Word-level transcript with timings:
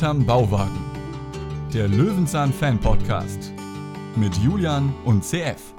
Hinterm 0.00 0.24
Bauwagen. 0.24 0.80
Der 1.74 1.86
Löwenzahn 1.86 2.54
Fan 2.54 2.80
Podcast 2.80 3.52
mit 4.16 4.34
Julian 4.38 4.94
und 5.04 5.22
CF. 5.22 5.74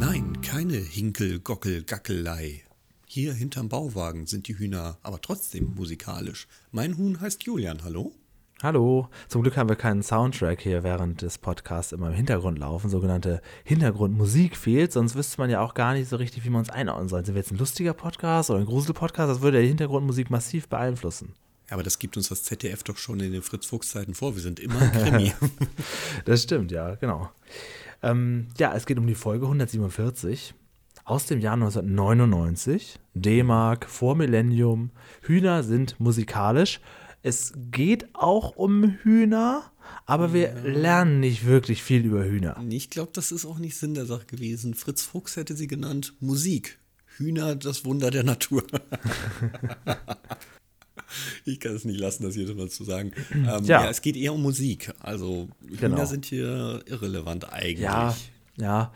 Nein, 0.00 0.42
keine 0.42 0.78
Hinkel-Gockel-Gackelei. 0.78 2.64
Hier 3.06 3.34
hinterm 3.34 3.68
Bauwagen 3.68 4.26
sind 4.26 4.48
die 4.48 4.58
Hühner 4.58 4.98
aber 5.04 5.20
trotzdem 5.20 5.76
musikalisch. 5.76 6.48
Mein 6.72 6.96
Huhn 6.96 7.20
heißt 7.20 7.44
Julian, 7.44 7.84
hallo? 7.84 8.16
Hallo, 8.62 9.10
zum 9.28 9.42
Glück 9.42 9.58
haben 9.58 9.68
wir 9.68 9.76
keinen 9.76 10.02
Soundtrack 10.02 10.62
hier 10.62 10.82
während 10.82 11.20
des 11.20 11.36
Podcasts 11.36 11.92
immer 11.92 12.08
im 12.08 12.14
Hintergrund 12.14 12.58
laufen. 12.58 12.88
Sogenannte 12.88 13.42
Hintergrundmusik 13.64 14.56
fehlt, 14.56 14.92
sonst 14.92 15.14
wüsste 15.14 15.38
man 15.42 15.50
ja 15.50 15.60
auch 15.60 15.74
gar 15.74 15.92
nicht 15.92 16.08
so 16.08 16.16
richtig, 16.16 16.42
wie 16.46 16.48
man 16.48 16.60
uns 16.60 16.70
einordnen 16.70 17.10
soll. 17.10 17.22
Sind 17.22 17.34
wir 17.34 17.42
jetzt 17.42 17.52
ein 17.52 17.58
lustiger 17.58 17.92
Podcast 17.92 18.48
oder 18.48 18.60
ein 18.60 18.64
Gruselpodcast? 18.64 19.30
Das 19.30 19.42
würde 19.42 19.60
die 19.60 19.68
Hintergrundmusik 19.68 20.30
massiv 20.30 20.68
beeinflussen. 20.68 21.34
Ja, 21.68 21.74
aber 21.74 21.82
das 21.82 21.98
gibt 21.98 22.16
uns 22.16 22.30
das 22.30 22.44
ZDF 22.44 22.82
doch 22.82 22.96
schon 22.96 23.20
in 23.20 23.32
den 23.32 23.42
Fritz-Fuchs-Zeiten 23.42 24.14
vor. 24.14 24.34
Wir 24.34 24.42
sind 24.42 24.58
immer 24.58 24.80
ein 24.80 24.90
Krimi. 24.90 25.34
das 26.24 26.44
stimmt, 26.44 26.72
ja, 26.72 26.94
genau. 26.94 27.28
Ähm, 28.02 28.46
ja, 28.56 28.74
es 28.74 28.86
geht 28.86 28.98
um 28.98 29.06
die 29.06 29.14
Folge 29.14 29.44
147 29.44 30.54
aus 31.04 31.26
dem 31.26 31.40
Jahr 31.40 31.54
1999. 31.54 33.00
D-Mark 33.12 33.84
vor 33.84 34.14
Millennium. 34.14 34.92
Hühner 35.20 35.62
sind 35.62 36.00
musikalisch. 36.00 36.80
Es 37.26 37.52
geht 37.72 38.14
auch 38.14 38.54
um 38.54 38.98
Hühner, 39.02 39.72
aber 40.04 40.32
wir 40.32 40.42
ja. 40.42 40.60
lernen 40.62 41.18
nicht 41.18 41.44
wirklich 41.44 41.82
viel 41.82 42.04
über 42.04 42.24
Hühner. 42.24 42.56
Ich 42.68 42.88
glaube, 42.88 43.10
das 43.12 43.32
ist 43.32 43.44
auch 43.44 43.58
nicht 43.58 43.76
Sinn 43.76 43.94
der 43.94 44.06
Sache 44.06 44.26
gewesen. 44.26 44.74
Fritz 44.74 45.02
Fuchs 45.02 45.34
hätte 45.34 45.56
sie 45.56 45.66
genannt 45.66 46.14
Musik. 46.20 46.78
Hühner, 47.16 47.56
das 47.56 47.84
Wunder 47.84 48.12
der 48.12 48.22
Natur. 48.22 48.62
ich 51.44 51.58
kann 51.58 51.74
es 51.74 51.84
nicht 51.84 51.98
lassen, 51.98 52.22
das 52.22 52.36
jedes 52.36 52.54
Mal 52.54 52.68
zu 52.68 52.84
sagen. 52.84 53.10
Ähm, 53.32 53.64
ja. 53.64 53.82
ja. 53.82 53.90
es 53.90 54.02
geht 54.02 54.16
eher 54.16 54.32
um 54.32 54.42
Musik. 54.42 54.92
Also 55.00 55.48
genau. 55.62 55.96
Hühner 55.96 56.06
sind 56.06 56.26
hier 56.26 56.84
irrelevant 56.86 57.52
eigentlich. 57.52 57.80
Ja, 57.80 58.16
ja. 58.56 58.92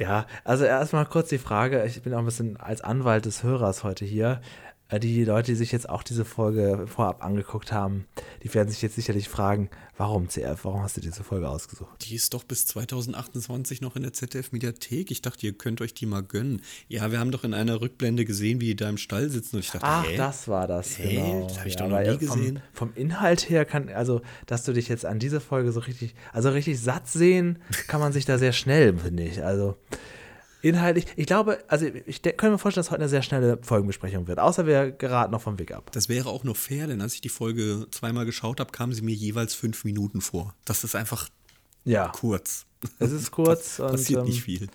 Ja, 0.00 0.28
also 0.44 0.64
erstmal 0.64 1.06
kurz 1.06 1.28
die 1.28 1.38
Frage, 1.38 1.84
ich 1.84 2.00
bin 2.02 2.14
auch 2.14 2.20
ein 2.20 2.24
bisschen 2.24 2.56
als 2.56 2.82
Anwalt 2.82 3.24
des 3.24 3.42
Hörers 3.42 3.82
heute 3.82 4.04
hier. 4.04 4.40
Äh, 4.88 5.00
die 5.00 5.24
Leute, 5.24 5.52
die 5.52 5.56
sich 5.56 5.72
jetzt 5.72 5.88
auch 5.88 6.02
diese 6.02 6.24
Folge 6.24 6.86
vorab 6.86 7.24
angeguckt 7.24 7.72
haben, 7.72 8.06
die 8.42 8.52
werden 8.54 8.70
sich 8.70 8.82
jetzt 8.82 8.94
sicherlich 8.94 9.28
fragen, 9.28 9.68
warum 9.96 10.28
CF, 10.28 10.64
warum 10.64 10.82
hast 10.82 10.96
du 10.96 11.00
diese 11.00 11.24
Folge 11.24 11.48
ausgesucht? 11.48 12.08
Die 12.08 12.14
ist 12.14 12.32
doch 12.34 12.44
bis 12.44 12.66
2028 12.66 13.80
noch 13.80 13.96
in 13.96 14.02
der 14.02 14.12
ZDF-Mediathek. 14.12 15.10
Ich 15.10 15.22
dachte, 15.22 15.46
ihr 15.46 15.52
könnt 15.52 15.80
euch 15.80 15.92
die 15.92 16.06
mal 16.06 16.22
gönnen. 16.22 16.62
Ja, 16.88 17.10
wir 17.12 17.18
haben 17.18 17.30
doch 17.30 17.44
in 17.44 17.54
einer 17.54 17.80
Rückblende 17.80 18.24
gesehen, 18.24 18.60
wie 18.60 18.66
die 18.66 18.76
da 18.76 18.88
im 18.88 18.98
Stall 18.98 19.28
sitzen 19.28 19.56
und 19.56 19.60
ich 19.60 19.70
dachte, 19.70 19.86
Ach, 19.86 20.06
hä? 20.08 20.16
das 20.16 20.48
war 20.48 20.66
das, 20.66 20.98
hä? 20.98 21.16
genau. 21.16 21.46
Das 21.48 21.58
habe 21.58 21.68
ich 21.68 21.74
ja, 21.74 21.80
doch 21.80 21.88
noch 21.88 22.00
nie 22.00 22.18
gesehen. 22.18 22.62
Vom, 22.72 22.88
vom, 22.88 22.96
Inhalt 22.96 23.50
her 23.50 23.64
kann, 23.64 23.88
also, 23.90 24.22
dass 24.46 24.64
du 24.64 24.72
dich 24.72 24.88
jetzt 24.88 25.04
an 25.04 25.18
diese 25.18 25.40
Folge 25.40 25.72
so 25.72 25.80
richtig, 25.80 26.14
also 26.32 26.50
richtig 26.50 26.80
satt 26.80 27.08
sehen, 27.08 27.58
kann 27.86 28.00
man 28.00 28.12
sich 28.12 28.24
da 28.24 28.38
sehr 28.38 28.52
schnell, 28.52 28.96
finde 28.96 29.24
ich. 29.24 29.44
Also, 29.44 29.76
inhaltlich, 30.62 31.06
ich 31.16 31.26
glaube, 31.26 31.58
also 31.68 31.86
ich 31.86 32.22
könnte 32.22 32.50
mir 32.50 32.58
vorstellen, 32.58 32.84
dass 32.84 32.90
heute 32.90 33.02
eine 33.02 33.08
sehr 33.08 33.22
schnelle 33.22 33.58
Folgenbesprechung 33.62 34.26
wird, 34.26 34.38
außer 34.38 34.66
wir 34.66 34.90
geraten 34.90 35.32
noch 35.32 35.42
vom 35.42 35.58
Weg 35.58 35.72
ab. 35.72 35.90
Das 35.92 36.08
wäre 36.08 36.28
auch 36.28 36.44
nur 36.44 36.54
fair, 36.54 36.86
denn 36.86 37.00
als 37.00 37.14
ich 37.14 37.20
die 37.20 37.28
Folge 37.28 37.86
zweimal 37.90 38.26
geschaut 38.26 38.60
habe, 38.60 38.72
kamen 38.72 38.92
sie 38.92 39.02
mir 39.02 39.14
jeweils 39.14 39.54
fünf 39.54 39.84
Minuten 39.84 40.20
vor. 40.20 40.54
Das 40.64 40.84
ist 40.84 40.94
einfach 40.94 41.28
ja. 41.84 42.08
kurz. 42.08 42.66
Es 42.98 43.12
ist 43.12 43.30
kurz. 43.30 43.78
und, 43.78 43.90
passiert 43.90 44.24
nicht 44.24 44.38
ähm, 44.38 44.42
viel. 44.42 44.68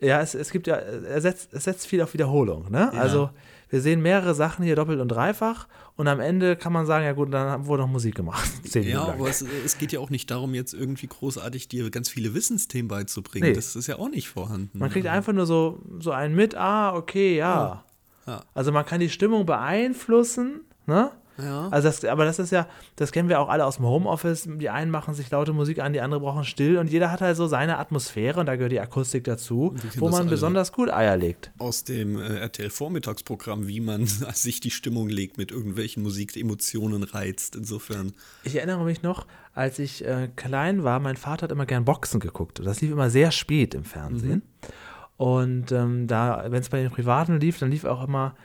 Ja, 0.00 0.20
es, 0.20 0.34
es 0.34 0.50
gibt 0.50 0.66
ja, 0.66 0.76
es 0.76 1.22
setzt, 1.22 1.52
es 1.52 1.64
setzt 1.64 1.86
viel 1.86 2.00
auf 2.02 2.14
Wiederholung, 2.14 2.70
ne? 2.70 2.90
Ja. 2.92 3.00
Also 3.00 3.30
wir 3.68 3.80
sehen 3.80 4.00
mehrere 4.00 4.34
Sachen 4.34 4.64
hier 4.64 4.76
doppelt 4.76 5.00
und 5.00 5.08
dreifach 5.08 5.66
und 5.98 6.06
am 6.06 6.20
Ende 6.20 6.54
kann 6.54 6.72
man 6.72 6.86
sagen, 6.86 7.04
ja 7.04 7.12
gut, 7.12 7.34
dann 7.34 7.66
wurde 7.66 7.82
noch 7.82 7.90
Musik 7.90 8.14
gemacht. 8.14 8.48
ja, 8.72 9.02
aber 9.02 9.28
es, 9.28 9.42
es, 9.42 9.78
geht 9.78 9.90
ja 9.90 9.98
auch 9.98 10.10
nicht 10.10 10.30
darum, 10.30 10.54
jetzt 10.54 10.72
irgendwie 10.72 11.08
großartig 11.08 11.66
dir 11.66 11.90
ganz 11.90 12.08
viele 12.08 12.34
Wissensthemen 12.34 12.86
beizubringen. 12.86 13.48
Nee. 13.48 13.52
Das 13.52 13.74
ist 13.74 13.88
ja 13.88 13.98
auch 13.98 14.08
nicht 14.08 14.28
vorhanden. 14.28 14.78
Man 14.78 14.90
kriegt 14.90 15.08
einfach 15.08 15.32
nur 15.32 15.44
so, 15.44 15.82
so 15.98 16.12
einen 16.12 16.36
mit, 16.36 16.54
ah, 16.54 16.94
okay, 16.94 17.36
ja. 17.36 17.84
ja. 18.28 18.32
ja. 18.32 18.44
Also 18.54 18.70
man 18.70 18.86
kann 18.86 19.00
die 19.00 19.10
Stimmung 19.10 19.44
beeinflussen, 19.44 20.60
ne? 20.86 21.10
Ja. 21.40 21.68
Also 21.70 21.88
das, 21.88 22.04
aber 22.04 22.24
das 22.24 22.38
ist 22.38 22.50
ja, 22.50 22.66
das 22.96 23.12
kennen 23.12 23.28
wir 23.28 23.40
auch 23.40 23.48
alle 23.48 23.64
aus 23.64 23.76
dem 23.76 23.86
Homeoffice. 23.86 24.48
Die 24.48 24.70
einen 24.70 24.90
machen 24.90 25.14
sich 25.14 25.30
laute 25.30 25.52
Musik 25.52 25.78
an, 25.80 25.92
die 25.92 26.00
anderen 26.00 26.22
brauchen 26.22 26.44
still 26.44 26.78
und 26.78 26.90
jeder 26.90 27.12
hat 27.12 27.20
halt 27.20 27.36
so 27.36 27.46
seine 27.46 27.78
Atmosphäre 27.78 28.40
und 28.40 28.46
da 28.46 28.56
gehört 28.56 28.72
die 28.72 28.80
Akustik 28.80 29.24
dazu, 29.24 29.74
wo 29.96 30.08
man 30.08 30.28
besonders 30.28 30.72
gut 30.72 30.90
Eier 30.90 31.16
legt. 31.16 31.52
Aus 31.58 31.84
dem 31.84 32.18
äh, 32.20 32.38
RTL-Vormittagsprogramm, 32.38 33.68
wie 33.68 33.80
man 33.80 34.06
sich 34.34 34.60
die 34.60 34.70
Stimmung 34.70 35.08
legt 35.08 35.38
mit 35.38 35.52
irgendwelchen 35.52 36.02
Musik, 36.02 36.36
Emotionen 36.36 37.02
reizt. 37.02 37.56
Insofern. 37.56 38.12
Ich 38.44 38.56
erinnere 38.56 38.84
mich 38.84 39.02
noch, 39.02 39.26
als 39.54 39.78
ich 39.78 40.04
äh, 40.04 40.28
klein 40.36 40.84
war, 40.84 41.00
mein 41.00 41.16
Vater 41.16 41.44
hat 41.44 41.52
immer 41.52 41.66
gern 41.66 41.84
Boxen 41.84 42.20
geguckt. 42.20 42.60
Das 42.64 42.80
lief 42.80 42.90
immer 42.90 43.10
sehr 43.10 43.30
spät 43.30 43.74
im 43.74 43.84
Fernsehen. 43.84 44.42
Mhm. 44.44 44.68
Und 45.16 45.72
ähm, 45.72 46.06
da, 46.06 46.44
wenn 46.48 46.60
es 46.60 46.68
bei 46.68 46.80
den 46.80 46.92
Privaten 46.92 47.40
lief, 47.40 47.58
dann 47.58 47.70
lief 47.70 47.84
auch 47.84 48.06
immer 48.06 48.36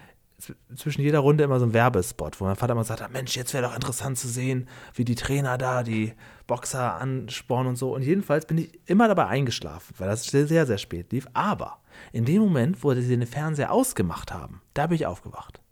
zwischen 0.76 1.02
jeder 1.02 1.20
Runde 1.20 1.44
immer 1.44 1.60
so 1.60 1.66
ein 1.66 1.74
Werbespot, 1.74 2.40
wo 2.40 2.46
mein 2.46 2.56
Vater 2.56 2.74
immer 2.74 2.84
sagt, 2.84 3.12
Mensch, 3.12 3.36
jetzt 3.36 3.54
wäre 3.54 3.64
doch 3.64 3.76
interessant 3.76 4.18
zu 4.18 4.28
sehen, 4.28 4.68
wie 4.94 5.06
die 5.06 5.16
Trainer 5.16 5.58
da 5.58 5.84
die 5.84 6.14
Boxer 6.48 6.96
anspornen 6.96 7.70
und 7.70 7.76
so. 7.76 7.94
Und 7.94 8.04
jedenfalls 8.04 8.46
bin 8.46 8.58
ich 8.58 8.80
immer 8.86 9.08
dabei 9.08 9.28
eingeschlafen, 9.28 9.94
weil 9.98 10.08
das 10.08 10.26
sehr, 10.26 10.66
sehr 10.66 10.78
spät 10.78 11.12
lief. 11.12 11.28
Aber 11.34 11.80
in 12.12 12.26
dem 12.26 12.42
Moment, 12.42 12.84
wo 12.84 12.94
sie 12.94 13.08
den 13.08 13.28
Fernseher 13.28 13.72
ausgemacht 13.72 14.34
haben, 14.34 14.62
da 14.74 14.88
bin 14.88 14.96
ich 14.96 15.06
aufgewacht. 15.06 15.64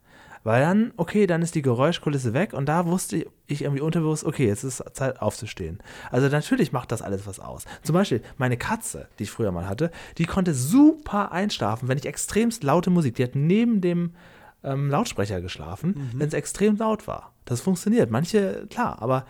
Weil 0.44 0.62
dann, 0.62 0.92
okay, 0.98 1.28
dann 1.28 1.44
ist 1.44 1.54
die 1.54 1.62
Geräuschkulisse 1.62 2.34
weg 2.34 2.54
und 2.54 2.66
da 2.66 2.88
wusste 2.88 3.28
ich 3.46 3.62
irgendwie 3.62 3.82
unterbewusst, 3.82 4.24
okay, 4.24 4.48
jetzt 4.48 4.64
ist 4.64 4.84
Zeit 4.94 5.22
aufzustehen. 5.22 5.80
Also 6.10 6.30
natürlich 6.30 6.72
macht 6.72 6.92
das 6.92 7.04
alles 7.04 7.28
was 7.28 7.40
aus. 7.40 7.66
Zum 7.84 7.94
Beispiel 7.94 8.24
meine 8.38 8.58
Katze, 8.58 9.08
die 9.20 9.24
ich 9.24 9.32
früher 9.32 9.52
mal 9.52 9.70
hatte, 9.70 9.92
die 10.18 10.26
konnte 10.26 10.56
super 10.56 11.32
einschlafen, 11.32 11.88
wenn 11.88 11.98
ich 11.98 12.08
extremst 12.08 12.64
laute 12.64 12.90
Musik, 12.90 13.16
die 13.16 13.24
hat 13.24 13.36
neben 13.36 13.82
dem 13.82 14.16
ähm, 14.64 14.90
Lautsprecher 14.90 15.42
geschlafen, 15.42 15.96
mhm. 16.14 16.20
wenn 16.20 16.28
es 16.28 16.34
extrem 16.34 16.78
laut 16.78 17.08
war. 17.08 17.34
Das 17.46 17.62
funktioniert. 17.62 18.12
Manche, 18.12 18.68
klar, 18.70 19.02
aber 19.02 19.26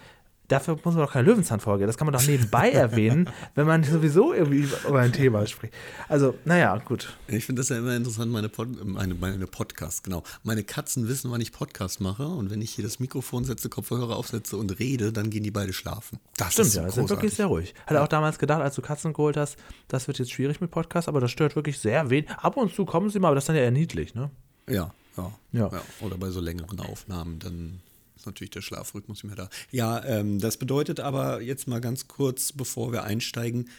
dafür 0.51 0.75
muss 0.83 0.95
man 0.95 1.05
doch 1.05 1.13
keine 1.13 1.27
Löwenzahnfolge. 1.27 1.85
Das 1.85 1.97
kann 1.97 2.05
man 2.05 2.13
doch 2.13 2.25
nebenbei 2.25 2.71
erwähnen, 2.71 3.29
wenn 3.55 3.65
man 3.65 3.83
sowieso 3.83 4.33
irgendwie 4.33 4.67
über 4.87 4.99
ein 4.99 5.13
Thema 5.13 5.45
spricht. 5.47 5.73
Also, 6.09 6.35
naja, 6.45 6.77
gut. 6.77 7.15
Ich 7.27 7.45
finde 7.45 7.61
das 7.61 7.69
ja 7.69 7.77
immer 7.77 7.95
interessant, 7.95 8.31
meine, 8.31 8.49
Pod, 8.49 8.67
meine, 8.83 9.15
meine 9.15 9.47
Podcasts, 9.47 10.03
genau. 10.03 10.23
Meine 10.43 10.63
Katzen 10.63 11.07
wissen, 11.07 11.31
wann 11.31 11.41
ich 11.41 11.51
Podcast 11.51 12.01
mache 12.01 12.27
und 12.27 12.49
wenn 12.49 12.61
ich 12.61 12.71
hier 12.71 12.83
das 12.83 12.99
Mikrofon 12.99 13.45
setze, 13.45 13.69
Kopfhörer 13.69 14.15
aufsetze 14.15 14.57
und 14.57 14.79
rede, 14.79 15.13
dann 15.13 15.29
gehen 15.29 15.43
die 15.43 15.51
beide 15.51 15.73
schlafen. 15.73 16.19
Das 16.37 16.53
Stimmt, 16.53 16.67
ist 16.67 16.75
ja, 16.75 16.89
sind 16.91 17.09
wirklich 17.09 17.33
sehr 17.33 17.47
ruhig. 17.47 17.73
Hatte 17.85 17.95
ja. 17.95 18.03
auch 18.03 18.09
damals 18.09 18.39
gedacht, 18.39 18.61
als 18.61 18.75
du 18.75 18.81
Katzen 18.81 19.13
geholt 19.13 19.37
hast, 19.37 19.57
das 19.87 20.07
wird 20.07 20.19
jetzt 20.19 20.31
schwierig 20.31 20.59
mit 20.61 20.71
Podcast, 20.71 21.07
aber 21.07 21.21
das 21.21 21.31
stört 21.31 21.55
wirklich 21.55 21.79
sehr 21.79 22.09
wenig. 22.09 22.29
Ab 22.29 22.57
und 22.57 22.73
zu 22.73 22.85
kommen 22.85 23.09
sie 23.09 23.19
mal, 23.19 23.29
aber 23.29 23.35
das 23.35 23.45
ist 23.45 23.49
dann 23.49 23.55
ja 23.55 23.63
eher 23.63 23.71
niedlich, 23.71 24.15
ne? 24.15 24.29
Ja, 24.69 24.93
ja, 25.17 25.31
ja. 25.51 25.69
ja. 25.71 25.83
Oder 26.01 26.17
bei 26.17 26.29
so 26.29 26.39
längeren 26.39 26.79
Aufnahmen, 26.79 27.39
dann 27.39 27.79
ist 28.15 28.25
natürlich 28.25 28.51
der 28.51 28.61
Schlafrhythmus 28.61 29.23
nicht 29.23 29.35
mehr 29.35 29.45
da. 29.45 29.49
Ja, 29.71 30.03
ähm, 30.05 30.39
das 30.39 30.57
bedeutet 30.57 30.99
aber 30.99 31.41
jetzt 31.41 31.67
mal 31.67 31.81
ganz 31.81 32.07
kurz, 32.07 32.51
bevor 32.51 32.91
wir 32.91 33.03
einsteigen, 33.03 33.69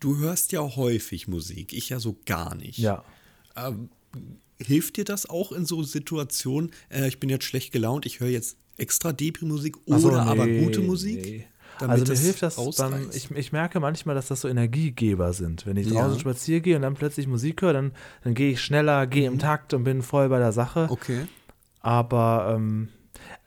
du 0.00 0.18
hörst 0.18 0.52
ja 0.52 0.60
häufig 0.76 1.28
Musik, 1.28 1.72
ich 1.72 1.88
ja 1.90 2.00
so 2.00 2.16
gar 2.24 2.54
nicht. 2.54 2.78
Ja. 2.78 3.04
Ähm, 3.56 3.90
hilft 4.58 4.96
dir 4.96 5.04
das 5.04 5.28
auch 5.28 5.52
in 5.52 5.66
so 5.66 5.82
Situationen, 5.82 6.70
äh, 6.88 7.08
ich 7.08 7.20
bin 7.20 7.28
jetzt 7.28 7.44
schlecht 7.44 7.72
gelaunt, 7.72 8.06
ich 8.06 8.20
höre 8.20 8.28
jetzt 8.28 8.56
extra 8.76 9.12
Depri-Musik 9.12 9.76
oder 9.86 9.98
so, 9.98 10.10
nee, 10.10 10.16
aber 10.16 10.48
gute 10.48 10.80
Musik? 10.80 11.22
Nee 11.22 11.46
also 11.80 12.12
mir 12.12 12.18
hilft 12.18 12.42
das 12.42 12.56
beim, 12.76 13.10
ich, 13.12 13.30
ich 13.30 13.52
merke 13.52 13.80
manchmal, 13.80 14.14
dass 14.14 14.28
das 14.28 14.40
so 14.40 14.48
Energiegeber 14.48 15.32
sind. 15.32 15.66
Wenn 15.66 15.76
ich 15.76 15.88
draußen 15.88 16.14
ja. 16.14 16.18
spazieren 16.18 16.62
gehe 16.62 16.76
und 16.76 16.82
dann 16.82 16.94
plötzlich 16.94 17.26
Musik 17.26 17.62
höre, 17.62 17.72
dann, 17.72 17.92
dann 18.22 18.34
gehe 18.34 18.52
ich 18.52 18.60
schneller, 18.60 19.06
gehe 19.06 19.28
mhm. 19.28 19.34
im 19.34 19.38
Takt 19.40 19.74
und 19.74 19.84
bin 19.84 20.02
voll 20.02 20.28
bei 20.28 20.38
der 20.38 20.52
Sache. 20.52 20.86
Okay. 20.90 21.26
Aber 21.80 22.54
ähm, 22.56 22.88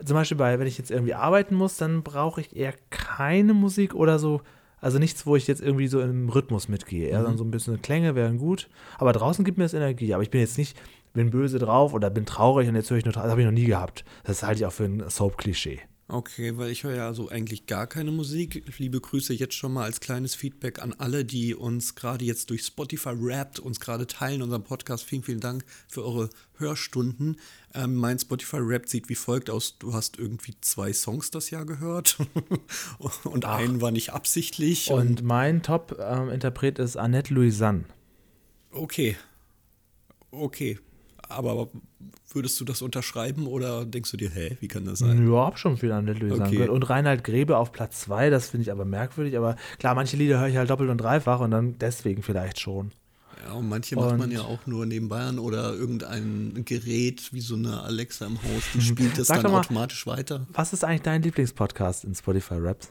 zum 0.03 0.15
Beispiel 0.15 0.37
bei, 0.37 0.59
wenn 0.59 0.67
ich 0.67 0.77
jetzt 0.77 0.91
irgendwie 0.91 1.13
arbeiten 1.13 1.55
muss, 1.55 1.77
dann 1.77 2.03
brauche 2.03 2.41
ich 2.41 2.55
eher 2.55 2.73
keine 2.89 3.53
Musik 3.53 3.95
oder 3.95 4.19
so. 4.19 4.41
Also 4.79 4.99
nichts, 4.99 5.25
wo 5.25 5.35
ich 5.35 5.47
jetzt 5.47 5.61
irgendwie 5.61 5.87
so 5.87 5.99
im 6.01 6.29
Rhythmus 6.29 6.67
mitgehe. 6.67 7.09
Eher 7.09 7.21
mhm. 7.21 7.25
dann 7.25 7.37
so 7.37 7.43
ein 7.43 7.51
bisschen 7.51 7.81
Klänge 7.81 8.15
wären 8.15 8.37
gut. 8.37 8.69
Aber 8.99 9.11
draußen 9.11 9.43
gibt 9.43 9.57
mir 9.57 9.63
das 9.63 9.73
Energie. 9.73 10.13
Aber 10.13 10.21
ich 10.21 10.29
bin 10.29 10.39
jetzt 10.39 10.57
nicht, 10.57 10.77
bin 11.13 11.31
böse 11.31 11.57
drauf 11.57 11.93
oder 11.93 12.09
bin 12.09 12.25
traurig 12.25 12.69
und 12.69 12.75
jetzt 12.75 12.91
höre 12.91 12.97
ich 12.97 13.05
nur, 13.05 13.13
das 13.13 13.23
habe 13.23 13.41
ich 13.41 13.45
noch 13.45 13.53
nie 13.53 13.65
gehabt. 13.65 14.05
Das 14.23 14.43
halte 14.43 14.59
ich 14.59 14.65
auch 14.65 14.71
für 14.71 14.85
ein 14.85 15.09
Soap-Klischee. 15.09 15.79
Okay, 16.09 16.55
weil 16.55 16.71
ich 16.71 16.85
höre 16.85 16.95
ja 16.95 17.13
so 17.13 17.27
eigentlich 17.27 17.65
gar 17.65 17.85
keine 17.85 18.11
Musik. 18.11 18.63
Liebe 18.77 19.01
Grüße 19.01 19.33
jetzt 19.33 19.55
schon 19.55 19.73
mal 19.73 19.83
als 19.83 19.99
kleines 19.99 20.35
Feedback 20.35 20.81
an 20.81 20.93
alle, 20.97 21.25
die 21.25 21.53
uns 21.53 21.95
gerade 21.95 22.23
jetzt 22.23 22.49
durch 22.49 22.63
Spotify 22.63 23.11
Wrapped 23.13 23.59
uns 23.59 23.81
gerade 23.81 24.07
teilen, 24.07 24.41
unseren 24.41 24.63
Podcast. 24.63 25.03
Vielen, 25.03 25.23
vielen 25.23 25.41
Dank 25.41 25.65
für 25.89 26.05
eure 26.05 26.29
Hörstunden. 26.59 27.37
Ähm, 27.73 27.95
mein 27.95 28.17
Spotify 28.17 28.59
Wrapped 28.61 28.87
sieht 28.87 29.09
wie 29.09 29.15
folgt 29.15 29.49
aus. 29.49 29.79
Du 29.79 29.93
hast 29.93 30.17
irgendwie 30.17 30.55
zwei 30.61 30.93
Songs 30.93 31.29
das 31.29 31.49
Jahr 31.49 31.65
gehört 31.65 32.17
und 33.25 33.43
Ach. 33.43 33.57
einen 33.57 33.81
war 33.81 33.91
nicht 33.91 34.13
absichtlich. 34.13 34.89
Und, 34.89 34.99
und 35.19 35.23
mein 35.23 35.61
Top-Interpret 35.61 36.79
ähm, 36.79 36.85
ist 36.85 36.95
Annette 36.95 37.33
Louisanne. 37.33 37.83
Okay. 38.71 39.17
Okay. 40.31 40.79
Aber 41.29 41.69
würdest 42.31 42.59
du 42.59 42.65
das 42.65 42.81
unterschreiben 42.81 43.47
oder 43.47 43.85
denkst 43.85 44.11
du 44.11 44.17
dir, 44.17 44.29
hä, 44.29 44.57
wie 44.61 44.67
kann 44.67 44.85
das 44.85 44.99
sein? 44.99 45.29
Ja, 45.29 45.45
hab 45.45 45.59
schon 45.59 45.77
viel 45.77 45.91
an 45.91 46.05
sagen 46.07 46.31
Okay. 46.41 46.51
gehört. 46.51 46.69
Und 46.69 46.89
Reinhard 46.89 47.23
Grebe 47.23 47.57
auf 47.57 47.71
Platz 47.71 48.01
2, 48.01 48.29
das 48.29 48.49
finde 48.49 48.61
ich 48.63 48.71
aber 48.71 48.85
merkwürdig. 48.85 49.37
Aber 49.37 49.55
klar, 49.79 49.93
manche 49.95 50.15
Lieder 50.17 50.39
höre 50.39 50.47
ich 50.47 50.57
halt 50.57 50.69
doppelt 50.69 50.89
und 50.89 50.99
dreifach 50.99 51.39
und 51.41 51.51
dann 51.51 51.77
deswegen 51.79 52.23
vielleicht 52.23 52.59
schon. 52.59 52.91
Ja, 53.45 53.53
und 53.53 53.69
manche 53.69 53.95
macht 53.95 54.11
man 54.17 54.21
Und- 54.29 54.31
ja 54.31 54.41
auch 54.41 54.65
nur 54.65 54.85
nebenbei 54.85 55.19
an 55.21 55.37
oder 55.39 55.73
irgendein 55.73 56.63
Gerät 56.65 57.31
wie 57.33 57.41
so 57.41 57.55
eine 57.55 57.81
Alexa 57.81 58.25
im 58.25 58.41
Haus, 58.41 58.63
die 58.73 58.81
spielt 58.81 59.17
das 59.17 59.27
dann 59.27 59.43
mal- 59.43 59.59
automatisch 59.59 60.07
weiter. 60.07 60.47
Was 60.53 60.73
ist 60.73 60.83
eigentlich 60.83 61.03
dein 61.03 61.21
Lieblingspodcast 61.21 62.03
in 62.05 62.15
Spotify 62.15 62.55
Raps? 62.55 62.89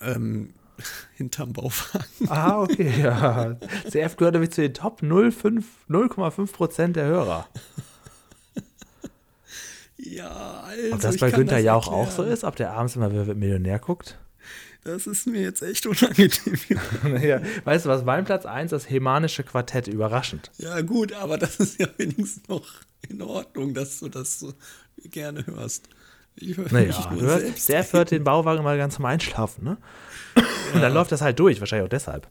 Ähm, 0.00 0.50
hinterm 1.14 1.52
Bauwagen. 1.52 2.28
Ah, 2.28 2.60
okay, 2.60 2.92
ja. 3.00 3.56
CF 3.88 4.16
gehört 4.16 4.34
nämlich 4.34 4.52
zu 4.52 4.62
den 4.62 4.74
Top 4.74 5.02
0,5 5.02 5.62
0,5 5.88 6.52
Prozent 6.52 6.96
der 6.96 7.06
Hörer. 7.06 7.48
Ja, 10.04 10.64
also. 10.66 10.94
Ob 10.94 11.00
das 11.00 11.16
bei 11.18 11.30
Günther 11.30 11.56
das 11.56 11.64
Jauch 11.64 11.88
auch 11.88 12.10
so 12.10 12.22
erklären. 12.22 12.32
ist, 12.32 12.44
ob 12.44 12.56
der 12.56 12.72
abends 12.72 12.96
immer 12.96 13.12
Wer 13.12 13.26
wird 13.26 13.38
Millionär 13.38 13.78
guckt? 13.78 14.18
Das 14.84 15.06
ist 15.06 15.28
mir 15.28 15.42
jetzt 15.42 15.62
echt 15.62 15.86
unangenehm. 15.86 16.58
ja. 17.22 17.40
Weißt 17.64 17.84
du 17.84 17.88
was, 17.88 18.04
mein 18.04 18.24
Platz 18.24 18.44
1 18.44 18.72
das 18.72 18.90
Hemanische 18.90 19.44
Quartett, 19.44 19.86
überraschend. 19.86 20.50
Ja, 20.58 20.80
gut, 20.80 21.12
aber 21.12 21.38
das 21.38 21.56
ist 21.60 21.78
ja 21.78 21.86
wenigstens 21.98 22.48
noch 22.48 22.66
in 23.08 23.22
Ordnung, 23.22 23.74
dass 23.74 24.00
du 24.00 24.08
das 24.08 24.40
so 24.40 24.52
gerne 25.04 25.46
hörst. 25.46 25.88
Ich 26.34 26.56
höre 26.56 26.72
Naja, 26.72 27.10
hörst, 27.10 27.64
selbst. 27.64 27.92
hört 27.92 28.10
den 28.10 28.24
Bauwagen 28.24 28.64
mal 28.64 28.78
ganz 28.78 28.94
zum 28.96 29.04
Einschlafen, 29.04 29.64
ne? 29.64 29.76
Und 30.74 30.80
dann 30.80 30.92
läuft 30.92 31.12
das 31.12 31.20
halt 31.20 31.38
durch, 31.38 31.60
wahrscheinlich 31.60 31.86
auch 31.86 31.90
deshalb. 31.90 32.28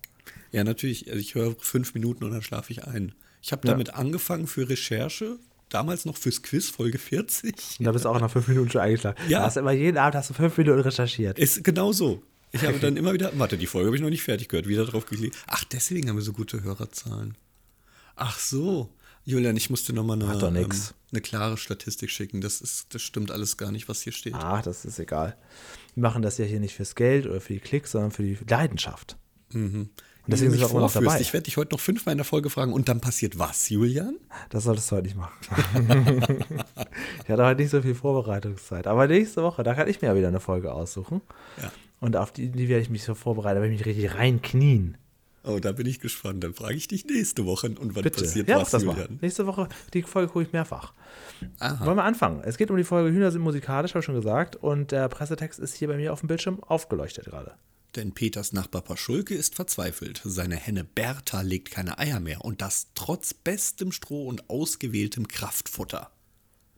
Ja, 0.52 0.64
natürlich. 0.64 1.08
Also 1.08 1.20
ich 1.20 1.36
höre 1.36 1.56
fünf 1.60 1.94
Minuten 1.94 2.24
und 2.24 2.32
dann 2.32 2.42
schlafe 2.42 2.72
ich 2.72 2.86
ein. 2.86 3.14
Ich 3.42 3.52
habe 3.52 3.68
damit 3.68 3.96
angefangen 3.96 4.48
für 4.48 4.70
Recherche, 4.70 5.38
damals 5.70 6.06
noch 6.06 6.18
fürs 6.18 6.44
Quiz, 6.44 6.70
Folge 6.70 7.00
40. 7.00 7.80
Und 7.80 7.86
da 7.86 7.92
bist 7.92 8.06
du 8.06 8.10
auch 8.10 8.20
nach 8.20 8.30
fünf 8.30 8.48
Minuten 8.48 8.70
schon 8.70 8.82
eingeschlafen. 8.82 9.18
Ja. 9.28 9.40
Da 9.40 9.46
hast 9.46 9.56
du 9.56 9.62
immer 9.62 9.72
jeden 9.72 9.98
Abend 9.98 10.16
hast 10.16 10.30
du 10.30 10.34
fünf 10.34 10.58
Minuten 10.58 10.82
recherchiert. 10.82 11.40
Ist 11.40 11.64
genau 11.64 11.92
so. 11.92 12.22
Ich 12.52 12.64
habe 12.64 12.80
dann 12.82 12.98
immer 12.98 13.14
wieder, 13.14 13.32
warte, 13.36 13.58
die 13.58 13.68
Folge 13.68 13.88
habe 13.88 13.96
ich 13.96 14.02
noch 14.02 14.10
nicht 14.10 14.24
fertig 14.24 14.50
gehört, 14.50 14.68
wieder 14.68 14.86
drauf 14.86 15.06
geklickt. 15.06 15.38
Ach, 15.48 15.64
deswegen 15.64 16.10
haben 16.10 16.18
wir 16.18 16.24
so 16.24 16.34
gute 16.34 16.62
Hörerzahlen. 16.64 17.36
Ach 18.16 18.38
so. 18.38 18.90
Julian, 19.24 19.56
ich 19.56 19.70
musste 19.70 19.94
nochmal 19.94 20.22
eine, 20.22 20.60
ähm, 20.60 20.70
eine 21.12 21.22
klare 21.22 21.58
Statistik 21.58 22.10
schicken. 22.10 22.42
Das, 22.42 22.62
ist, 22.62 22.94
das 22.94 23.02
stimmt 23.02 23.32
alles 23.32 23.58
gar 23.58 23.72
nicht, 23.72 23.88
was 23.88 24.02
hier 24.02 24.14
steht. 24.14 24.34
Ach, 24.36 24.62
das 24.62 24.86
ist 24.86 25.00
egal. 25.00 25.38
Wir 25.96 26.02
machen 26.02 26.22
das 26.22 26.38
ja 26.38 26.46
hier 26.46 26.60
nicht 26.60 26.76
fürs 26.76 26.96
Geld 26.96 27.28
oder 27.28 27.42
für 27.42 27.54
die 27.54 27.60
Klicks, 27.60 27.92
sondern 27.92 28.12
für 28.12 28.24
die 28.24 28.38
Leidenschaft. 28.48 29.18
Und 30.24 30.28
Wie 30.28 30.32
deswegen 30.32 30.52
sind 30.52 30.60
wir 30.62 30.68
auch 30.68 30.74
noch 30.74 30.94
dabei. 30.94 31.20
Ich 31.20 31.34
werde 31.34 31.46
dich 31.46 31.58
heute 31.58 31.74
noch 31.74 31.80
fünfmal 31.80 32.14
in 32.14 32.18
der 32.18 32.26
Folge 32.26 32.50
fragen 32.50 32.74
und 32.74 32.90
dann 32.90 33.02
passiert 33.02 33.40
was, 33.40 33.70
Julian? 33.70 34.18
Das 34.50 34.66
solltest 34.66 34.92
du 34.92 34.96
heute 34.96 35.08
nicht 35.08 35.18
machen. 35.18 35.34
ich 37.24 37.30
hatte 37.30 37.44
heute 37.44 37.62
nicht 37.62 37.72
so 37.72 37.82
viel 37.82 37.96
Vorbereitungszeit. 37.96 38.86
Aber 38.86 39.08
nächste 39.08 39.42
Woche, 39.42 39.64
da 39.64 39.74
kann 39.74 39.88
ich 39.88 40.02
mir 40.02 40.10
ja 40.10 40.16
wieder 40.16 40.28
eine 40.28 40.40
Folge 40.40 40.74
aussuchen. 40.74 41.22
Ja. 41.62 41.72
Und 42.00 42.16
auf 42.18 42.32
die, 42.32 42.50
die 42.50 42.68
werde 42.70 42.82
ich 42.82 42.90
mich 42.90 43.04
so 43.04 43.16
vorbereiten, 43.16 43.56
da 43.56 43.62
werde 43.62 43.74
ich 43.74 43.80
mich 43.80 43.88
richtig 43.88 44.16
reinknien. 44.16 44.98
Oh, 45.44 45.60
da 45.60 45.72
bin 45.72 45.88
ich 45.88 46.00
gespannt. 46.00 46.44
Dann 46.44 46.54
frage 46.54 46.76
ich 46.76 46.88
dich 46.88 47.06
nächste 47.06 47.46
Woche 47.46 47.68
und 47.68 47.96
wann 47.96 48.04
Bitte. 48.04 48.22
passiert 48.22 48.48
ja, 48.48 48.60
was, 48.60 48.70
das 48.70 48.84
mal. 48.84 48.94
Julian. 48.94 49.20
Nächste 49.22 49.48
Woche, 49.48 49.68
die 49.94 50.04
Folge 50.04 50.32
gucke 50.32 50.46
ich 50.46 50.54
mehrfach. 50.54 50.94
Aha. 51.60 51.86
Wollen 51.86 51.98
wir 51.98 52.04
anfangen? 52.04 52.42
Es 52.44 52.58
geht 52.58 52.70
um 52.70 52.78
die 52.78 52.84
Folge 52.84 53.12
Hühner 53.12 53.32
sind 53.32 53.42
musikalisch, 53.42 53.92
habe 53.92 54.00
ich 54.00 54.06
schon 54.06 54.16
gesagt. 54.16 54.56
Und 54.56 54.92
der 54.92 55.10
Pressetext 55.10 55.60
ist 55.60 55.76
hier 55.76 55.88
bei 55.88 55.98
mir 55.98 56.14
auf 56.14 56.20
dem 56.20 56.28
Bildschirm 56.28 56.64
aufgeleuchtet 56.64 57.26
gerade. 57.26 57.54
Denn 57.96 58.14
Peters 58.14 58.54
Nachbar 58.54 58.84
Paschulke 58.84 59.34
ist 59.34 59.56
verzweifelt. 59.56 60.22
Seine 60.24 60.56
Henne 60.56 60.84
Bertha 60.84 61.42
legt 61.42 61.72
keine 61.72 61.98
Eier 61.98 62.20
mehr 62.20 62.46
und 62.46 62.62
das 62.62 62.88
trotz 62.94 63.34
bestem 63.34 63.92
Stroh 63.92 64.28
und 64.28 64.50
ausgewähltem 64.50 65.28
Kraftfutter. 65.28 66.12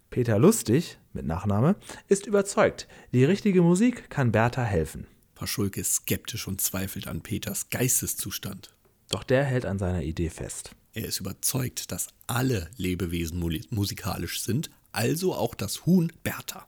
Peter 0.09 0.39
Lustig, 0.39 0.97
mit 1.13 1.25
Nachname, 1.25 1.75
ist 2.07 2.27
überzeugt, 2.27 2.87
die 3.13 3.25
richtige 3.25 3.61
Musik 3.61 4.09
kann 4.09 4.31
Bertha 4.31 4.63
helfen. 4.63 5.07
Paschulke 5.43 5.81
ist 5.81 5.93
skeptisch 5.95 6.47
und 6.47 6.61
zweifelt 6.61 7.05
an 7.05 7.19
Peters 7.19 7.69
Geisteszustand. 7.69 8.73
Doch 9.09 9.23
der 9.23 9.43
hält 9.43 9.65
an 9.65 9.77
seiner 9.77 10.01
Idee 10.01 10.29
fest. 10.29 10.73
Er 10.93 11.03
ist 11.03 11.19
überzeugt, 11.19 11.91
dass 11.91 12.07
alle 12.27 12.69
Lebewesen 12.77 13.43
musikalisch 13.69 14.41
sind, 14.41 14.69
also 14.93 15.35
auch 15.35 15.53
das 15.53 15.85
Huhn 15.85 16.13
Bertha. 16.23 16.65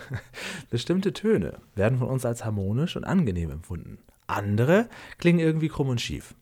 Bestimmte 0.70 1.12
Töne 1.12 1.60
werden 1.76 2.00
von 2.00 2.08
uns 2.08 2.24
als 2.24 2.44
harmonisch 2.44 2.96
und 2.96 3.04
angenehm 3.04 3.52
empfunden. 3.52 3.98
Andere 4.26 4.88
klingen 5.18 5.38
irgendwie 5.38 5.68
krumm 5.68 5.90
und 5.90 6.00
schief. 6.00 6.34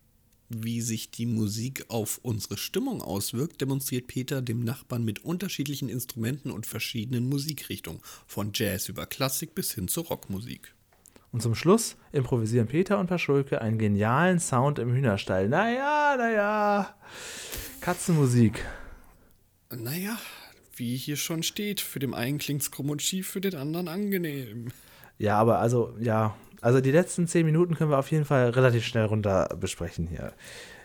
Wie 0.49 0.81
sich 0.81 1.11
die 1.11 1.27
Musik 1.27 1.85
auf 1.89 2.21
unsere 2.23 2.57
Stimmung 2.57 3.03
auswirkt, 3.03 3.61
demonstriert 3.61 4.07
Peter 4.07 4.41
dem 4.41 4.65
Nachbarn 4.65 5.05
mit 5.05 5.27
unterschiedlichen 5.27 5.91
Instrumenten 5.91 6.53
und 6.53 6.67
verschiedenen 6.67 7.29
Musikrichtungen, 7.29 8.01
von 8.27 8.53
Jazz 8.55 8.89
über 8.89 9.05
Klassik 9.05 9.55
bis 9.55 9.75
hin 9.75 9.89
zur 9.89 10.07
Rockmusik. 10.07 10.75
Und 11.33 11.43
zum 11.43 11.55
Schluss 11.55 11.97
improvisieren 12.13 12.67
Peter 12.67 12.99
und 12.99 13.09
Paschulke 13.09 13.61
einen 13.61 13.79
genialen 13.79 14.39
Sound 14.39 14.79
im 14.79 14.93
Hühnerstall. 14.93 15.49
Naja, 15.49 16.17
naja. 16.17 16.95
Katzenmusik. 17.81 18.65
Naja, 19.71 20.17
wie 20.77 20.97
hier 20.97 21.17
schon 21.17 21.43
steht, 21.43 21.81
für 21.81 21.99
den 21.99 22.15
einen 22.15 22.39
klingt's 22.39 22.71
krumm 22.71 22.91
und 22.91 23.03
schief, 23.03 23.29
für 23.29 23.41
den 23.41 23.57
anderen 23.57 23.89
angenehm. 23.89 24.69
Ja, 25.19 25.39
aber 25.39 25.59
also, 25.59 25.95
ja. 26.01 26.37
Also 26.63 26.81
die 26.81 26.91
letzten 26.91 27.27
zehn 27.27 27.45
Minuten 27.45 27.75
können 27.75 27.91
wir 27.91 27.99
auf 27.99 28.11
jeden 28.11 28.25
Fall 28.25 28.51
relativ 28.51 28.85
schnell 28.85 29.05
runter 29.05 29.55
besprechen 29.61 30.07
hier. 30.07 30.33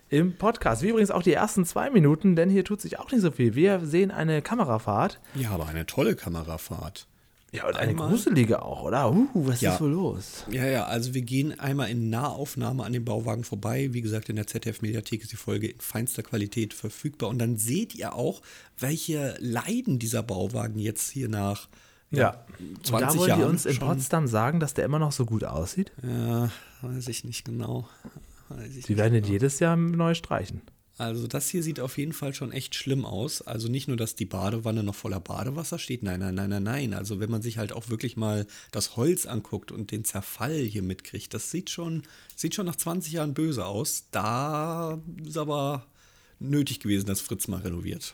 Im 0.10 0.36
Podcast, 0.36 0.82
wie 0.82 0.90
übrigens 0.90 1.12
auch 1.12 1.24
die 1.24 1.34
ersten 1.34 1.64
zwei 1.64 1.90
Minuten, 1.90 2.36
denn 2.36 2.50
hier 2.50 2.66
tut 2.66 2.82
sich 2.82 3.00
auch 3.00 3.10
nicht 3.12 3.22
so 3.22 3.32
viel. 3.32 3.56
Wir 3.56 3.80
sehen 3.86 4.12
eine 4.12 4.42
Kamerafahrt. 4.42 5.22
Ja, 5.36 5.52
aber 5.52 5.68
eine 5.68 5.86
tolle 5.86 6.16
Kamerafahrt. 6.16 7.08
Ja, 7.54 7.68
und 7.68 7.76
eine 7.76 7.90
Einmal- 7.90 8.10
gruselige 8.10 8.62
auch, 8.62 8.84
oder? 8.84 9.12
Uh, 9.12 9.28
was 9.34 9.60
Ja. 9.60 9.74
ist 9.76 9.82
wohl 9.82 9.92
los? 9.92 10.46
Ja, 10.50 10.66
ja, 10.66 10.86
also 10.86 11.14
wir 11.14 11.22
gehen 11.22 11.60
einmal 11.60 11.90
in 11.90 12.10
Nahaufnahme 12.10 12.84
an 12.86 12.94
dem 12.94 13.04
Bauwagen 13.04 13.44
vorbei. 13.44 13.90
Wie 13.92 14.02
gesagt, 14.02 14.30
in 14.30 14.38
der 14.38 14.48
ZDF-Mediathek 14.48 15.22
ist 15.22 15.34
die 15.34 15.36
Folge 15.38 15.68
in 15.68 15.80
feinster 15.82 16.24
Qualität 16.24 16.74
verfügbar. 16.74 17.28
Und 17.30 17.40
dann 17.40 17.58
seht 17.58 17.94
ihr 17.96 18.14
auch, 18.16 18.42
welche 18.80 19.36
Leiden 19.40 20.00
dieser 20.00 20.24
Bauwagen 20.24 20.80
jetzt 20.80 21.12
hier 21.12 21.28
nach 21.28 21.68
Ja. 22.10 22.46
Und 22.60 22.86
20 22.88 23.00
da 23.14 23.18
wollen 23.20 23.30
Jahren 23.30 23.40
die 23.42 23.46
uns 23.48 23.66
in 23.66 23.74
schon- 23.74 23.88
Potsdam 23.88 24.28
sagen, 24.28 24.60
dass 24.62 24.74
der 24.74 24.86
immer 24.86 25.00
noch 25.00 25.12
so 25.12 25.26
gut 25.26 25.44
aussieht. 25.44 25.92
Ja, 26.04 26.50
weiß 26.82 27.08
ich 27.10 27.24
nicht 27.26 27.44
genau. 27.46 27.88
Weiß 28.50 28.68
ich 28.76 28.86
Die 28.86 28.94
nicht 28.94 28.98
werden 28.98 29.14
ihn 29.16 29.22
genau. 29.24 29.32
jedes 29.34 29.60
Jahr 29.60 29.76
neu 29.78 30.14
streichen. 30.14 30.62
Also 30.98 31.28
das 31.28 31.50
hier 31.50 31.64
sieht 31.64 31.80
auf 31.80 31.98
jeden 31.98 32.14
Fall 32.14 32.34
schon 32.34 32.52
echt 32.52 32.76
schlimm 32.76 33.06
aus. 33.06 33.42
Also 33.42 33.70
nicht 33.70 33.88
nur, 33.88 33.98
dass 33.98 34.16
die 34.16 34.26
Badewanne 34.26 34.84
noch 34.84 34.96
voller 34.96 35.20
Badewasser 35.20 35.80
steht. 35.80 36.04
Nein, 36.04 36.20
nein, 36.20 36.36
nein, 36.36 36.50
nein, 36.50 36.64
nein. 36.64 36.94
Also 36.94 37.20
wenn 37.20 37.32
man 37.32 37.42
sich 37.42 37.58
halt 37.58 37.74
auch 37.74 37.90
wirklich 37.90 38.18
mal 38.18 38.46
das 38.72 38.96
Holz 38.98 39.26
anguckt 39.26 39.72
und 39.72 39.92
den 39.92 40.04
Zerfall 40.04 40.58
hier 40.58 40.84
mitkriegt, 40.84 41.34
das 41.34 41.50
sieht 41.50 41.70
schon, 41.70 42.04
sieht 42.36 42.54
schon 42.54 42.66
nach 42.66 42.76
20 42.76 43.14
Jahren 43.14 43.34
böse 43.34 43.66
aus. 43.66 44.06
Da 44.12 45.00
ist 45.26 45.38
aber 45.38 45.88
nötig 46.40 46.80
gewesen, 46.80 47.08
dass 47.08 47.22
Fritz 47.22 47.48
mal 47.48 47.62
renoviert. 47.62 48.14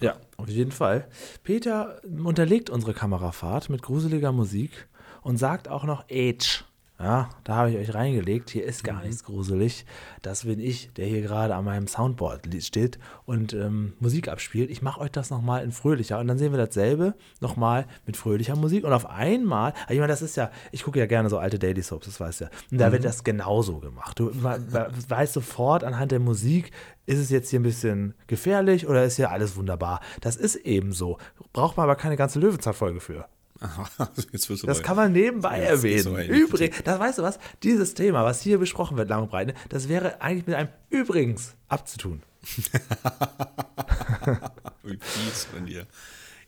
Ja, 0.00 0.20
auf 0.36 0.48
jeden 0.48 0.72
Fall. 0.72 1.08
Peter 1.42 2.02
unterlegt 2.04 2.68
unsere 2.68 2.92
Kamerafahrt 2.92 3.70
mit 3.70 3.82
gruseliger 3.82 4.32
Musik 4.32 4.88
und 5.22 5.38
sagt 5.38 5.68
auch 5.68 5.84
noch 5.84 6.04
Age. 6.10 6.64
Ja, 6.98 7.28
da 7.44 7.56
habe 7.56 7.70
ich 7.70 7.76
euch 7.76 7.94
reingelegt. 7.94 8.48
Hier 8.48 8.64
ist 8.64 8.82
gar 8.82 9.02
nichts 9.02 9.22
gruselig. 9.22 9.84
Das 10.22 10.44
bin 10.44 10.58
ich, 10.58 10.90
der 10.94 11.04
hier 11.06 11.20
gerade 11.20 11.54
an 11.54 11.66
meinem 11.66 11.88
Soundboard 11.88 12.48
steht 12.62 12.98
und 13.26 13.52
ähm, 13.52 13.92
Musik 14.00 14.28
abspielt. 14.28 14.70
Ich 14.70 14.80
mache 14.80 15.00
euch 15.02 15.10
das 15.10 15.28
nochmal 15.28 15.62
in 15.62 15.72
fröhlicher. 15.72 16.18
Und 16.18 16.26
dann 16.26 16.38
sehen 16.38 16.52
wir 16.52 16.58
dasselbe 16.58 17.14
nochmal 17.40 17.86
mit 18.06 18.16
fröhlicher 18.16 18.56
Musik. 18.56 18.84
Und 18.84 18.94
auf 18.94 19.04
einmal, 19.10 19.74
ich 19.90 19.96
meine, 19.98 20.06
das 20.08 20.22
ist 20.22 20.36
ja, 20.36 20.50
ich 20.72 20.84
gucke 20.84 20.98
ja 20.98 21.04
gerne 21.04 21.28
so 21.28 21.36
alte 21.38 21.58
Daily 21.58 21.82
Soaps, 21.82 22.06
das 22.06 22.18
weißt 22.18 22.40
du 22.40 22.44
ja. 22.46 22.50
Und 22.70 22.78
da 22.78 22.90
wird 22.92 23.04
das 23.04 23.24
genauso 23.24 23.78
gemacht. 23.78 24.18
Du 24.18 24.28
we- 24.34 24.64
we- 24.72 24.90
weißt 25.08 25.34
sofort 25.34 25.84
anhand 25.84 26.12
der 26.12 26.20
Musik, 26.20 26.70
ist 27.04 27.18
es 27.18 27.28
jetzt 27.28 27.50
hier 27.50 27.60
ein 27.60 27.64
bisschen 27.64 28.14
gefährlich 28.26 28.88
oder 28.88 29.04
ist 29.04 29.16
hier 29.16 29.30
alles 29.30 29.54
wunderbar? 29.56 30.00
Das 30.22 30.36
ist 30.36 30.56
eben 30.56 30.92
so. 30.92 31.18
Braucht 31.52 31.76
man 31.76 31.84
aber 31.84 31.96
keine 31.96 32.16
ganze 32.16 32.38
Löwenzahl-Folge 32.40 33.00
für. 33.00 33.26
Jetzt 34.32 34.50
Das 34.64 34.82
kann 34.82 34.96
man 34.96 35.12
nebenbei 35.12 35.62
Ja, 35.62 35.76
so 35.76 35.86
erwähnen. 36.16 36.28
Übrigens, 36.34 36.76
das 36.84 36.98
weißt 36.98 37.18
du 37.18 37.22
was? 37.22 37.38
Dieses 37.62 37.94
Thema, 37.94 38.24
was 38.24 38.40
hier 38.40 38.58
besprochen 38.58 38.96
wird, 38.96 39.08
lang 39.08 39.22
und 39.22 39.30
breit, 39.30 39.48
ne, 39.48 39.54
das 39.68 39.88
wäre 39.88 40.20
eigentlich 40.20 40.46
mit 40.46 40.56
einem 40.56 40.68
Übrigens 40.90 41.54
abzutun. 41.68 42.22
Wie 44.84 44.98
fies 45.00 45.44
von 45.52 45.66
dir. 45.66 45.86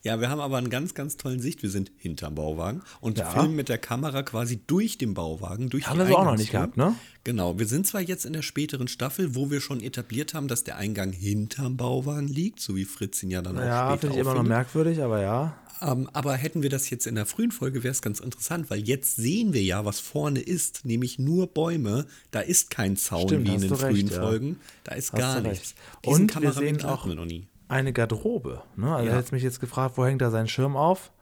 Ja, 0.04 0.20
wir 0.20 0.30
haben 0.30 0.40
aber 0.40 0.58
einen 0.58 0.70
ganz, 0.70 0.94
ganz 0.94 1.16
tollen 1.16 1.40
Sicht. 1.40 1.62
Wir 1.64 1.70
sind 1.70 1.90
hinterm 1.96 2.36
Bauwagen 2.36 2.82
und 3.00 3.18
Ja. 3.18 3.28
filmen 3.30 3.56
mit 3.56 3.68
der 3.68 3.78
Kamera 3.78 4.22
quasi 4.22 4.60
durch 4.64 4.96
den 4.96 5.12
Bauwagen. 5.12 5.70
Durch 5.70 5.88
Haben 5.88 5.98
wir 5.98 6.06
so 6.06 6.16
auch 6.16 6.24
noch 6.24 6.36
nicht 6.36 6.52
gehabt, 6.52 6.76
ne? 6.76 6.94
Genau. 7.24 7.58
Wir 7.58 7.66
sind 7.66 7.84
zwar 7.86 8.00
jetzt 8.00 8.24
in 8.24 8.32
der 8.32 8.42
späteren 8.42 8.86
Staffel, 8.86 9.34
wo 9.34 9.50
wir 9.50 9.60
schon 9.60 9.80
etabliert 9.80 10.34
haben, 10.34 10.46
dass 10.46 10.62
der 10.62 10.76
Eingang 10.76 11.10
hinterm 11.12 11.76
Bauwagen 11.76 12.28
liegt, 12.28 12.60
so 12.60 12.76
wie 12.76 12.84
Fritz 12.84 13.22
ihn 13.24 13.30
ja 13.30 13.42
dann 13.42 13.58
auch 13.58 13.64
Ja, 13.64 13.88
später 13.88 14.00
finde 14.02 14.14
ich 14.14 14.20
immer 14.20 14.34
noch 14.34 14.44
merkwürdig, 14.44 15.02
aber 15.02 15.20
ja. 15.20 15.58
Ähm, 15.80 16.08
aber 16.12 16.34
hätten 16.34 16.62
wir 16.62 16.70
das 16.70 16.90
jetzt 16.90 17.06
in 17.06 17.14
der 17.14 17.26
frühen 17.26 17.50
Folge, 17.52 17.82
wäre 17.84 17.92
es 17.92 18.02
ganz 18.02 18.20
interessant, 18.20 18.68
weil 18.70 18.80
jetzt 18.80 19.16
sehen 19.16 19.52
wir 19.52 19.62
ja, 19.62 19.84
was 19.84 20.00
vorne 20.00 20.40
ist, 20.40 20.84
nämlich 20.84 21.18
nur 21.18 21.46
Bäume. 21.46 22.06
Da 22.30 22.40
ist 22.40 22.70
kein 22.70 22.96
Zaun 22.96 23.28
Stimmt, 23.28 23.46
wie 23.48 23.54
in 23.54 23.60
den 23.60 23.74
frühen 23.76 24.08
recht. 24.08 24.14
Folgen. 24.18 24.60
Da 24.84 24.94
ist 24.94 25.12
Hast 25.12 25.18
gar 25.20 25.40
nichts. 25.40 25.74
Diesen 26.04 26.22
Und 26.22 26.42
wir 26.42 26.52
sehen 26.52 26.84
auch- 26.84 27.06
noch 27.06 27.24
nie. 27.24 27.46
eine 27.68 27.92
Garderobe. 27.92 28.62
Ne? 28.76 28.94
Also 28.94 29.10
Ja. 29.10 29.16
hätte 29.16 29.34
mich 29.34 29.42
jetzt 29.44 29.60
gefragt, 29.60 29.96
wo 29.98 30.04
hängt 30.04 30.22
er 30.22 30.30
seinen 30.30 30.48
Schirm 30.48 30.76
auf, 30.76 31.12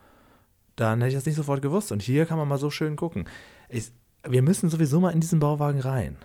dann 0.76 1.00
hätte 1.00 1.08
ich 1.10 1.14
das 1.16 1.26
nicht 1.26 1.36
sofort 1.36 1.60
gewusst. 1.60 1.92
Und 1.92 2.02
hier 2.02 2.24
kann 2.26 2.38
man 2.38 2.46
mal 2.48 2.58
so 2.58 2.70
schön 2.70 2.96
gucken. 2.96 3.26
Ich, 3.68 3.90
wir 4.26 4.42
müssen 4.42 4.70
sowieso 4.70 5.00
mal 5.00 5.10
in 5.10 5.20
diesen 5.20 5.38
Bauwagen 5.40 5.80
rein. 5.80 6.16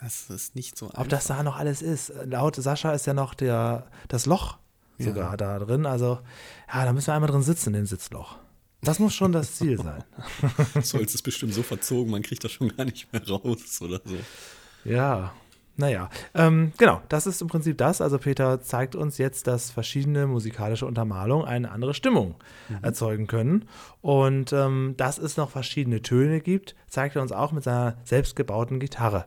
Das 0.00 0.30
ist 0.30 0.54
nicht 0.54 0.78
so 0.78 0.86
Ob 0.86 0.92
einfach. 0.94 1.08
das 1.08 1.26
da 1.26 1.42
noch 1.42 1.56
alles 1.56 1.82
ist. 1.82 2.12
Laut 2.24 2.54
Sascha 2.56 2.92
ist 2.92 3.06
ja 3.06 3.14
noch 3.14 3.34
der, 3.34 3.86
das 4.06 4.26
Loch 4.26 4.58
sogar 4.98 5.36
da 5.36 5.58
drin. 5.58 5.86
Also, 5.86 6.18
ja, 6.72 6.84
da 6.84 6.92
müssen 6.92 7.08
wir 7.08 7.14
einmal 7.14 7.30
drin 7.30 7.42
sitzen, 7.42 7.68
in 7.68 7.74
dem 7.74 7.86
Sitzloch. 7.86 8.36
Das 8.82 8.98
muss 8.98 9.14
schon 9.14 9.32
das 9.32 9.56
Ziel 9.56 9.78
sein. 9.78 10.04
Solz 10.82 11.14
ist 11.14 11.22
bestimmt 11.22 11.54
so 11.54 11.62
verzogen, 11.62 12.10
man 12.10 12.22
kriegt 12.22 12.44
das 12.44 12.52
schon 12.52 12.74
gar 12.76 12.84
nicht 12.84 13.12
mehr 13.12 13.26
raus 13.28 13.80
oder 13.82 14.00
so. 14.04 14.16
Ja, 14.84 15.32
naja. 15.78 16.10
Ähm, 16.34 16.72
genau, 16.76 17.00
das 17.08 17.28
ist 17.28 17.40
im 17.40 17.46
Prinzip 17.46 17.78
das. 17.78 18.00
Also 18.00 18.18
Peter 18.18 18.60
zeigt 18.60 18.96
uns 18.96 19.16
jetzt, 19.16 19.46
dass 19.46 19.70
verschiedene 19.70 20.26
musikalische 20.26 20.86
Untermalungen 20.86 21.46
eine 21.46 21.70
andere 21.70 21.94
Stimmung 21.94 22.34
erzeugen 22.82 23.28
können. 23.28 23.68
Und 24.00 24.52
ähm, 24.52 24.94
dass 24.96 25.18
es 25.18 25.36
noch 25.36 25.50
verschiedene 25.50 26.02
Töne 26.02 26.40
gibt, 26.40 26.74
zeigt 26.88 27.14
er 27.14 27.22
uns 27.22 27.30
auch 27.30 27.52
mit 27.52 27.62
seiner 27.62 27.96
selbstgebauten 28.04 28.80
Gitarre. 28.80 29.26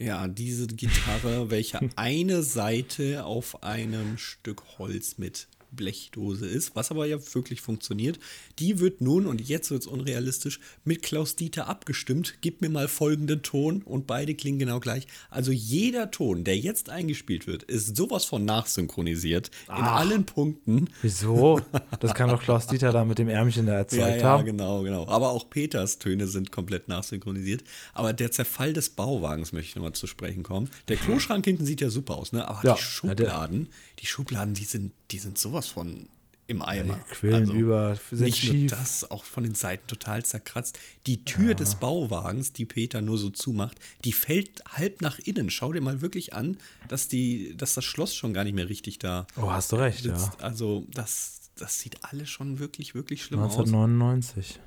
Ja, 0.00 0.28
diese 0.28 0.68
Gitarre, 0.68 1.50
welche 1.50 1.80
eine 1.96 2.44
Seite 2.44 3.24
auf 3.24 3.64
einem 3.64 4.16
Stück 4.16 4.78
Holz 4.78 5.18
mit 5.18 5.48
Blechdose 5.70 6.46
ist, 6.46 6.74
was 6.76 6.90
aber 6.90 7.06
ja 7.06 7.18
wirklich 7.34 7.60
funktioniert, 7.60 8.18
die 8.58 8.80
wird 8.80 9.00
nun, 9.00 9.26
und 9.26 9.40
jetzt 9.46 9.70
wird 9.70 9.82
es 9.82 9.86
unrealistisch, 9.86 10.60
mit 10.84 11.02
Klaus 11.02 11.36
Dieter 11.36 11.68
abgestimmt. 11.68 12.34
Gib 12.40 12.60
mir 12.62 12.70
mal 12.70 12.88
folgenden 12.88 13.42
Ton 13.42 13.82
und 13.82 14.06
beide 14.06 14.34
klingen 14.34 14.58
genau 14.58 14.80
gleich. 14.80 15.06
Also 15.30 15.52
jeder 15.52 16.10
Ton, 16.10 16.44
der 16.44 16.56
jetzt 16.58 16.90
eingespielt 16.90 17.46
wird, 17.46 17.62
ist 17.64 17.96
sowas 17.96 18.24
von 18.24 18.44
nachsynchronisiert 18.44 19.48
in 19.48 19.74
Ach. 19.74 19.96
allen 20.00 20.24
Punkten. 20.24 20.88
Wieso? 21.02 21.60
Das 22.00 22.14
kann 22.14 22.30
doch 22.30 22.42
Klaus 22.42 22.66
Dieter 22.66 22.92
da 22.92 23.04
mit 23.04 23.18
dem 23.18 23.28
Ärmchen 23.28 23.66
da 23.66 23.72
Ja, 23.72 23.78
erzeugt 23.78 24.20
ja, 24.20 24.22
haben. 24.28 24.44
genau, 24.44 24.82
genau. 24.82 25.06
Aber 25.08 25.30
auch 25.30 25.48
Peters 25.50 25.98
Töne 25.98 26.26
sind 26.26 26.52
komplett 26.52 26.88
nachsynchronisiert. 26.88 27.64
Aber 27.94 28.12
der 28.12 28.30
Zerfall 28.30 28.72
des 28.72 28.90
Bauwagens 28.90 29.52
möchte 29.52 29.68
ich 29.70 29.76
nochmal 29.76 29.92
zu 29.92 30.06
sprechen 30.06 30.42
kommen. 30.42 30.68
Der 30.88 30.96
Kloschrank 30.96 31.44
hinten 31.44 31.64
sieht 31.66 31.80
ja 31.80 31.90
super 31.90 32.16
aus, 32.16 32.32
ne? 32.32 32.46
Aber 32.48 32.60
Ja, 32.64 32.74
die 32.74 32.82
Schubladen, 32.82 33.68
die 34.00 34.06
Schubladen, 34.06 34.54
die 34.54 34.64
sind, 34.64 34.92
die 35.10 35.18
sind 35.18 35.38
sowas 35.38 35.68
von 35.68 36.08
im 36.48 36.62
Eimer. 36.62 36.94
Also 36.94 37.04
die 37.06 37.14
quillen 37.14 37.50
über, 37.50 37.98
sind 38.10 38.20
nicht 38.22 38.38
schief. 38.38 38.70
nur 38.70 38.78
das, 38.80 39.10
auch 39.10 39.24
von 39.24 39.44
den 39.44 39.54
Seiten 39.54 39.86
total 39.86 40.24
zerkratzt. 40.24 40.78
Die 41.06 41.24
Tür 41.24 41.54
des 41.54 41.74
Bauwagens, 41.74 42.54
die 42.54 42.64
Peter 42.64 43.02
nur 43.02 43.18
so 43.18 43.28
zumacht, 43.28 43.78
die 44.04 44.12
fällt 44.12 44.62
halb 44.66 45.02
nach 45.02 45.18
innen. 45.18 45.50
Schau 45.50 45.72
dir 45.74 45.82
mal 45.82 46.00
wirklich 46.00 46.32
an, 46.32 46.56
dass, 46.88 47.06
die, 47.06 47.54
dass 47.56 47.74
das 47.74 47.84
Schloss 47.84 48.14
schon 48.14 48.32
gar 48.32 48.44
nicht 48.44 48.54
mehr 48.54 48.68
richtig 48.68 48.98
da 48.98 49.26
Oh, 49.36 49.50
hast 49.50 49.72
du 49.72 49.76
recht, 49.76 50.06
ja. 50.06 50.16
sitzt. 50.18 50.40
Also 50.42 50.86
das, 50.94 51.50
das 51.56 51.80
sieht 51.80 52.02
alles 52.04 52.30
schon 52.30 52.58
wirklich, 52.58 52.94
wirklich 52.94 53.22
schlimm 53.24 53.40
aus. 53.40 53.52
1999. 53.58 54.58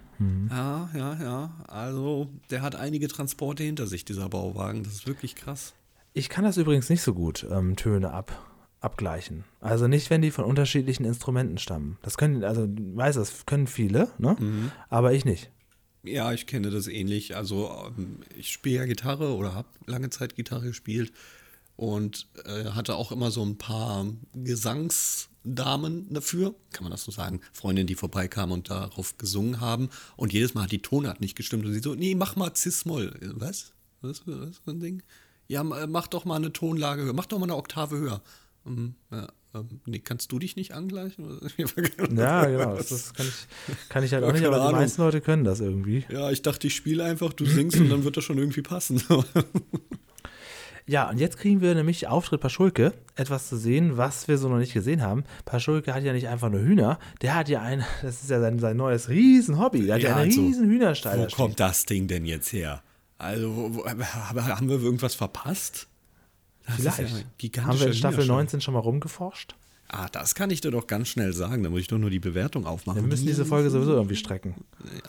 Ja, 0.52 0.88
ja, 0.94 1.20
ja. 1.20 1.52
Also, 1.68 2.30
der 2.52 2.62
hat 2.62 2.76
einige 2.76 3.08
Transporte 3.08 3.64
hinter 3.64 3.88
sich, 3.88 4.06
dieser 4.06 4.30
Bauwagen. 4.30 4.84
Das 4.84 4.94
ist 4.94 5.08
wirklich 5.08 5.34
krass. 5.34 5.74
Ich 6.14 6.30
kann 6.30 6.44
das 6.44 6.58
übrigens 6.58 6.90
nicht 6.90 7.02
so 7.02 7.16
gut, 7.16 7.44
ähm, 7.50 7.76
Töne 7.76 8.12
ab, 8.12 8.51
abgleichen. 8.82 9.46
Also 9.62 9.88
nicht, 9.88 10.10
wenn 10.10 10.22
die 10.22 10.32
von 10.32 10.44
unterschiedlichen 10.44 11.06
Instrumenten 11.06 11.58
stammen. 11.58 11.98
Das 12.02 12.18
können, 12.18 12.44
also 12.44 12.68
weiß, 12.68 13.16
das 13.16 13.46
können 13.46 13.68
viele, 13.68 14.10
ne? 14.18 14.36
Mhm. 14.40 14.72
Aber 14.90 15.14
ich 15.14 15.24
nicht. 15.24 15.50
Ja, 16.04 16.34
ich 16.34 16.48
kenne 16.48 16.72
das 16.72 16.88
ähnlich. 16.88 17.36
Also, 17.36 17.72
ähm, 17.96 18.18
ich 18.36 18.52
spiele 18.52 18.78
ja 18.78 18.86
Gitarre 18.86 19.36
oder 19.36 19.54
habe 19.54 19.68
lange 19.86 20.10
Zeit 20.10 20.36
Gitarre 20.36 20.68
gespielt 20.68 21.14
und 21.76 22.28
äh, 22.46 22.72
hatte 22.72 22.96
auch 22.96 23.12
immer 23.12 23.30
so 23.30 23.44
ein 23.44 23.60
paar 23.60 24.08
Gesangsdamen 24.34 26.12
dafür, 26.12 26.56
kann 26.72 26.84
man 26.84 26.92
das 26.92 27.04
so 27.04 27.12
sagen, 27.12 27.42
Freundinnen, 27.54 27.88
die 27.88 27.96
vorbeikamen 27.96 28.54
und 28.54 28.72
darauf 28.72 29.18
gesungen 29.18 29.60
haben. 29.62 29.90
Und 30.16 30.34
jedes 30.34 30.56
Mal 30.56 30.64
hat 30.64 30.72
die 30.72 30.82
Tonart 30.82 31.22
nicht 31.22 31.36
gestimmt 31.36 31.66
und 31.66 31.74
sie 31.74 31.80
so, 31.80 31.94
nee, 31.94 32.16
mach 32.16 32.36
mal 32.36 32.52
Cis-Moll. 32.56 33.14
Was? 33.36 33.74
Was, 34.02 34.24
was 34.26 34.58
für 34.58 34.72
ein 34.72 34.80
Ding? 34.80 35.04
Ja, 35.48 35.64
mach 35.64 36.08
doch 36.08 36.26
mal 36.26 36.38
eine 36.38 36.54
Tonlage 36.54 37.04
höher, 37.04 37.14
mach 37.14 37.26
doch 37.26 37.38
mal 37.38 37.46
eine 37.46 37.58
Oktave 37.58 37.98
höher. 37.98 38.22
Mhm, 38.64 38.96
ja, 39.12 39.28
ähm, 39.54 39.82
nee, 39.86 40.00
kannst 40.00 40.32
du 40.32 40.40
dich 40.40 40.56
nicht 40.56 40.74
angleichen? 40.74 41.40
Ja, 42.16 42.46
genau. 42.46 42.76
Das, 42.76 42.90
das 42.90 43.14
kann, 43.14 43.26
ich, 43.28 43.90
kann 43.90 44.04
ich 44.04 44.14
halt 44.14 44.24
Ja, 44.24 44.30
auch 44.30 44.34
nicht, 44.34 44.46
aber 44.46 44.58
die 44.58 44.62
Ahnung. 44.62 44.80
meisten 44.80 45.02
Leute 45.02 45.22
können 45.22 45.44
das 45.44 45.60
irgendwie. 45.60 46.06
Ja, 46.10 46.32
ich 46.32 46.42
dachte, 46.42 46.68
ich 46.68 46.76
spiele 46.76 47.04
einfach, 47.04 47.34
du 47.34 47.46
singst 47.46 47.78
und 47.80 47.90
dann 47.90 48.04
wird 48.04 48.18
das 48.18 48.24
schon 48.24 48.38
irgendwie 48.38 48.62
passen. 48.62 49.02
Ja, 50.88 51.10
und 51.10 51.20
jetzt 51.20 51.38
kriegen 51.38 51.62
wir 51.62 51.76
nämlich 51.76 52.08
Auftritt 52.08 52.42
Paschulke, 52.42 52.94
etwas 53.16 53.48
zu 53.48 53.56
sehen, 53.56 53.98
was 53.98 54.28
wir 54.28 54.38
so 54.38 54.50
noch 54.50 54.58
nicht 54.58 54.74
gesehen 54.74 55.02
haben. 55.02 55.24
Paschulke 55.46 55.94
hat 55.94 56.04
ja 56.04 56.12
nicht 56.12 56.28
einfach 56.28 56.50
nur 56.50 56.60
Hühner, 56.62 57.00
der 57.22 57.36
hat 57.36 57.50
ja 57.50 57.62
ein, 57.62 57.86
das 58.02 58.24
ist 58.24 58.30
ja 58.30 58.42
sein, 58.42 58.60
sein 58.60 58.78
neues 58.78 59.08
Riesenhobby, 59.08 59.86
der 59.86 59.96
hat 59.96 60.02
ja, 60.02 60.10
Ja, 60.10 60.16
eine 60.16 60.26
also, 60.26 60.42
riesen 60.42 60.70
Hühnerstall. 60.70 61.20
Wo 61.20 61.26
da 61.26 61.36
kommt 61.36 61.60
das 61.60 61.86
Ding 61.86 62.08
denn 62.08 62.26
jetzt 62.26 62.52
her? 62.52 62.82
Also, 63.18 63.56
wo, 63.56 63.76
wo, 63.76 63.86
haben 63.86 64.70
wir 64.70 64.82
irgendwas 64.82 65.14
verpasst? 65.16 65.88
Das 66.68 66.80
ist 66.80 66.86
ja 66.86 66.92
Vielleicht. 66.92 67.38
gigantischer 67.38 67.68
Haben 67.74 67.80
wir 67.80 67.88
in 67.88 67.94
Staffel 67.94 68.16
Hühnerstall. 68.18 68.36
19 68.38 68.62
schon 68.62 68.74
mal 68.74 68.80
rumgeforscht? 68.82 69.56
Ah, 69.90 70.08
das 70.10 70.36
kann 70.36 70.50
ich 70.52 70.62
dir 70.62 70.72
doch 70.72 70.88
ganz 70.88 71.10
schnell 71.10 71.34
sagen. 71.34 71.64
Da 71.64 71.70
muss 71.70 71.82
ich 71.82 71.88
doch 71.88 71.98
nur 71.98 72.10
die 72.10 72.20
Bewertung 72.20 72.66
aufmachen. 72.66 73.02
Wir 73.02 73.08
müssen 73.08 73.26
diese 73.28 73.46
Folge 73.46 73.70
sowieso 73.70 73.94
irgendwie 73.94 74.16
strecken. 74.16 74.56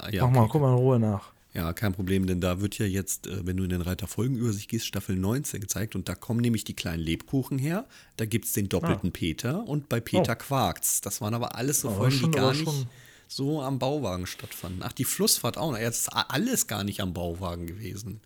Ja, 0.02 0.10
ja, 0.10 0.26
Mach 0.26 0.34
mal, 0.34 0.48
guck 0.48 0.60
mal 0.60 0.70
in 0.72 0.78
Ruhe 0.78 0.98
nach. 0.98 1.30
Ja, 1.54 1.72
kein 1.74 1.92
Problem, 1.92 2.26
denn 2.26 2.40
da 2.40 2.60
wird 2.62 2.78
ja 2.78 2.86
jetzt, 2.86 3.26
äh, 3.26 3.46
wenn 3.46 3.58
du 3.58 3.64
in 3.64 3.68
den 3.68 3.82
Reiter 3.82 4.06
Folgenübersicht 4.06 4.70
gehst, 4.70 4.86
Staffel 4.86 5.16
19 5.16 5.60
gezeigt 5.60 5.94
und 5.94 6.08
da 6.08 6.14
kommen 6.14 6.40
nämlich 6.40 6.64
die 6.64 6.72
kleinen 6.74 7.02
Lebkuchen 7.02 7.58
her. 7.58 7.84
Da 8.16 8.24
gibt 8.24 8.46
es 8.46 8.54
den 8.54 8.70
doppelten 8.70 9.12
Peter 9.12 9.62
und 9.68 9.88
bei 9.90 10.00
Peter 10.00 10.32
Oh. 10.32 10.42
quakt's. 10.42 11.02
Das 11.02 11.20
waren 11.20 11.34
aber 11.34 11.54
alles 11.56 11.82
so 11.82 11.88
Aber 11.88 11.98
Folgen, 12.10 12.18
die 12.24 12.30
gar 12.30 12.52
nicht 12.54 12.86
so 13.28 13.60
am 13.62 13.78
Bauwagen 13.78 14.26
stattfanden. 14.26 14.80
Ach, 14.82 14.92
die 14.92 15.04
Flussfahrt 15.04 15.58
auch 15.58 15.72
noch. 15.72 15.78
Ja, 15.78 15.84
das 15.86 16.00
ist 16.00 16.08
alles 16.08 16.66
gar 16.66 16.84
nicht 16.84 17.00
am 17.02 17.12
Bauwagen 17.12 17.66
gewesen. 17.66 18.20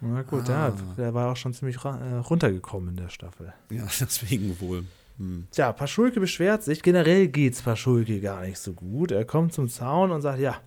Na 0.00 0.22
gut, 0.22 0.48
ja, 0.48 0.72
der 0.96 1.12
war 1.14 1.32
auch 1.32 1.36
schon 1.36 1.52
ziemlich 1.52 1.76
äh, 1.84 2.16
runtergekommen 2.16 2.90
in 2.90 2.96
der 2.96 3.08
Staffel. 3.10 3.52
Ja, 3.70 3.82
deswegen 4.00 4.58
wohl. 4.60 4.84
Hm. 5.18 5.46
Tja, 5.50 5.72
Paschulke 5.72 6.20
beschwert 6.20 6.62
sich. 6.62 6.82
Generell 6.82 7.28
geht's 7.28 7.60
Paschulke 7.60 8.20
gar 8.20 8.40
nicht 8.40 8.58
so 8.58 8.72
gut. 8.72 9.12
Er 9.12 9.24
kommt 9.24 9.52
zum 9.52 9.68
Zaun 9.68 10.10
und 10.10 10.22
sagt, 10.22 10.40
ja, 10.40 10.58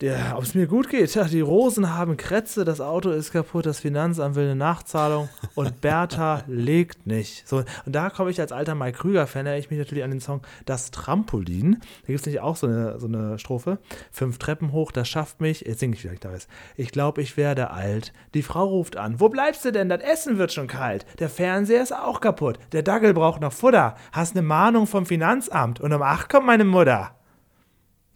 der, 0.00 0.34
ob 0.36 0.44
es 0.44 0.54
mir 0.54 0.66
gut 0.66 0.88
geht. 0.88 1.14
Ja, 1.14 1.24
die 1.24 1.40
Rosen 1.40 1.94
haben 1.94 2.16
Krätze, 2.16 2.64
das 2.64 2.80
Auto 2.80 3.10
ist 3.10 3.32
kaputt, 3.32 3.66
das 3.66 3.80
Finanzamt 3.80 4.34
will 4.34 4.44
eine 4.44 4.56
Nachzahlung 4.56 5.28
und 5.54 5.80
Bertha 5.82 6.42
legt 6.46 7.06
nicht. 7.06 7.46
So, 7.46 7.58
und 7.58 7.92
da 7.94 8.08
komme 8.08 8.30
ich 8.30 8.40
als 8.40 8.52
alter 8.52 8.74
Mike 8.74 8.98
Krüger-Fan, 8.98 9.46
erinnere 9.46 9.60
ich 9.60 9.70
mich 9.70 9.78
natürlich 9.78 10.04
an 10.04 10.10
den 10.10 10.20
Song 10.20 10.40
Das 10.64 10.90
Trampolin. 10.90 11.80
Da 11.80 12.06
gibt 12.06 12.20
es 12.20 12.26
nämlich 12.26 12.40
auch 12.40 12.56
so 12.56 12.66
eine, 12.66 12.98
so 12.98 13.06
eine 13.06 13.38
Strophe. 13.38 13.78
Fünf 14.10 14.38
Treppen 14.38 14.72
hoch, 14.72 14.90
das 14.90 15.08
schafft 15.08 15.40
mich. 15.40 15.60
Jetzt 15.62 15.80
singe 15.80 15.94
ich 15.94 16.00
vielleicht 16.00 16.24
da 16.24 16.32
ist. 16.32 16.48
Ich 16.76 16.92
glaube, 16.92 17.20
ich 17.20 17.36
werde 17.36 17.70
alt. 17.70 18.12
Die 18.34 18.42
Frau 18.42 18.66
ruft 18.66 18.96
an. 18.96 19.20
Wo 19.20 19.28
bleibst 19.28 19.64
du 19.64 19.72
denn? 19.72 19.88
Das 19.88 20.00
Essen 20.00 20.38
wird 20.38 20.52
schon 20.52 20.66
kalt. 20.66 21.04
Der 21.18 21.28
Fernseher 21.28 21.82
ist 21.82 21.94
auch 21.94 22.20
kaputt. 22.20 22.58
Der 22.72 22.82
Dackel 22.82 23.12
braucht 23.12 23.40
noch 23.40 23.52
Futter. 23.52 23.96
Hast 24.12 24.34
eine 24.34 24.42
Mahnung 24.42 24.86
vom 24.86 25.04
Finanzamt. 25.04 25.80
Und 25.80 25.92
um 25.92 26.02
acht 26.02 26.30
kommt 26.30 26.46
meine 26.46 26.64
Mutter. 26.64 27.12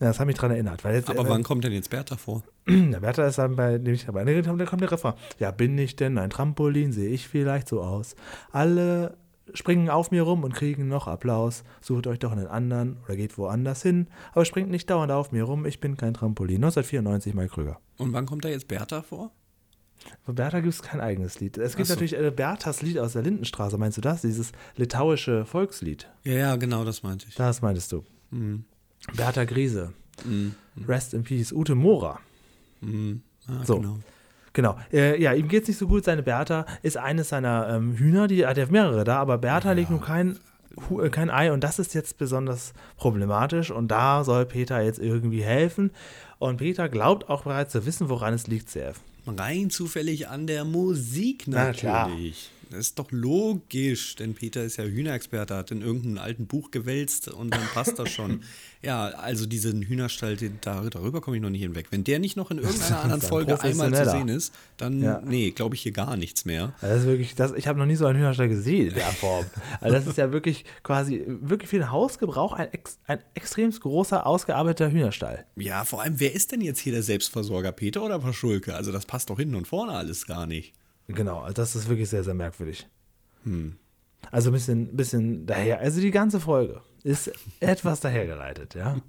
Ja, 0.05 0.11
das 0.11 0.21
hat 0.21 0.27
mich 0.27 0.37
dran 0.37 0.51
erinnert. 0.51 0.85
Jetzt, 0.85 1.09
Aber 1.09 1.21
äh, 1.21 1.29
wann 1.31 1.43
kommt 1.43 1.65
denn 1.65 1.73
jetzt 1.73 1.89
Bertha 1.89 2.19
vor? 2.19 2.43
der 2.69 3.01
Bertha 3.01 3.27
ist 3.27 3.39
dann 3.39 3.57
bei 3.57 3.79
dem 3.79 3.95
ich 3.95 4.05
dabei 4.05 4.25
geredet 4.25 4.49
habe, 4.49 4.59
da 4.59 4.67
kommt 4.67 4.83
der 4.83 4.93
Refrain. 4.93 5.15
Ja, 5.39 5.51
bin 5.51 5.79
ich 5.79 5.97
denn 5.97 6.19
ein 6.19 6.29
Trampolin? 6.29 6.93
Sehe 6.93 7.09
ich 7.09 7.27
vielleicht 7.27 7.69
so 7.69 7.81
aus? 7.81 8.15
Alle 8.53 9.17
springen 9.55 9.89
auf 9.89 10.11
mir 10.11 10.21
rum 10.21 10.45
und 10.45 10.55
kriegen 10.55 10.89
noch 10.89 11.09
Applaus. 11.09 11.65
Sucht 11.81 12.07
euch 12.07 12.19
doch 12.19 12.33
einen 12.33 12.49
anderen 12.49 12.99
oder 13.07 13.17
geht 13.17 13.39
woanders 13.39 13.83
hin. 13.83 14.09
Aber 14.33 14.45
springt 14.45 14.69
nicht 14.69 14.91
dauernd 14.91 15.11
auf 15.11 15.33
mir 15.33 15.45
rum. 15.45 15.65
Ich 15.65 15.81
bin 15.81 15.97
kein 15.97 16.13
Trampolin. 16.13 16.57
1994, 16.57 17.33
Mike 17.33 17.55
Krüger. 17.55 17.81
Und 17.97 18.13
wann 18.13 18.27
kommt 18.27 18.45
da 18.45 18.51
jetzt 18.51 18.69
Bertha 18.69 19.01
vor? 19.01 19.31
Von 20.23 20.35
Bertha 20.35 20.61
gibt 20.61 20.75
es 20.75 20.83
kein 20.83 21.01
eigenes 21.01 21.41
Lied. 21.41 21.57
Es 21.57 21.77
gibt 21.77 21.89
so. 21.89 21.95
natürlich 21.95 22.15
äh, 22.15 22.31
Berthas 22.31 22.83
Lied 22.83 22.99
aus 22.99 23.15
der 23.15 23.23
Lindenstraße. 23.23 23.79
Meinst 23.79 23.97
du 23.97 24.03
das? 24.03 24.21
Dieses 24.21 24.53
litauische 24.77 25.47
Volkslied. 25.47 26.11
Ja, 26.25 26.35
ja, 26.35 26.57
genau, 26.57 26.85
das 26.85 27.03
meinte 27.03 27.25
ich. 27.27 27.37
Das 27.37 27.63
meintest 27.63 27.91
du. 27.91 28.05
Mhm. 28.31 28.67
Bertha 29.13 29.45
Griese. 29.45 29.93
Mhm. 30.25 30.55
Rest 30.89 31.15
in 31.15 31.23
Peace. 31.25 31.53
Ute 31.53 31.75
Mora. 31.75 32.21
Mhm. 32.81 33.23
Ah, 33.47 33.65
So. 33.65 33.77
genau. 33.79 33.99
Genau. 34.53 34.79
Äh, 34.93 35.21
ja, 35.21 35.33
ihm 35.33 35.49
geht's 35.49 35.67
nicht 35.69 35.79
so 35.79 35.89
gut. 35.89 36.05
Seine 36.05 36.23
Bertha 36.23 36.65
ist 36.83 36.97
eines 36.97 37.29
seiner 37.31 37.69
ähm, 37.71 37.97
Hühner, 37.97 38.29
die 38.29 38.47
hat 38.47 38.57
ja 38.57 38.67
mehrere 38.71 39.03
da, 39.05 39.19
aber 39.19 39.37
Bertha 39.39 39.73
legt 39.73 39.91
nur 39.91 40.01
kein, 40.01 40.39
äh, 41.03 41.09
kein 41.11 41.29
Ei 41.29 41.53
und 41.53 41.65
das 41.65 41.81
ist 41.81 41.93
jetzt 41.93 42.19
besonders 42.19 42.73
problematisch 42.97 43.73
und 43.73 43.89
da 43.89 44.23
soll 44.23 44.47
Peter 44.47 44.81
jetzt 44.81 45.01
irgendwie 45.01 45.43
helfen. 45.43 45.91
Und 46.39 46.59
Peter 46.59 46.89
glaubt 46.89 47.29
auch 47.29 47.43
bereits 47.43 47.73
zu 47.73 47.85
wissen, 47.85 48.09
woran 48.09 48.33
es 48.33 48.47
liegt, 48.47 48.69
CF. 48.71 49.01
Rein 49.27 49.71
zufällig 49.71 50.29
an 50.29 50.47
der 50.47 50.65
Musik 50.65 51.45
Na 51.47 51.73
klar. 51.73 52.09
Das 52.75 52.89
ist 52.89 52.99
doch 52.99 53.13
logisch, 53.13 54.17
denn 54.17 54.35
Peter 54.35 54.65
ist 54.65 54.79
ja 54.79 54.85
Hühnerexperte, 54.85 55.55
hat 55.55 55.71
in 55.71 55.81
irgendeinem 55.81 56.19
alten 56.19 56.47
Buch 56.47 56.73
gewälzt 56.73 57.29
und 57.29 57.55
dann 57.55 57.63
passt 57.73 57.99
das 58.01 58.11
schon. 58.11 58.43
ja, 58.83 59.07
also 59.07 59.47
diesen 59.47 59.83
Hühnerstall, 59.83 60.37
den, 60.37 60.59
darüber 60.61 61.21
komme 61.21 61.37
ich 61.37 61.43
noch 61.43 61.51
nicht 61.51 61.61
hinweg. 61.63 61.87
Wenn 61.91 62.03
der 62.03 62.19
nicht 62.19 62.37
noch 62.37 62.51
in 62.51 62.59
irgendeiner 62.59 63.01
anderen 63.01 63.23
Folge 63.23 63.61
einmal 63.61 63.95
zu 63.95 64.11
sehen 64.11 64.29
ist, 64.29 64.53
dann, 64.77 65.01
ja. 65.01 65.23
nee, 65.25 65.53
glaube 65.53 65.77
ich 65.77 65.83
hier 65.83 65.93
gar 65.93 66.17
nichts 66.17 66.45
mehr. 66.45 66.75
Das 66.81 67.01
ist 67.01 67.07
wirklich, 67.07 67.37
das, 67.37 67.53
ich 67.53 67.69
habe 67.69 67.79
noch 67.79 67.87
nie 67.87 67.95
so 67.95 68.07
einen 68.07 68.19
Hühnerstall 68.19 68.49
gesehen 68.49 68.89
in 68.89 68.95
der 68.95 69.07
Form. 69.07 69.47
also 69.81 69.95
das 69.95 70.07
ist 70.09 70.19
ja 70.19 70.33
wirklich 70.33 70.65
quasi, 70.83 71.25
wirklich 71.27 71.71
für 71.71 71.79
den 71.79 71.93
Hausgebrauch 71.93 72.55
ein, 72.55 72.69
ein 73.07 73.21
extrem 73.35 73.71
großer, 73.71 74.27
ausgearbeiteter 74.27 74.91
Hühnerstall. 74.91 75.47
Ja, 75.57 75.85
vor 75.85 76.03
allem, 76.03 76.19
wer 76.19 76.35
ist 76.35 76.51
denn 76.51 76.61
jetzt 76.61 76.81
hier 76.81 76.93
der 76.93 77.05
Selbstversorger, 77.05 77.71
Peter 77.71 78.03
oder 78.03 78.19
Paschulke? 78.19 78.75
Also 78.75 78.91
das 78.91 79.07
passt 79.07 79.31
doch 79.31 79.39
hinten 79.39 79.55
und 79.55 79.69
vorne 79.69 79.93
alles 79.93 80.27
gar 80.27 80.47
nicht. 80.47 80.75
Genau, 81.09 81.41
also 81.41 81.55
das 81.55 81.77
ist 81.77 81.89
wirklich 81.89 82.09
sehr, 82.09 82.25
sehr 82.25 82.35
merkwürdig. 82.35 82.87
Hm. 83.45 83.77
Also 84.31 84.51
ein 84.51 84.55
bisschen, 84.55 84.97
bisschen 84.97 85.47
daher. 85.47 85.81
Also 85.81 86.01
die 86.01 86.11
ganze 86.11 86.41
Folge 86.41 86.81
ist 87.03 87.31
etwas 87.61 88.01
dahergeleitet, 88.01 88.75
ja. 88.75 89.01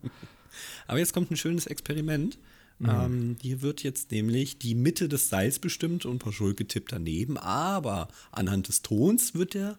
Aber 0.87 0.99
jetzt 0.99 1.13
kommt 1.13 1.31
ein 1.31 1.37
schönes 1.37 1.67
Experiment. 1.67 2.37
Mhm. 2.79 2.89
Ähm, 2.89 3.37
hier 3.41 3.61
wird 3.61 3.83
jetzt 3.83 4.11
nämlich 4.11 4.59
die 4.59 4.75
Mitte 4.75 5.07
des 5.07 5.29
Seils 5.29 5.59
bestimmt 5.59 6.05
und 6.05 6.19
Paschulke 6.19 6.67
tippt 6.67 6.91
daneben, 6.91 7.37
aber 7.37 8.09
anhand 8.31 8.67
des 8.67 8.81
Tons 8.81 9.33
wird 9.33 9.53
der 9.53 9.77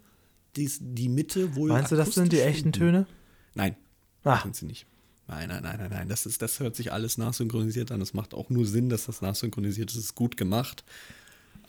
dies, 0.57 0.79
die 0.81 1.11
Mitte 1.11 1.55
wohl. 1.55 1.69
Meinst 1.69 1.93
du, 1.93 1.97
das 1.97 2.15
sind 2.15 2.33
die 2.33 2.41
echten 2.41 2.73
Töne? 2.73 3.07
Nein, 3.55 3.77
ah. 4.25 4.41
sind 4.41 4.57
sie 4.57 4.65
nicht. 4.65 4.87
Nein, 5.29 5.49
nein, 5.49 5.63
nein, 5.63 5.77
nein, 5.79 5.91
nein. 5.91 6.09
Das, 6.09 6.25
ist, 6.25 6.41
das 6.41 6.61
hört 6.61 6.77
sich 6.77 6.93
alles 6.93 7.19
nachsynchronisiert 7.19 7.91
an. 7.91 8.01
Es 8.01 8.15
macht 8.15 8.33
auch 8.33 8.49
nur 8.49 8.65
Sinn, 8.65 8.89
dass 8.89 9.07
das 9.07 9.21
nachsynchronisiert 9.21 9.91
ist. 9.91 9.97
Es 9.97 10.05
ist 10.05 10.15
gut 10.15 10.39
gemacht 10.39 10.85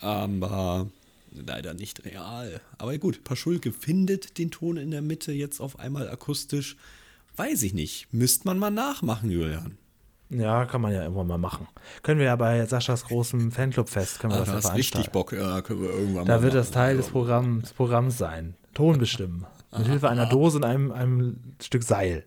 aber 0.00 0.86
leider 1.32 1.74
nicht 1.74 2.04
real. 2.04 2.60
Aber 2.78 2.96
gut, 2.98 3.24
Paschulke 3.24 3.72
findet 3.72 4.38
den 4.38 4.50
Ton 4.50 4.76
in 4.76 4.90
der 4.90 5.02
Mitte 5.02 5.32
jetzt 5.32 5.60
auf 5.60 5.78
einmal 5.78 6.08
akustisch. 6.08 6.76
Weiß 7.36 7.62
ich 7.62 7.74
nicht. 7.74 8.12
Müsste 8.12 8.46
man 8.46 8.58
mal 8.58 8.70
nachmachen, 8.70 9.30
Julian. 9.30 9.78
Ja, 10.30 10.66
kann 10.66 10.82
man 10.82 10.92
ja 10.92 11.02
irgendwann 11.02 11.26
mal 11.26 11.38
machen. 11.38 11.68
Können 12.02 12.18
wir 12.18 12.26
ja 12.26 12.36
bei 12.36 12.66
Saschas 12.66 13.04
großem 13.04 13.50
Fanclub-Fest, 13.50 14.20
können 14.20 14.34
wir 14.34 14.42
ah, 14.42 14.44
das 14.44 14.64
ja 14.64 14.72
richtig 14.72 15.10
Bock, 15.10 15.32
ja, 15.32 15.62
können 15.62 15.80
wir 15.80 15.88
irgendwann 15.88 16.26
da 16.26 16.42
wird 16.42 16.52
das 16.52 16.70
Teil 16.70 16.98
des 16.98 17.08
Programms, 17.08 17.62
des 17.62 17.72
Programms 17.72 18.18
sein. 18.18 18.54
Ton 18.74 18.98
bestimmen. 18.98 19.46
Mit 19.76 19.86
Hilfe 19.86 20.10
einer 20.10 20.26
Dose 20.30 20.58
und 20.58 20.64
einem, 20.64 20.92
einem 20.92 21.40
Stück 21.62 21.82
Seil. 21.82 22.24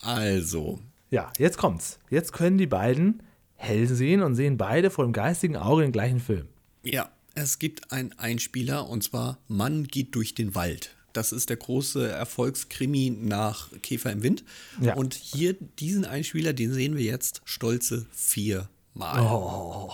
Also. 0.00 0.78
Ja, 1.10 1.32
jetzt 1.38 1.58
kommt's. 1.58 1.98
Jetzt 2.10 2.32
können 2.32 2.58
die 2.58 2.66
beiden 2.66 3.22
hell 3.56 3.86
sehen 3.86 4.22
und 4.22 4.34
sehen 4.34 4.56
beide 4.56 4.90
vor 4.90 5.04
dem 5.04 5.12
geistigen 5.12 5.56
Auge 5.56 5.82
den 5.82 5.92
gleichen 5.92 6.20
Film. 6.20 6.46
Ja, 6.82 7.10
es 7.34 7.58
gibt 7.58 7.92
einen 7.92 8.12
Einspieler 8.18 8.88
und 8.88 9.02
zwar 9.02 9.38
Mann 9.48 9.84
geht 9.84 10.14
durch 10.14 10.34
den 10.34 10.54
Wald. 10.54 10.94
Das 11.12 11.32
ist 11.32 11.48
der 11.48 11.56
große 11.56 12.08
Erfolgskrimi 12.08 13.10
nach 13.18 13.70
Käfer 13.82 14.12
im 14.12 14.22
Wind. 14.22 14.44
Ja. 14.80 14.94
Und 14.94 15.14
hier 15.14 15.54
diesen 15.78 16.04
Einspieler, 16.04 16.52
den 16.52 16.72
sehen 16.72 16.96
wir 16.96 17.04
jetzt 17.04 17.40
stolze 17.44 18.06
vier 18.12 18.68
Mal. 18.92 19.20
Oh. 19.20 19.90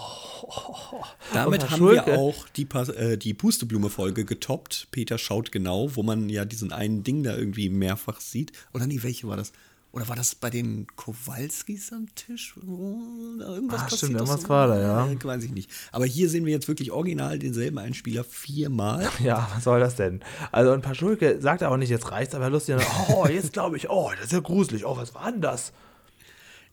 Damit 1.33 1.71
haben 1.71 1.79
Schulke. 1.79 2.07
wir 2.07 2.19
auch 2.19 2.49
die, 2.51 2.69
äh, 2.97 3.17
die 3.17 3.35
Pusteblume-Folge 3.35 4.25
getoppt. 4.25 4.89
Peter 4.93 5.19
schaut 5.19 5.51
genau, 5.51 5.97
wo 5.97 6.03
man 6.03 6.29
ja 6.29 6.45
diesen 6.45 6.73
einen 6.73 7.03
Ding 7.03 7.23
da 7.23 7.37
irgendwie 7.37 7.69
mehrfach 7.69 8.21
sieht. 8.21 8.53
Oder 8.73 8.87
nee, 8.87 9.03
welche 9.03 9.27
war 9.27 9.37
das? 9.37 9.53
Oder 9.93 10.09
war 10.09 10.17
das 10.17 10.35
bei 10.35 10.49
den 10.49 10.87
Kowalskis 10.97 11.93
am 11.93 12.07
Tisch? 12.15 12.55
Irgendwas 12.57 13.83
Ach, 13.85 13.91
stimmt, 13.95 14.15
irgendwas 14.15 14.49
war 14.49 14.69
da, 14.69 14.81
ja. 14.81 15.07
Äh, 15.07 15.23
weiß 15.23 15.45
ich 15.45 15.53
nicht. 15.53 15.71
Aber 15.93 16.07
hier 16.07 16.31
sehen 16.31 16.47
wir 16.47 16.53
jetzt 16.53 16.67
wirklich 16.67 16.91
original 16.91 17.39
denselben 17.39 17.79
Einspieler 17.79 18.25
viermal. 18.25 19.09
Ja, 19.23 19.49
was 19.55 19.65
soll 19.65 19.79
das 19.79 19.95
denn? 19.95 20.21
Also, 20.51 20.73
ein 20.73 20.81
Paschulke 20.81 21.41
sagt 21.41 21.63
auch 21.63 21.77
nicht, 21.77 21.91
jetzt 21.91 22.11
reicht's, 22.11 22.35
aber 22.35 22.51
lustig. 22.51 22.77
Oh, 23.09 23.27
jetzt 23.31 23.53
glaube 23.53 23.77
ich, 23.77 23.89
oh, 23.91 24.11
das 24.17 24.27
ist 24.27 24.33
ja 24.33 24.41
gruselig. 24.41 24.85
Oh, 24.85 24.97
was 24.97 25.15
war 25.15 25.31
denn 25.31 25.43
das? 25.43 25.73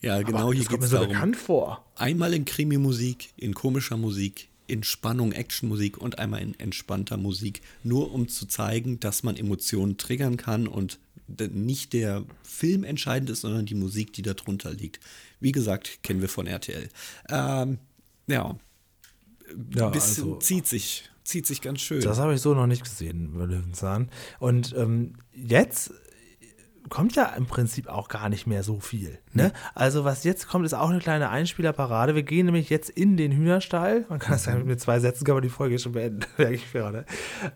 Ja, 0.01 0.21
genau, 0.21 0.39
aber 0.39 0.53
hier 0.53 0.65
geht 0.65 0.81
es 0.81 0.89
so 0.89 0.95
darum. 0.95 1.09
bekannt 1.09 1.35
vor. 1.35 1.85
Einmal 1.95 2.33
in 2.33 2.45
Krimi-Musik, 2.45 3.33
in 3.35 3.53
komischer 3.53 3.97
Musik, 3.97 4.49
in 4.69 4.83
Spannung, 4.83 5.31
Action-Musik 5.31 5.97
und 5.97 6.19
einmal 6.19 6.41
in 6.41 6.57
entspannter 6.59 7.17
Musik, 7.17 7.61
nur 7.83 8.13
um 8.13 8.29
zu 8.29 8.45
zeigen, 8.47 8.99
dass 8.99 9.23
man 9.23 9.35
Emotionen 9.35 9.97
triggern 9.97 10.37
kann 10.37 10.67
und 10.67 10.99
nicht 11.51 11.93
der 11.93 12.25
Film 12.43 12.83
entscheidend 12.83 13.29
ist, 13.29 13.41
sondern 13.41 13.65
die 13.65 13.75
Musik, 13.75 14.13
die 14.13 14.21
darunter 14.21 14.71
liegt. 14.71 14.99
Wie 15.39 15.51
gesagt, 15.51 16.03
kennen 16.03 16.21
wir 16.21 16.29
von 16.29 16.47
RTL. 16.47 16.89
Ähm, 17.29 17.77
ja, 18.27 18.55
ja 19.75 19.89
bisschen 19.89 20.23
also, 20.25 20.35
zieht 20.37 20.67
sich, 20.67 21.09
zieht 21.23 21.47
sich 21.47 21.61
ganz 21.61 21.81
schön. 21.81 22.01
Das 22.01 22.19
habe 22.19 22.33
ich 22.33 22.41
so 22.41 22.53
noch 22.53 22.67
nicht 22.67 22.83
gesehen 22.83 23.33
bei 23.33 23.45
Löwenzahn. 23.45 24.09
Und 24.39 24.75
ähm, 24.77 25.13
jetzt 25.33 25.93
kommt 26.89 27.15
ja 27.15 27.25
im 27.37 27.45
Prinzip 27.45 27.87
auch 27.87 28.07
gar 28.07 28.29
nicht 28.29 28.47
mehr 28.47 28.63
so 28.63 28.79
viel. 28.79 29.19
Ne? 29.33 29.51
Also 29.75 30.03
was 30.03 30.23
jetzt 30.23 30.47
kommt, 30.47 30.65
ist 30.65 30.73
auch 30.73 30.89
eine 30.89 30.99
kleine 30.99 31.29
Einspielerparade. 31.29 32.15
Wir 32.15 32.23
gehen 32.23 32.45
nämlich 32.45 32.69
jetzt 32.69 32.89
in 32.89 33.17
den 33.17 33.31
Hühnerstall. 33.31 34.05
Man 34.09 34.19
kann 34.19 34.33
das 34.33 34.45
ja 34.45 34.55
mit 34.55 34.79
zwei 34.81 34.99
Sätzen, 34.99 35.23
kann 35.23 35.35
man 35.35 35.43
die 35.43 35.49
Folge 35.49 35.77
schon 35.79 35.93
beenden. 35.93 36.21
Wirklich 36.37 36.65
fair, 36.65 36.91
ne? 36.91 37.05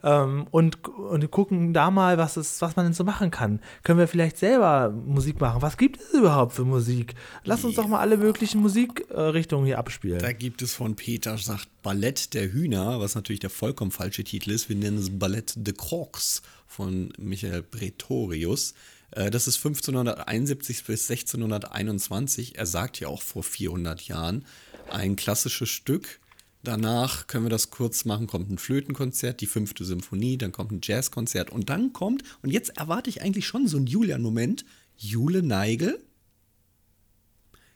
ähm, 0.04 0.48
und, 0.52 0.88
und 0.88 1.32
gucken 1.32 1.74
da 1.74 1.92
mal, 1.92 2.18
was, 2.18 2.38
ist, 2.38 2.62
was 2.62 2.76
man 2.76 2.86
denn 2.86 2.94
so 2.94 3.04
machen 3.04 3.32
kann. 3.32 3.60
Können 3.84 4.00
wir 4.00 4.08
vielleicht 4.08 4.38
selber 4.38 4.90
Musik 4.90 5.42
machen? 5.42 5.62
Was 5.62 5.78
gibt 5.78 6.00
es 6.02 6.14
überhaupt 6.14 6.54
für 6.54 6.66
Musik? 6.66 7.16
Lass 7.44 7.64
uns 7.64 7.76
ja. 7.76 7.84
doch 7.84 7.90
mal 7.90 8.00
alle 8.00 8.18
möglichen 8.18 8.62
Musikrichtungen 8.62 9.66
hier 9.66 9.80
abspielen. 9.80 10.20
Da 10.20 10.32
gibt 10.32 10.62
es 10.62 10.74
von 10.74 10.96
Peter, 10.96 11.38
sagt 11.38 11.70
Ballett 11.82 12.34
der 12.34 12.52
Hühner, 12.52 13.00
was 13.00 13.16
natürlich 13.16 13.42
der 13.42 13.50
vollkommen 13.50 13.92
falsche 13.92 14.24
Titel 14.24 14.52
ist. 14.52 14.70
Wir 14.70 14.76
nennen 14.76 14.98
es 14.98 15.18
Ballett 15.18 15.54
de 15.56 15.74
Crocs 15.74 16.42
von 16.66 17.14
Michael 17.18 17.64
Pretorius. 17.64 18.74
Äh, 19.16 19.32
das 19.32 19.48
ist 19.48 19.58
1571 19.58 20.84
bis 20.84 21.10
1621. 21.10 22.58
Er 22.58 22.66
sagt 22.66 23.00
ja 23.00 23.08
auch 23.08 23.22
vor 23.22 23.44
400 23.44 24.02
Jahren. 24.08 24.46
Ein 24.90 25.16
klassisches 25.16 25.70
Stück. 25.70 26.20
Danach 26.64 27.28
können 27.28 27.46
wir 27.46 27.50
das 27.50 27.72
kurz 27.72 28.06
machen, 28.06 28.26
kommt 28.26 28.50
ein 28.50 28.58
Flötenkonzert, 28.58 29.42
die 29.42 29.48
fünfte 29.48 29.84
Symphonie, 29.84 30.38
dann 30.38 30.54
kommt 30.54 30.72
ein 30.72 30.80
Jazzkonzert 30.82 31.50
und 31.50 31.70
dann 31.70 31.92
kommt, 31.92 32.24
und 32.42 32.52
jetzt 32.52 32.78
erwarte 32.78 33.10
ich 33.10 33.22
eigentlich 33.22 33.46
schon 33.46 33.68
so 33.68 33.76
einen 33.76 33.88
Julian-Moment, 33.88 34.64
Jule 34.96 35.44
Neigel. 35.44 36.02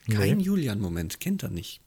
Kein 0.10 0.38
nee. 0.38 0.44
Julian-Moment, 0.44 1.20
kennt 1.20 1.44
er 1.44 1.50
nicht. 1.50 1.82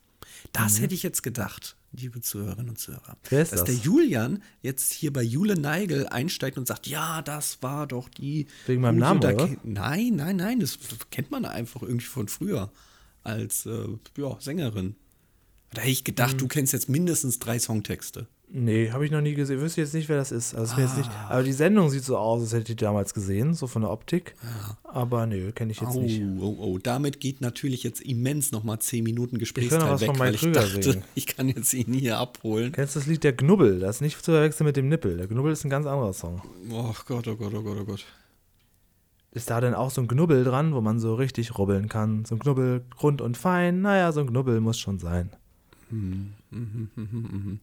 Das 0.53 0.77
mhm. 0.77 0.83
hätte 0.83 0.95
ich 0.95 1.03
jetzt 1.03 1.23
gedacht 1.23 1.77
liebe 1.93 2.21
Zuhörerinnen 2.21 2.71
und 2.71 2.79
Zuhörer, 2.79 3.17
Wer 3.29 3.43
ist 3.43 3.53
dass 3.53 3.65
das? 3.65 3.69
der 3.69 3.77
Julian 3.77 4.43
jetzt 4.63 4.93
hier 4.93 5.13
bei 5.13 5.23
Jule 5.23 5.59
Neigel 5.59 6.07
einsteigt 6.07 6.59
und 6.59 6.67
sagt, 6.67 6.87
ja, 6.87 7.23
das 7.23 7.63
war 7.63 7.87
doch 7.87 8.09
die. 8.09 8.47
Wegen 8.67 8.83
meinem 8.83 8.99
Namen, 8.99 9.19
oder? 9.19 9.49
Nein, 9.65 10.17
nein, 10.17 10.37
nein, 10.37 10.61
das 10.61 10.79
kennt 11.11 11.31
man 11.31 11.45
einfach 11.45 11.83
irgendwie 11.83 12.07
von 12.07 12.29
früher 12.29 12.71
als 13.23 13.67
äh, 13.67 13.89
ja, 14.17 14.37
Sängerin. 14.41 14.97
Da 15.73 15.83
hätte 15.83 15.93
ich 15.93 16.05
gedacht, 16.05 16.33
hm. 16.33 16.39
du 16.39 16.49
kennst 16.49 16.73
jetzt 16.73 16.89
mindestens 16.89 17.39
drei 17.39 17.59
Songtexte. 17.59 18.27
Nee, 18.53 18.91
habe 18.91 19.05
ich 19.05 19.13
noch 19.13 19.21
nie 19.21 19.35
gesehen. 19.35 19.61
Wüsste 19.61 19.81
jetzt 19.81 19.95
nicht, 19.95 20.09
wer 20.09 20.17
das 20.17 20.33
ist. 20.33 20.55
Also 20.55 20.75
ah. 20.77 20.81
jetzt 20.81 20.97
nicht, 20.97 21.09
aber 21.29 21.45
die 21.45 21.53
Sendung 21.53 21.89
sieht 21.89 22.03
so 22.03 22.19
aus, 22.19 22.41
als 22.41 22.51
hätte 22.53 22.73
ich 22.73 22.77
die 22.77 22.85
damals 22.85 23.15
gesehen, 23.15 23.55
so 23.55 23.69
von 23.69 23.83
der 23.83 23.93
Optik. 23.93 24.35
Ja. 24.43 24.77
Aber 24.83 25.27
nee, 25.27 25.53
kenne 25.53 25.71
ich 25.71 25.81
jetzt 25.81 25.95
oh, 25.95 26.01
nicht. 26.01 26.21
Oh, 26.41 26.57
oh, 26.59 26.79
damit 26.79 27.21
geht 27.21 27.41
natürlich 27.41 27.85
jetzt 27.85 28.01
immens 28.01 28.51
nochmal 28.51 28.81
10 28.81 29.05
Minuten 29.05 29.39
Gesprächszeit 29.39 30.01
weg, 30.01 30.19
weil 30.19 30.35
ich 30.35 30.41
dachte, 30.51 30.83
singen. 30.83 31.05
ich 31.15 31.29
kann 31.29 31.49
jetzt 31.49 31.73
ihn 31.75 31.93
hier 31.93 32.19
abholen. 32.19 32.73
Kennst 32.73 32.97
du 32.97 33.01
das 33.01 33.07
Lied 33.07 33.23
Der 33.23 33.37
Knubbel? 33.37 33.79
Das 33.79 33.97
ist 33.97 34.03
nicht 34.03 34.17
zu 34.25 34.33
verwechseln 34.33 34.67
mit 34.67 34.77
dem 34.77 34.89
Nippel. 34.89 35.17
Der 35.17 35.29
Knubbel 35.29 35.53
ist 35.53 35.65
ein 35.65 35.71
ganz 35.71 35.87
anderer 35.87 36.13
Song. 36.13 36.43
Oh 36.71 36.93
Gott, 37.07 37.29
oh 37.29 37.37
Gott, 37.37 37.55
oh 37.55 37.63
Gott, 37.63 37.79
oh 37.81 37.85
Gott. 37.85 38.05
Ist 39.33 39.49
da 39.49 39.61
denn 39.61 39.75
auch 39.75 39.93
so 39.93 40.01
ein 40.01 40.09
Knubbel 40.09 40.43
dran, 40.43 40.75
wo 40.75 40.81
man 40.81 40.99
so 40.99 41.15
richtig 41.15 41.57
rubbeln 41.57 41.89
kann? 41.89 42.25
So 42.25 42.35
ein 42.35 42.41
Knubbel 42.41 42.85
rund 43.01 43.21
und 43.21 43.37
fein? 43.37 43.81
Naja, 43.81 44.11
so 44.11 44.21
ein 44.21 44.27
Knubbel 44.27 44.61
muss 44.61 44.81
schon 44.81 44.99
sein. 44.99 45.31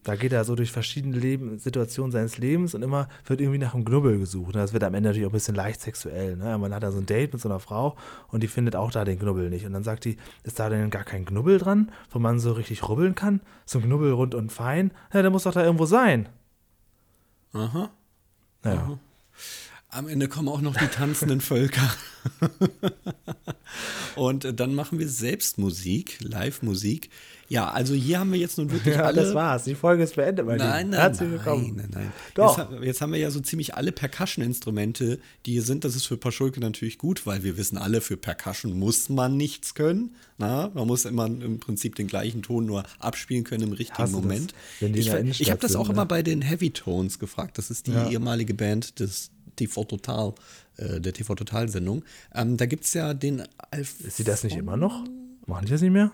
Da 0.02 0.16
geht 0.16 0.32
er 0.32 0.44
so 0.44 0.54
durch 0.54 0.70
verschiedene 0.70 1.16
Leben, 1.16 1.58
Situationen 1.58 2.12
seines 2.12 2.38
Lebens 2.38 2.74
und 2.74 2.82
immer 2.82 3.08
wird 3.24 3.40
irgendwie 3.40 3.58
nach 3.58 3.74
einem 3.74 3.84
Knubbel 3.84 4.18
gesucht. 4.18 4.54
Das 4.54 4.72
wird 4.72 4.84
am 4.84 4.94
Ende 4.94 5.08
natürlich 5.08 5.26
auch 5.26 5.30
ein 5.30 5.34
bisschen 5.34 5.54
leicht 5.54 5.80
sexuell. 5.80 6.36
Ne? 6.36 6.58
Man 6.58 6.74
hat 6.74 6.82
da 6.82 6.92
so 6.92 6.98
ein 6.98 7.06
Date 7.06 7.32
mit 7.32 7.40
so 7.40 7.48
einer 7.48 7.60
Frau 7.60 7.96
und 8.28 8.42
die 8.42 8.48
findet 8.48 8.76
auch 8.76 8.90
da 8.90 9.04
den 9.04 9.18
Knubbel 9.18 9.50
nicht. 9.50 9.64
Und 9.64 9.72
dann 9.72 9.82
sagt 9.82 10.04
die, 10.04 10.18
ist 10.42 10.58
da 10.58 10.68
denn 10.68 10.90
gar 10.90 11.04
kein 11.04 11.24
Knubbel 11.24 11.58
dran, 11.58 11.90
wo 12.10 12.18
man 12.18 12.38
so 12.38 12.52
richtig 12.52 12.88
rubbeln 12.88 13.14
kann? 13.14 13.40
So 13.64 13.78
ein 13.78 13.84
Knubbel 13.84 14.12
rund 14.12 14.34
und 14.34 14.52
fein? 14.52 14.90
Ja, 15.12 15.22
der 15.22 15.30
muss 15.30 15.44
doch 15.44 15.52
da 15.52 15.64
irgendwo 15.64 15.86
sein. 15.86 16.28
Aha. 17.52 17.90
Naja. 18.62 18.80
Aha. 18.80 18.98
Am 19.90 20.06
Ende 20.06 20.28
kommen 20.28 20.48
auch 20.48 20.60
noch 20.60 20.76
die 20.76 20.86
tanzenden 20.86 21.40
Völker. 21.40 21.90
und 24.16 24.60
dann 24.60 24.74
machen 24.74 24.98
wir 24.98 25.08
selbst 25.08 25.56
Musik, 25.56 26.18
Live-Musik. 26.20 27.08
Ja, 27.48 27.70
also 27.70 27.94
hier 27.94 28.18
haben 28.18 28.30
wir 28.30 28.38
jetzt 28.38 28.58
nun 28.58 28.70
wirklich 28.70 28.96
Ja, 28.96 29.04
alle. 29.04 29.22
das 29.22 29.32
war's. 29.34 29.64
Die 29.64 29.74
Folge 29.74 30.02
ist 30.02 30.16
beendet, 30.16 30.44
mein 30.44 30.58
Nein, 30.58 30.90
nein, 30.90 31.00
Herzlich 31.00 31.30
nein, 31.30 31.38
willkommen. 31.38 31.76
nein, 31.76 31.88
nein. 31.94 32.12
Doch. 32.34 32.58
Jetzt, 32.58 32.82
jetzt 32.84 33.00
haben 33.00 33.12
wir 33.12 33.18
ja 33.18 33.30
so 33.30 33.40
ziemlich 33.40 33.76
alle 33.76 33.90
Percussion-Instrumente, 33.90 35.18
die 35.46 35.52
hier 35.52 35.62
sind. 35.62 35.86
Das 35.86 35.96
ist 35.96 36.04
für 36.04 36.18
Paschulke 36.18 36.60
natürlich 36.60 36.98
gut, 36.98 37.24
weil 37.24 37.42
wir 37.42 37.56
wissen 37.56 37.78
alle, 37.78 38.02
für 38.02 38.18
Percussion 38.18 38.78
muss 38.78 39.08
man 39.08 39.38
nichts 39.38 39.72
können. 39.74 40.14
Na, 40.36 40.70
man 40.74 40.86
muss 40.86 41.06
immer 41.06 41.24
im 41.24 41.60
Prinzip 41.60 41.94
den 41.94 42.08
gleichen 42.08 42.42
Ton 42.42 42.66
nur 42.66 42.84
abspielen 42.98 43.44
können 43.44 43.62
im 43.64 43.72
richtigen 43.72 43.96
Hasse 44.02 44.12
das, 44.12 44.22
Moment. 44.22 44.52
in 44.80 44.94
ich 44.94 45.40
ich 45.40 45.50
habe 45.50 45.60
das 45.62 45.74
auch 45.74 45.86
ne? 45.88 45.94
immer 45.94 46.04
bei 46.04 46.22
den 46.22 46.42
Heavy 46.42 46.70
Tones 46.72 47.18
gefragt. 47.18 47.56
Das 47.56 47.70
ist 47.70 47.86
die 47.86 47.92
Ja. 47.92 48.10
ehemalige 48.10 48.52
Band 48.52 49.00
des 49.00 49.30
TV 49.58 49.84
Total, 49.84 50.32
äh, 50.76 51.00
der 51.00 51.12
TV 51.12 51.34
Total-Sendung. 51.34 52.04
Ähm, 52.34 52.56
da 52.56 52.66
gibt 52.66 52.84
es 52.84 52.94
ja 52.94 53.14
den 53.14 53.42
Alf. 53.70 54.00
Ist 54.00 54.16
sie 54.16 54.24
das 54.24 54.44
nicht 54.44 54.56
immer 54.56 54.76
noch? 54.76 55.04
Machen 55.46 55.66
die 55.66 55.72
das 55.72 55.82
nicht 55.82 55.92
mehr? 55.92 56.12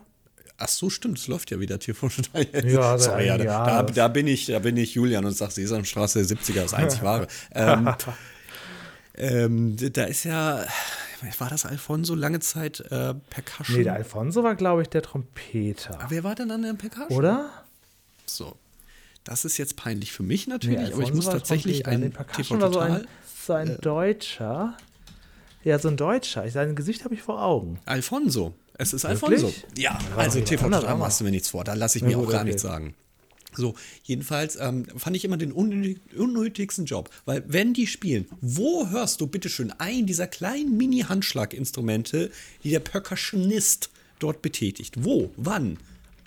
Ach 0.56 0.68
so, 0.68 0.88
stimmt, 0.88 1.18
es 1.18 1.26
läuft 1.26 1.50
ja 1.50 1.58
wieder 1.58 1.78
TV 1.78 2.08
Total. 2.08 2.46
Ja, 2.64 2.96
Sorry, 2.98 3.26
ja, 3.26 3.36
ja, 3.36 3.66
da, 3.66 3.82
da, 3.82 4.08
bin 4.08 4.28
ich, 4.28 4.46
da 4.46 4.60
bin 4.60 4.76
ich 4.76 4.94
Julian 4.94 5.24
und 5.24 5.32
sag 5.32 5.50
Sesamstraße 5.50 6.20
70er, 6.20 6.62
das 6.62 6.74
einzig 6.74 7.02
wahre. 7.02 7.26
ähm, 7.52 7.88
ähm, 9.16 9.76
da 9.92 10.04
ist 10.04 10.24
ja, 10.24 10.64
war 11.38 11.50
das 11.50 11.66
Alfonso 11.66 12.14
lange 12.14 12.40
Zeit 12.40 12.80
äh, 12.80 13.14
Percussion? 13.30 13.78
Nee, 13.78 13.84
der 13.84 13.94
Alfonso 13.94 14.42
war, 14.42 14.54
glaube 14.54 14.82
ich, 14.82 14.88
der 14.88 15.02
Trompeter. 15.02 15.98
Wer 16.08 16.24
war 16.24 16.34
denn 16.34 16.48
dann 16.48 16.62
der 16.62 16.74
Percussion? 16.74 17.18
Oder? 17.18 17.50
So. 18.26 18.56
Das 19.24 19.46
ist 19.46 19.56
jetzt 19.56 19.76
peinlich 19.76 20.12
für 20.12 20.22
mich 20.22 20.46
natürlich, 20.46 20.92
aber 20.92 21.02
ich 21.02 21.14
muss 21.14 21.24
tatsächlich. 21.24 21.84
Nee, 21.86 21.92
ein 21.92 22.12
Percussion 22.12 22.60
TV 22.60 22.60
war 22.60 22.72
so 22.72 22.80
Total. 22.80 23.06
So 23.46 23.52
ein 23.52 23.78
Deutscher. 23.80 24.76
Ja, 25.64 25.78
so 25.78 25.88
ein 25.88 25.96
Deutscher. 25.96 26.48
Sein 26.50 26.74
Gesicht 26.74 27.04
habe 27.04 27.14
ich 27.14 27.22
vor 27.22 27.42
Augen. 27.42 27.78
Alfonso. 27.86 28.54
Es 28.76 28.92
ist 28.92 29.04
Wirklich? 29.04 29.42
Alfonso. 29.44 29.52
Ja, 29.78 29.98
also 30.16 30.40
doch 30.40 30.48
jemand 30.48 30.48
TV 30.48 30.64
anderes, 30.64 30.80
Total 30.82 30.94
aber- 30.94 31.04
machst 31.04 31.20
du 31.20 31.24
mir 31.24 31.30
nichts 31.30 31.48
vor. 31.48 31.64
Da 31.64 31.74
lasse 31.74 31.98
ich 31.98 32.04
mir 32.04 32.16
gut, 32.16 32.26
auch 32.26 32.30
gar 32.30 32.40
okay. 32.40 32.46
nichts 32.48 32.62
sagen. 32.62 32.94
So, 33.56 33.74
jedenfalls 34.02 34.56
ähm, 34.56 34.84
fand 34.96 35.14
ich 35.14 35.24
immer 35.24 35.36
den 35.36 35.52
unnötig, 35.52 36.00
unnötigsten 36.16 36.86
Job. 36.86 37.08
Weil, 37.24 37.44
wenn 37.46 37.72
die 37.72 37.86
spielen, 37.86 38.26
wo 38.40 38.88
hörst 38.90 39.20
du 39.20 39.28
bitteschön 39.28 39.70
einen 39.78 40.06
dieser 40.08 40.26
kleinen 40.26 40.76
Mini-Handschlaginstrumente, 40.76 42.32
die 42.64 42.70
der 42.70 42.80
Percussionist 42.80 43.90
dort 44.18 44.42
betätigt? 44.42 45.04
Wo? 45.04 45.30
Wann? 45.36 45.78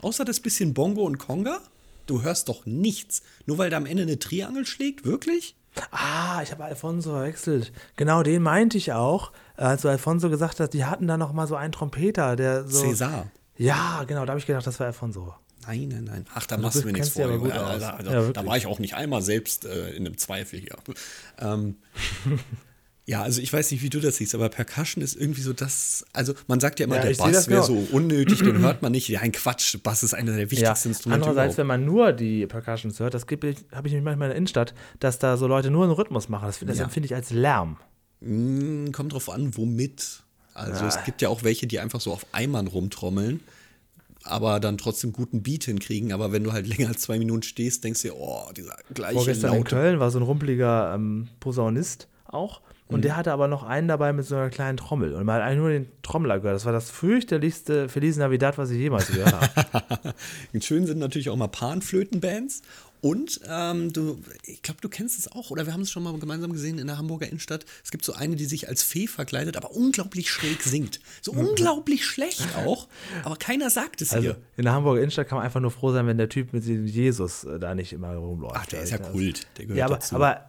Außer 0.01 0.23
das 0.23 0.39
bisschen 0.39 0.73
Bongo 0.73 1.03
und 1.03 1.17
Conga? 1.17 1.59
Du 2.05 2.21
hörst 2.21 2.47
doch 2.47 2.65
nichts. 2.65 3.21
Nur 3.45 3.57
weil 3.57 3.69
da 3.69 3.75
am 3.75 3.85
Ende 3.85 4.03
eine 4.03 4.19
Triangel 4.19 4.65
schlägt? 4.65 5.03
Wirklich? 5.03 5.56
Ah, 5.91 6.41
ich 6.43 6.51
habe 6.51 6.63
Alfonso 6.65 7.11
verwechselt. 7.11 7.71
Genau, 7.95 8.23
den 8.23 8.41
meinte 8.43 8.77
ich 8.77 8.93
auch, 8.93 9.31
als 9.55 9.81
du 9.83 9.89
Alfonso 9.89 10.29
gesagt 10.29 10.59
hast, 10.59 10.73
die 10.73 10.85
hatten 10.85 11.07
da 11.07 11.17
noch 11.17 11.33
mal 11.33 11.47
so 11.47 11.55
einen 11.55 11.71
Trompeter, 11.71 12.35
der 12.35 12.67
so. 12.67 12.81
Cäsar. 12.81 13.27
Ja, 13.57 14.03
genau, 14.05 14.25
da 14.25 14.31
habe 14.31 14.39
ich 14.39 14.45
gedacht, 14.45 14.67
das 14.67 14.79
war 14.79 14.87
Alfonso. 14.87 15.33
Nein, 15.65 15.89
nein, 15.89 16.03
nein. 16.05 16.25
Ach, 16.33 16.45
da 16.45 16.55
Du 16.55 16.61
machst 16.61 16.81
du 16.81 16.85
mir 16.85 16.93
nichts 16.93 17.09
vor. 17.09 17.25
aus. 17.25 17.51
Also, 17.51 17.85
also, 17.87 18.11
Ja, 18.11 18.31
da 18.31 18.45
war 18.45 18.55
ich 18.55 18.67
auch 18.67 18.79
nicht 18.79 18.93
einmal 18.93 19.21
selbst 19.21 19.65
äh, 19.65 19.89
in 19.89 20.05
einem 20.05 20.17
Zweifel 20.17 20.59
hier. 20.59 20.77
Ähm, 21.39 21.75
ja, 23.09 23.21
also 23.23 23.41
ich 23.41 23.53
weiß 23.53 23.71
nicht, 23.71 23.81
wie 23.81 23.89
du 23.89 24.01
das 24.01 24.17
siehst, 24.17 24.35
aber 24.35 24.49
Percussion 24.49 25.01
ist 25.01 25.15
irgendwie 25.15 25.41
so 25.41 25.53
das. 25.53 26.05
Also 26.11 26.33
man 26.47 26.59
sagt 26.59 26.79
ja 26.81 26.85
immer, 26.85 26.97
Ja, 26.97 27.03
der 27.03 27.15
Bass 27.15 27.47
wäre 27.47 27.61
genau. 27.65 27.81
so 27.81 27.87
unnötig, 27.95 28.39
den 28.39 28.59
hört 28.59 28.81
man 28.81 28.91
nicht. 28.91 29.07
Ja, 29.07 29.21
ein 29.21 29.31
Quatsch. 29.31 29.77
Bass 29.81 30.03
ist 30.03 30.13
einer 30.13 30.33
der 30.33 30.41
Ja, 30.43 30.51
wichtigsten 30.51 30.89
Instrumente. 30.89 31.23
andererseits, 31.25 31.53
überhaupt. 31.53 31.57
wenn 31.57 31.67
man 31.67 31.85
nur 31.85 32.11
die 32.11 32.45
Percussions 32.47 32.99
hört, 32.99 33.13
das 33.13 33.23
habe 33.23 33.47
ich 33.47 33.93
nämlich 33.93 34.03
manchmal 34.03 34.27
in 34.27 34.31
der 34.31 34.35
Innenstadt, 34.35 34.73
dass 34.99 35.19
da 35.19 35.37
so 35.37 35.47
Leute 35.47 35.71
nur 35.71 35.85
einen 35.85 35.93
Rhythmus 35.93 36.27
machen. 36.27 36.47
Das, 36.47 36.59
das 36.59 36.77
Ja. 36.79 36.83
empfinde 36.83 37.05
ich 37.07 37.15
als 37.15 37.31
Lärm. 37.31 37.77
Mm, 38.19 38.91
kommt 38.91 39.13
drauf 39.13 39.29
an, 39.29 39.55
womit. 39.55 40.23
Also 40.53 40.85
es 40.85 41.01
gibt 41.05 41.21
ja 41.21 41.29
auch 41.29 41.43
welche, 41.43 41.65
die 41.67 41.79
einfach 41.79 42.01
so 42.01 42.11
auf 42.11 42.25
Eimern 42.33 42.67
rumtrommeln, 42.67 43.39
aber 44.23 44.59
dann 44.59 44.77
trotzdem 44.77 45.13
guten 45.13 45.43
Beat 45.43 45.65
hinkriegen. 45.65 46.11
Aber 46.11 46.31
wenn 46.31 46.43
du 46.43 46.51
halt 46.51 46.67
länger 46.77 46.89
als 46.89 47.01
zwei 47.03 47.19
Minuten 47.19 47.43
stehst, 47.43 47.83
denkst 47.83 48.01
du 48.01 48.09
dir, 48.09 48.15
oh, 48.17 48.49
dieser 48.55 48.75
gleiche 48.93 49.13
Vorgestern 49.13 49.51
in 49.53 49.57
laute 49.59 49.75
Köln 49.75 49.99
war 49.99 50.11
so 50.11 50.19
ein 50.19 50.23
rumpeliger 50.23 50.93
ähm, 50.95 51.27
Posaunist 51.39 52.07
auch. 52.25 52.61
Und 52.89 52.99
Mhm. 52.99 53.01
der 53.01 53.17
hatte 53.17 53.33
aber 53.33 53.47
noch 53.49 53.63
einen 53.63 53.87
dabei 53.87 54.13
mit 54.13 54.25
so 54.25 54.35
einer 54.35 54.49
kleinen 54.49 54.77
Trommel. 54.77 55.13
Und 55.13 55.25
man 55.25 55.35
hat 55.35 55.41
eigentlich 55.43 55.57
nur 55.59 55.69
den 55.69 55.87
Trommler 56.03 56.39
gehört. 56.39 56.55
Das 56.55 56.65
war 56.65 56.71
das 56.73 56.89
fürchterlichste 56.89 57.89
Feliz 57.89 58.15
Navidad, 58.17 58.57
was 58.57 58.69
ich 58.71 58.77
jemals 58.77 59.07
gehört 59.07 59.33
habe. 59.33 60.13
Schön 60.61 60.85
sind 60.85 60.99
natürlich 60.99 61.29
auch 61.29 61.35
mal 61.35 61.47
Panflötenbands. 61.47 62.61
Und 62.99 63.41
ähm, 63.47 63.93
du, 63.93 64.19
ich 64.43 64.63
glaube, 64.63 64.81
du 64.81 64.89
kennst 64.89 65.19
es 65.19 65.31
auch, 65.31 65.51
oder 65.51 65.67
wir 65.67 65.73
haben 65.73 65.81
es 65.81 65.91
schon 65.91 66.01
mal 66.01 66.17
gemeinsam 66.17 66.51
gesehen 66.51 66.79
in 66.79 66.87
der 66.87 66.97
Hamburger 66.97 67.27
Innenstadt. 67.27 67.63
Es 67.83 67.91
gibt 67.91 68.03
so 68.03 68.13
eine, 68.13 68.35
die 68.35 68.45
sich 68.45 68.67
als 68.69 68.81
Fee 68.81 69.05
verkleidet, 69.05 69.55
aber 69.55 69.71
unglaublich 69.71 70.31
schräg 70.31 70.63
singt. 70.63 70.99
So 71.21 71.31
unglaublich 71.31 72.03
schlecht 72.05 72.43
auch, 72.65 72.87
aber 73.23 73.35
keiner 73.35 73.69
sagt 73.69 74.01
es 74.01 74.11
Mhm. 74.11 74.15
Also 74.17 74.27
ihr. 74.29 74.37
in 74.57 74.63
der 74.63 74.73
Hamburger 74.73 75.01
Innenstadt 75.01 75.27
kann 75.27 75.35
man 75.37 75.45
einfach 75.45 75.59
nur 75.59 75.69
froh 75.69 75.91
sein, 75.93 76.07
wenn 76.07 76.17
der 76.17 76.27
Typ 76.29 76.53
mit 76.53 76.65
dem 76.65 76.87
Jesus 76.87 77.43
äh, 77.43 77.59
da 77.59 77.75
nicht 77.75 77.93
immer 77.93 78.15
rumläuft. 78.15 78.55
Ach, 78.57 78.65
der 78.65 78.81
ist 78.81 78.89
ja 78.89 78.97
Also, 78.97 79.11
Kult, 79.11 79.45
der 79.57 79.65
gehört 79.65 79.77
ja, 79.77 79.85
aber, 79.85 79.95
dazu. 79.95 80.15
aber 80.15 80.46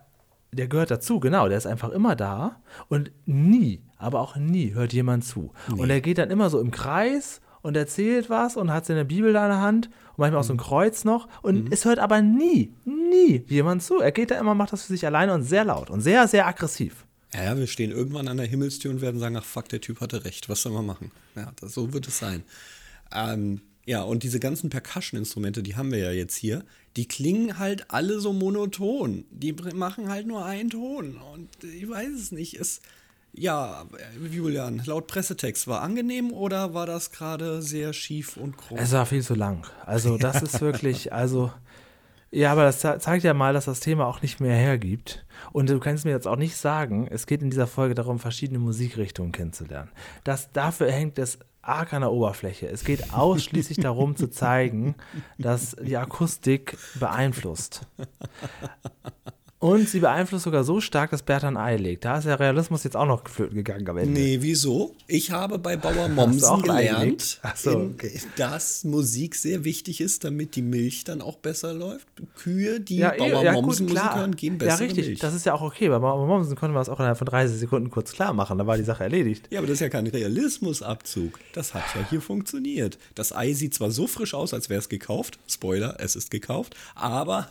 der 0.52 0.68
gehört 0.68 0.90
dazu, 0.90 1.20
genau. 1.20 1.48
Der 1.48 1.58
ist 1.58 1.66
einfach 1.66 1.90
immer 1.90 2.16
da 2.16 2.60
und 2.88 3.10
nie, 3.26 3.82
aber 3.96 4.20
auch 4.20 4.36
nie 4.36 4.74
hört 4.74 4.92
jemand 4.92 5.24
zu. 5.24 5.52
Und 5.76 5.90
er 5.90 6.00
geht 6.00 6.18
dann 6.18 6.30
immer 6.30 6.50
so 6.50 6.60
im 6.60 6.70
Kreis 6.70 7.40
und 7.62 7.76
erzählt 7.76 8.30
was 8.30 8.56
und 8.56 8.72
hat 8.72 8.86
seine 8.86 9.04
Bibel 9.04 9.32
da 9.32 9.44
in 9.44 9.50
der 9.50 9.60
Hand 9.60 9.86
und 9.86 10.18
manchmal 10.18 10.40
auch 10.40 10.46
so 10.46 10.54
ein 10.54 10.58
Kreuz 10.58 11.04
noch. 11.04 11.28
Und 11.42 11.72
es 11.72 11.84
hört 11.84 11.98
aber 11.98 12.22
nie, 12.22 12.72
nie 12.84 13.44
jemand 13.48 13.82
zu. 13.82 14.00
Er 14.00 14.12
geht 14.12 14.30
da 14.30 14.38
immer, 14.38 14.54
macht 14.54 14.72
das 14.72 14.82
für 14.82 14.92
sich 14.92 15.04
alleine 15.04 15.34
und 15.34 15.42
sehr 15.42 15.64
laut 15.64 15.90
und 15.90 16.00
sehr, 16.00 16.26
sehr 16.28 16.46
aggressiv. 16.46 17.04
Ja, 17.34 17.44
ja, 17.44 17.58
wir 17.58 17.66
stehen 17.66 17.90
irgendwann 17.90 18.28
an 18.28 18.38
der 18.38 18.46
Himmelstür 18.46 18.90
und 18.90 19.02
werden 19.02 19.20
sagen, 19.20 19.36
ach 19.36 19.44
fuck, 19.44 19.68
der 19.68 19.80
Typ 19.82 20.00
hatte 20.00 20.24
recht, 20.24 20.48
was 20.48 20.62
soll 20.62 20.72
man 20.72 20.86
machen? 20.86 21.10
Ja, 21.36 21.52
das, 21.60 21.74
so 21.74 21.92
wird 21.92 22.08
es 22.08 22.18
sein. 22.18 22.42
Ähm, 23.14 23.60
ja, 23.88 24.02
und 24.02 24.22
diese 24.22 24.38
ganzen 24.38 24.68
Percussion-Instrumente, 24.68 25.62
die 25.62 25.74
haben 25.74 25.90
wir 25.90 25.98
ja 25.98 26.10
jetzt 26.10 26.36
hier, 26.36 26.62
die 26.98 27.08
klingen 27.08 27.58
halt 27.58 27.90
alle 27.90 28.20
so 28.20 28.34
monoton. 28.34 29.24
Die 29.30 29.54
machen 29.54 30.10
halt 30.10 30.26
nur 30.26 30.44
einen 30.44 30.68
Ton. 30.68 31.16
Und 31.32 31.48
ich 31.64 31.88
weiß 31.88 32.10
es 32.14 32.30
nicht. 32.30 32.60
Es, 32.60 32.82
ja, 33.32 33.86
äh, 33.96 34.26
Julian, 34.28 34.82
laut 34.84 35.06
Pressetext, 35.06 35.66
war 35.68 35.80
angenehm 35.80 36.32
oder 36.32 36.74
war 36.74 36.84
das 36.84 37.12
gerade 37.12 37.62
sehr 37.62 37.94
schief 37.94 38.36
und 38.36 38.58
krumm? 38.58 38.76
Es 38.78 38.92
war 38.92 39.06
viel 39.06 39.22
zu 39.22 39.34
lang. 39.34 39.66
Also 39.86 40.18
das 40.18 40.42
ist 40.42 40.60
wirklich, 40.60 41.10
also 41.14 41.50
ja, 42.30 42.52
aber 42.52 42.64
das 42.64 42.80
ze- 42.80 42.98
zeigt 42.98 43.24
ja 43.24 43.32
mal, 43.32 43.54
dass 43.54 43.64
das 43.64 43.80
Thema 43.80 44.06
auch 44.06 44.20
nicht 44.20 44.38
mehr 44.38 44.54
hergibt. 44.54 45.24
Und 45.50 45.70
du 45.70 45.78
kannst 45.80 46.04
mir 46.04 46.10
jetzt 46.10 46.26
auch 46.26 46.36
nicht 46.36 46.56
sagen, 46.56 47.08
es 47.10 47.26
geht 47.26 47.40
in 47.40 47.48
dieser 47.48 47.66
Folge 47.66 47.94
darum, 47.94 48.18
verschiedene 48.18 48.58
Musikrichtungen 48.58 49.32
kennenzulernen. 49.32 49.90
Das, 50.24 50.52
dafür 50.52 50.92
hängt 50.92 51.18
es 51.18 51.38
arg 51.68 51.92
an 51.92 52.02
der 52.02 52.12
Oberfläche. 52.12 52.66
Es 52.66 52.84
geht 52.84 53.12
ausschließlich 53.12 53.78
darum 53.78 54.16
zu 54.16 54.28
zeigen, 54.28 54.94
dass 55.38 55.76
die 55.80 55.96
Akustik 55.96 56.76
beeinflusst. 56.98 57.86
Und 59.60 59.88
sie 59.88 59.98
beeinflusst 59.98 60.44
sogar 60.44 60.62
so 60.62 60.80
stark, 60.80 61.10
dass 61.10 61.22
Bertha 61.22 61.48
ein 61.48 61.56
Ei 61.56 61.76
legt. 61.76 62.04
Da 62.04 62.18
ist 62.18 62.26
der 62.26 62.38
Realismus 62.38 62.84
jetzt 62.84 62.94
auch 62.96 63.06
noch 63.06 63.24
geflöten 63.24 63.56
gegangen 63.56 63.88
am 63.88 63.96
Ende. 63.98 64.12
Nee, 64.12 64.38
wieso? 64.40 64.94
Ich 65.08 65.32
habe 65.32 65.58
bei 65.58 65.76
Bauer 65.76 66.08
Mommsen 66.08 66.62
gelernt, 66.62 67.40
so, 67.56 67.70
in- 67.72 67.90
okay. 67.94 68.20
dass 68.36 68.84
Musik 68.84 69.34
sehr 69.34 69.64
wichtig 69.64 70.00
ist, 70.00 70.22
damit 70.22 70.54
die 70.54 70.62
Milch 70.62 71.02
dann 71.02 71.20
auch 71.20 71.38
besser 71.38 71.74
läuft. 71.74 72.06
Kühe, 72.36 72.78
die 72.78 72.98
Ja, 72.98 73.14
Bauer 73.18 73.42
ja, 73.42 73.50
Mommsen 73.52 73.86
Musik 73.86 74.14
hören, 74.14 74.36
geben 74.36 74.58
Ja, 74.60 74.66
bessere 74.66 74.84
richtig. 74.86 75.06
Milch. 75.06 75.18
Das 75.18 75.34
ist 75.34 75.44
ja 75.44 75.54
auch 75.54 75.62
okay. 75.62 75.88
Bei 75.88 75.98
Mama 75.98 76.24
Mommsen 76.24 76.54
konnte 76.54 76.72
man 76.72 76.80
das 76.80 76.88
auch 76.88 77.00
innerhalb 77.00 77.18
von 77.18 77.26
30 77.26 77.58
Sekunden 77.58 77.90
kurz 77.90 78.12
klar 78.12 78.32
machen. 78.32 78.58
Da 78.58 78.66
war 78.68 78.76
die 78.76 78.84
Sache 78.84 79.02
erledigt. 79.02 79.48
ja, 79.50 79.58
aber 79.58 79.66
das 79.66 79.74
ist 79.74 79.80
ja 79.80 79.88
kein 79.88 80.06
Realismusabzug. 80.06 81.40
Das 81.52 81.74
hat 81.74 81.82
ja 81.96 82.06
hier 82.08 82.20
funktioniert. 82.20 82.96
Das 83.16 83.32
Ei 83.34 83.54
sieht 83.54 83.74
zwar 83.74 83.90
so 83.90 84.06
frisch 84.06 84.34
aus, 84.34 84.54
als 84.54 84.68
wäre 84.68 84.78
es 84.78 84.88
gekauft. 84.88 85.40
Spoiler, 85.48 85.96
es 85.98 86.14
ist 86.14 86.30
gekauft. 86.30 86.76
Aber 86.94 87.48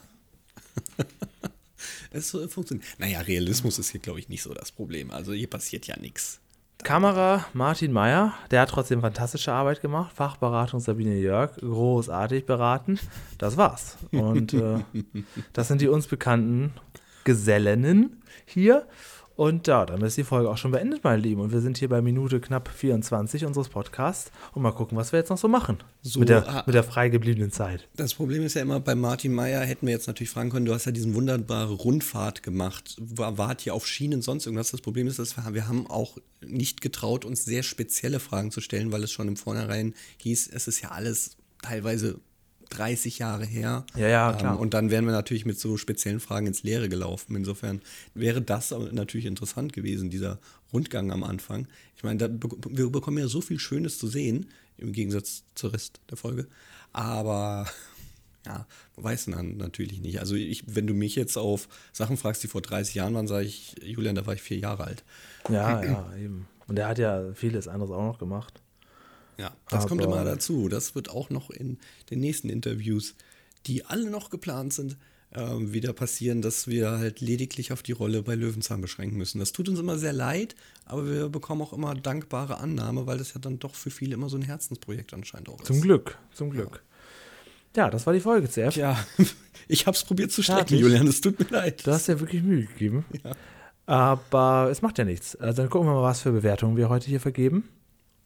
es 2.11 2.33
äh, 2.33 2.47
funktioniert. 2.47 2.87
Naja, 2.97 3.21
Realismus 3.21 3.79
ist 3.79 3.89
hier, 3.89 3.99
glaube 3.99 4.19
ich, 4.19 4.29
nicht 4.29 4.43
so 4.43 4.53
das 4.53 4.71
Problem. 4.71 5.11
Also 5.11 5.33
hier 5.33 5.49
passiert 5.49 5.87
ja 5.87 5.97
nichts. 5.99 6.39
Kamera 6.83 7.45
Martin 7.53 7.91
Meyer, 7.91 8.33
der 8.51 8.61
hat 8.61 8.69
trotzdem 8.69 9.01
fantastische 9.01 9.51
Arbeit 9.51 9.81
gemacht. 9.81 10.15
Fachberatung 10.15 10.79
Sabine 10.79 11.15
Jörg, 11.15 11.55
großartig 11.57 12.45
beraten. 12.45 12.99
Das 13.37 13.57
war's. 13.57 13.97
Und 14.11 14.53
äh, 14.53 14.79
das 15.53 15.67
sind 15.67 15.81
die 15.81 15.87
uns 15.87 16.07
bekannten 16.07 16.73
Gesellinnen 17.23 18.21
hier. 18.45 18.87
Und 19.37 19.67
ja, 19.67 19.85
dann 19.85 20.01
ist 20.01 20.17
die 20.17 20.23
Folge 20.23 20.49
auch 20.49 20.57
schon 20.57 20.71
beendet, 20.71 21.03
meine 21.03 21.21
Lieben. 21.21 21.41
Und 21.41 21.51
wir 21.51 21.61
sind 21.61 21.77
hier 21.77 21.89
bei 21.89 22.01
Minute 22.01 22.39
knapp 22.39 22.69
24 22.69 23.45
unseres 23.45 23.69
Podcasts. 23.69 24.31
Und 24.55 24.63
mal 24.63 24.71
gucken, 24.71 24.97
was 24.97 25.11
wir 25.11 25.19
jetzt 25.19 25.29
noch 25.29 25.37
so 25.37 25.47
machen. 25.47 25.77
So, 26.01 26.19
mit, 26.19 26.29
der, 26.29 26.49
ah. 26.49 26.63
mit 26.65 26.73
der 26.73 26.83
frei 26.83 27.09
gebliebenen 27.09 27.51
Zeit. 27.51 27.87
Das 27.95 28.15
Problem 28.15 28.41
ist 28.41 28.55
ja 28.55 28.63
immer, 28.63 28.79
bei 28.79 28.95
Martin 28.95 29.31
Meyer 29.35 29.61
hätten 29.61 29.85
wir 29.85 29.93
jetzt 29.93 30.07
natürlich 30.07 30.31
fragen 30.31 30.49
können, 30.49 30.65
du 30.65 30.73
hast 30.73 30.85
ja 30.85 30.91
diesen 30.91 31.13
wunderbare 31.13 31.71
Rundfahrt 31.71 32.41
gemacht, 32.41 32.95
war, 32.99 33.37
wart 33.37 33.61
hier 33.61 33.75
auf 33.75 33.85
Schienen, 33.85 34.23
sonst 34.23 34.47
irgendwas. 34.47 34.71
Das 34.71 34.81
Problem 34.81 35.05
ist, 35.05 35.19
dass 35.19 35.37
wir, 35.37 35.53
wir 35.53 35.67
haben 35.67 35.85
auch 35.85 36.17
nicht 36.43 36.81
getraut, 36.81 37.23
uns 37.23 37.45
sehr 37.45 37.61
spezielle 37.61 38.19
Fragen 38.19 38.49
zu 38.49 38.59
stellen, 38.59 38.91
weil 38.91 39.03
es 39.03 39.11
schon 39.11 39.27
im 39.27 39.37
Vornherein 39.37 39.93
hieß, 40.17 40.49
es 40.51 40.67
ist 40.67 40.81
ja 40.81 40.89
alles 40.89 41.37
teilweise 41.61 42.19
30 42.69 43.19
Jahre 43.19 43.45
her. 43.45 43.85
Ja, 43.95 44.07
ja, 44.07 44.33
klar. 44.33 44.55
Ähm, 44.55 44.59
und 44.59 44.73
dann 44.73 44.91
wären 44.91 45.05
wir 45.05 45.11
natürlich 45.11 45.45
mit 45.45 45.59
so 45.59 45.77
speziellen 45.77 46.19
Fragen 46.19 46.47
ins 46.47 46.63
Leere 46.63 46.89
gelaufen. 46.89 47.35
Insofern 47.35 47.81
wäre 48.13 48.41
das 48.41 48.71
natürlich 48.91 49.25
interessant 49.25 49.73
gewesen, 49.73 50.09
dieser 50.09 50.39
Rundgang 50.73 51.11
am 51.11 51.23
Anfang. 51.23 51.67
Ich 51.95 52.03
meine, 52.03 52.29
da, 52.29 52.47
wir 52.69 52.89
bekommen 52.89 53.17
ja 53.17 53.27
so 53.27 53.41
viel 53.41 53.59
Schönes 53.59 53.97
zu 53.97 54.07
sehen, 54.07 54.47
im 54.77 54.91
Gegensatz 54.91 55.43
zur 55.55 55.73
Rest 55.73 55.99
der 56.09 56.17
Folge. 56.17 56.47
Aber 56.93 57.67
ja, 58.45 58.65
weiß 58.95 59.25
dann 59.25 59.57
natürlich 59.57 60.01
nicht. 60.01 60.19
Also 60.19 60.35
ich, 60.35 60.63
wenn 60.67 60.87
du 60.87 60.93
mich 60.93 61.15
jetzt 61.15 61.37
auf 61.37 61.67
Sachen 61.93 62.17
fragst, 62.17 62.43
die 62.43 62.47
vor 62.47 62.61
30 62.61 62.95
Jahren 62.95 63.13
waren, 63.13 63.27
sage 63.27 63.45
ich, 63.45 63.75
Julian, 63.81 64.15
da 64.15 64.25
war 64.25 64.33
ich 64.33 64.41
vier 64.41 64.57
Jahre 64.57 64.83
alt. 64.83 65.03
Ja, 65.49 65.83
ja, 65.83 66.13
eben. 66.17 66.47
Und 66.67 66.77
er 66.77 66.89
hat 66.89 66.99
ja 66.99 67.33
vieles 67.33 67.67
anderes 67.67 67.91
auch 67.91 68.03
noch 68.03 68.19
gemacht. 68.19 68.61
Ja, 69.37 69.55
das 69.69 69.87
kommt 69.87 70.01
Aber- 70.01 70.13
immer 70.15 70.25
dazu. 70.25 70.67
Das 70.69 70.95
wird 70.95 71.09
auch 71.09 71.29
noch 71.29 71.49
in 71.49 71.77
den 72.09 72.19
nächsten 72.19 72.49
Interviews, 72.49 73.15
die 73.65 73.85
alle 73.85 74.09
noch 74.09 74.29
geplant 74.29 74.73
sind, 74.73 74.97
ähm, 75.33 75.73
wieder 75.73 75.93
passieren, 75.93 76.41
dass 76.41 76.67
wir 76.67 76.89
halt 76.91 77.19
lediglich 77.21 77.71
auf 77.73 77.83
die 77.83 77.91
Rolle 77.91 78.23
bei 78.23 78.33
Löwenzahn 78.35 78.79
beschränken 78.81 79.17
müssen. 79.17 79.39
Das 79.39 79.51
tut 79.51 79.67
uns 79.69 79.77
immer 79.79 79.97
sehr 79.99 80.13
leid, 80.13 80.55
aber 80.85 81.05
wir 81.05 81.29
bekommen 81.29 81.61
auch 81.61 81.73
immer 81.73 81.93
dankbare 81.95 82.57
Annahme, 82.59 83.05
weil 83.07 83.17
das 83.17 83.33
ja 83.33 83.39
dann 83.41 83.59
doch 83.59 83.75
für 83.75 83.91
viele 83.91 84.13
immer 84.13 84.29
so 84.29 84.37
ein 84.37 84.41
Herzensprojekt 84.43 85.13
anscheinend 85.13 85.49
auch 85.49 85.59
ist. 85.59 85.67
Zum 85.67 85.81
Glück, 85.81 86.17
zum 86.33 86.49
Glück. 86.49 86.81
Ja, 87.75 87.89
das 87.91 88.07
war 88.07 88.13
die 88.13 88.21
Folge, 88.21 88.49
CF. 88.49 88.75
Ja, 88.77 88.97
ich 89.67 89.85
habe 89.85 89.95
es 89.95 90.03
probiert 90.03 90.31
zu 90.31 90.41
strecken, 90.41 90.59
Fertig. 90.69 90.79
Julian. 90.79 91.05
Es 91.07 91.21
tut 91.21 91.37
mir 91.39 91.47
leid. 91.49 91.85
Du 91.85 91.91
hast 91.91 92.07
ja 92.07 92.19
wirklich 92.19 92.41
Mühe 92.41 92.65
gegeben. 92.65 93.05
Ja. 93.23 93.33
Aber 93.85 94.69
es 94.71 94.81
macht 94.81 94.97
ja 94.97 95.05
nichts. 95.05 95.35
Also 95.35 95.61
dann 95.61 95.69
gucken 95.69 95.87
wir 95.87 95.93
mal, 95.93 96.03
was 96.03 96.21
für 96.21 96.31
Bewertungen 96.31 96.75
wir 96.77 96.89
heute 96.89 97.07
hier 97.07 97.19
vergeben. 97.21 97.69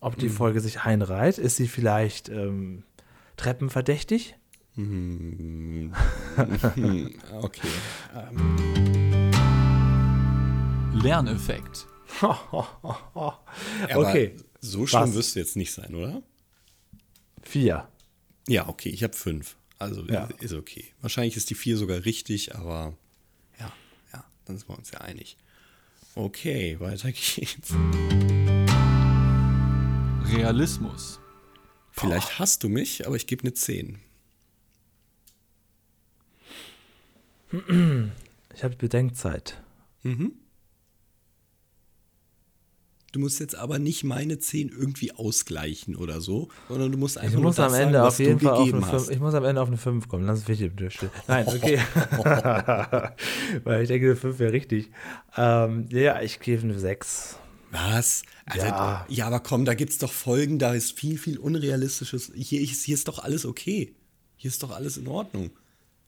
Ob 0.02 0.18
Mhm. 0.18 0.20
die 0.20 0.30
Folge 0.30 0.60
sich 0.60 0.82
einreiht. 0.82 1.38
Ist 1.38 1.56
sie 1.56 1.68
vielleicht 1.68 2.28
ähm, 2.28 2.84
treppenverdächtig? 3.38 4.36
Hm, 4.76 5.94
okay. 7.42 7.68
Lerneffekt. 10.94 11.88
Aber 12.22 13.42
okay, 13.96 14.36
So 14.60 14.86
schlimm 14.86 15.02
Was? 15.04 15.14
wirst 15.16 15.36
du 15.36 15.40
jetzt 15.40 15.56
nicht 15.56 15.72
sein, 15.72 15.96
oder? 15.96 16.22
vier. 17.44 17.88
Ja, 18.48 18.68
okay, 18.70 18.90
ich 18.90 19.04
habe 19.04 19.14
fünf. 19.14 19.56
Also 19.80 20.04
Ja. 20.06 20.30
ist 20.40 20.54
okay. 20.54 20.86
Wahrscheinlich 21.02 21.36
ist 21.38 21.50
die 21.50 21.56
vier 21.56 21.78
sogar 21.78 22.06
richtig, 22.06 22.56
aber 22.56 22.94
ja, 23.60 23.72
ja, 24.14 24.24
dann 24.46 24.58
sind 24.58 24.70
wir 24.70 24.78
uns 24.78 24.92
ja 24.92 25.00
einig. 25.02 25.38
Okay, 26.16 26.80
weiter 26.80 27.12
geht's. 27.12 27.74
Realismus. 30.32 31.20
Vielleicht 31.92 32.40
hast 32.40 32.64
du 32.64 32.70
mich, 32.70 33.06
aber 33.06 33.16
ich 33.16 33.28
gebe 33.28 33.44
eine 33.44 33.54
10. 33.54 34.00
Ich 38.56 38.64
habe 38.64 38.76
Bedenkzeit. 38.78 39.62
Du 43.12 43.20
musst 43.20 43.42
jetzt 43.42 43.56
aber 43.56 43.78
nicht 43.78 44.06
meine 44.06 44.40
10 44.40 44.70
irgendwie 44.70 45.12
ausgleichen 45.12 45.98
oder 45.98 46.22
so, 46.22 46.48
sondern 46.70 46.94
du 46.94 46.98
musst 46.98 47.18
Ich 47.18 47.24
einfach 47.24 47.36
nur 47.36 47.44
muss 47.48 47.58
das 47.58 47.74
am 47.74 47.80
Ende 47.80 47.94
sagen, 47.96 48.06
was 48.06 48.14
auf 48.14 48.20
jeden 48.20 48.40
du 48.40 48.46
Fall 48.46 48.54
auf 48.54 48.60
gegeben 48.60 48.84
eine 48.84 48.92
hast. 48.94 49.06
5, 49.08 49.16
ich 49.16 49.20
muss 49.20 49.34
am 49.34 49.44
Ende 49.44 49.62
auf 49.62 49.68
eine 49.68 49.78
5 49.78 50.08
kommen. 50.08 50.26
Lass 50.26 50.40
es 50.40 50.48
wichtig 50.48 50.74
bitte 50.74 50.92
still. 50.92 51.10
Nein, 51.28 51.46
okay. 51.46 51.78
Weil 53.66 53.82
ich 53.82 53.90
denke, 53.90 54.06
eine 54.06 54.16
5 54.16 54.40
wäre 54.40 54.54
richtig. 54.54 54.92
Ähm, 55.36 55.88
ja, 55.90 56.22
ich 56.22 56.40
gebe 56.40 56.64
eine 56.64 56.80
6. 56.80 57.38
Was? 57.72 58.24
Also, 58.46 58.68
Ja. 58.68 59.06
ja. 59.10 59.28
aber 59.28 59.40
komm, 59.40 59.66
da 59.66 59.74
gibt's 59.74 59.98
doch 59.98 60.12
Folgen, 60.12 60.60
da 60.60 60.74
ist 60.74 60.92
viel, 61.00 61.18
viel 61.18 61.38
Unrealistisches. 61.40 62.32
Hier 62.36 62.62
ist, 62.62 62.84
hier 62.84 62.96
ist 62.96 63.08
doch 63.08 63.20
alles 63.20 63.46
okay. 63.46 63.96
Hier 64.36 64.50
ist 64.50 64.62
doch 64.64 64.72
alles 64.72 64.98
in 64.98 65.08
Ordnung. 65.08 65.52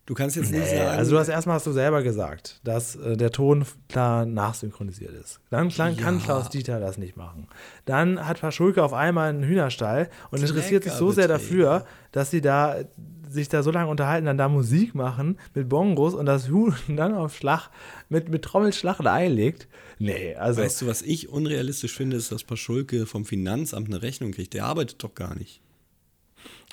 Du 0.06 0.14
kannst 0.16 0.36
jetzt 0.36 0.52
nicht 0.52 0.60
Nee, 0.62 0.78
sagen. 0.78 0.98
also 0.98 1.12
du 1.12 1.18
hast 1.20 1.30
erstmal 1.30 1.56
hast 1.56 1.66
du 1.66 1.72
selber 1.72 2.04
gesagt, 2.04 2.60
dass 2.66 2.98
äh, 2.98 3.16
der 3.16 3.32
Ton 3.32 3.66
klar 3.88 4.26
nachsynchronisiert 4.26 5.14
ist. 5.14 5.40
Dann 5.50 5.70
kann, 5.70 5.96
kann 5.96 6.18
Ja. 6.20 6.24
Klaus 6.26 6.50
Dieter 6.50 6.82
das 6.82 6.98
nicht 6.98 7.16
machen. 7.16 7.48
Dann 7.86 8.28
hat 8.28 8.42
Paschulke 8.42 8.84
auf 8.84 8.92
einmal 8.94 9.30
einen 9.30 9.44
Hühnerstall 9.44 10.10
und 10.30 10.42
interessiert 10.42 10.84
sich 10.84 10.92
so 10.94 11.12
sehr 11.12 11.30
dafür, 11.30 11.86
dass 12.12 12.32
sie 12.32 12.42
da 12.42 12.80
sich 13.30 13.50
da 13.50 13.64
so 13.64 13.72
lange 13.72 13.90
unterhalten, 13.90 14.28
dann 14.28 14.38
da 14.38 14.48
Musik 14.48 14.94
machen 14.94 15.40
mit 15.56 15.68
Bongos 15.68 16.14
und 16.14 16.28
das 16.28 16.50
Huhn 16.50 16.76
dann 16.96 17.16
auf 17.16 17.36
Schlag 17.36 17.70
mit, 18.08 18.30
mit 18.30 18.44
Trommelschlag 18.44 19.00
ein 19.00 19.08
Ei 19.08 19.28
legt. 19.28 19.68
Nee, 19.98 20.36
also 20.36 20.62
Weißt 20.62 20.82
du, 20.84 20.88
was 20.88 21.02
ich 21.02 21.30
unrealistisch 21.30 21.96
finde, 21.96 22.18
ist, 22.18 22.32
dass 22.32 22.44
Paschulke 22.44 23.06
vom 23.08 23.26
Finanzamt 23.26 23.88
eine 23.88 24.02
Rechnung 24.04 24.34
kriegt. 24.34 24.54
Der 24.54 24.66
arbeitet 24.66 25.02
doch 25.04 25.16
gar 25.16 25.34
nicht. 25.36 25.62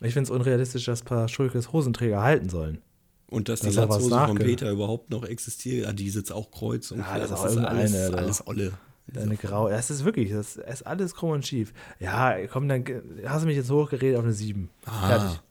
ich 0.02 0.12
finde 0.12 0.24
es 0.24 0.30
unrealistisch, 0.30 0.84
dass 0.84 1.02
Paschulkes 1.02 1.72
Hosenträger 1.72 2.20
halten 2.22 2.50
sollen. 2.50 2.82
Und 3.30 3.48
dass 3.48 3.60
die 3.60 3.66
Das 3.66 3.76
Latzhose 3.76 4.10
von 4.26 4.38
Peter 4.38 4.70
überhaupt 4.70 5.10
noch 5.10 5.24
existiert. 5.24 5.86
Ah, 5.86 5.92
die 5.92 6.10
sitzt 6.10 6.32
auch 6.32 6.50
kreuz 6.50 6.90
und 6.90 6.98
Ja, 6.98 7.04
quer. 7.04 7.18
das 7.20 7.30
ist 7.30 7.36
alles, 7.38 7.54
irgendeine, 7.94 8.16
alles 8.18 8.46
Olle. 8.46 8.72
Deine 9.06 9.36
Grau. 9.36 9.68
Ja, 9.68 9.76
Es 9.76 9.90
ist 9.90 10.04
wirklich, 10.04 10.30
das 10.30 10.56
ist 10.56 10.86
alles 10.86 11.14
krumm 11.14 11.30
und 11.30 11.46
schief. 11.46 11.72
Ja, 11.98 12.36
komm, 12.46 12.68
dann 12.68 12.84
hast 13.26 13.42
du 13.42 13.46
mich 13.46 13.56
jetzt 13.56 13.70
hochgeredet 13.70 14.16
auf 14.18 14.24
eine 14.24 14.32
7. 14.32 14.68
Fertig. 14.82 15.38
Ah, 15.38 15.42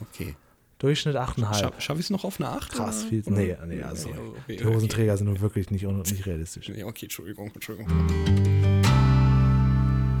okay. 0.00 0.34
Durchschnitt 0.78 1.16
8,5. 1.16 1.54
Scha 1.54 1.72
Schaffe 1.78 2.00
ich 2.00 2.06
es 2.06 2.10
noch 2.10 2.24
auf 2.24 2.38
eine 2.38 2.50
8? 2.50 2.72
Krass, 2.72 3.00
oder? 3.00 3.08
viel. 3.08 3.22
Nee, 3.26 3.56
nee, 3.66 3.82
also. 3.82 4.08
Nee, 4.10 4.14
okay, 4.44 4.56
die 4.58 4.64
Hosenträger 4.66 5.16
sind 5.16 5.26
nun 5.28 5.40
wirklich 5.40 5.70
nicht, 5.70 5.86
nicht 5.86 6.26
realistisch. 6.26 6.68
Nee, 6.68 6.84
okay, 6.84 7.06
Entschuldigung, 7.06 7.50
Entschuldigung. 7.54 7.88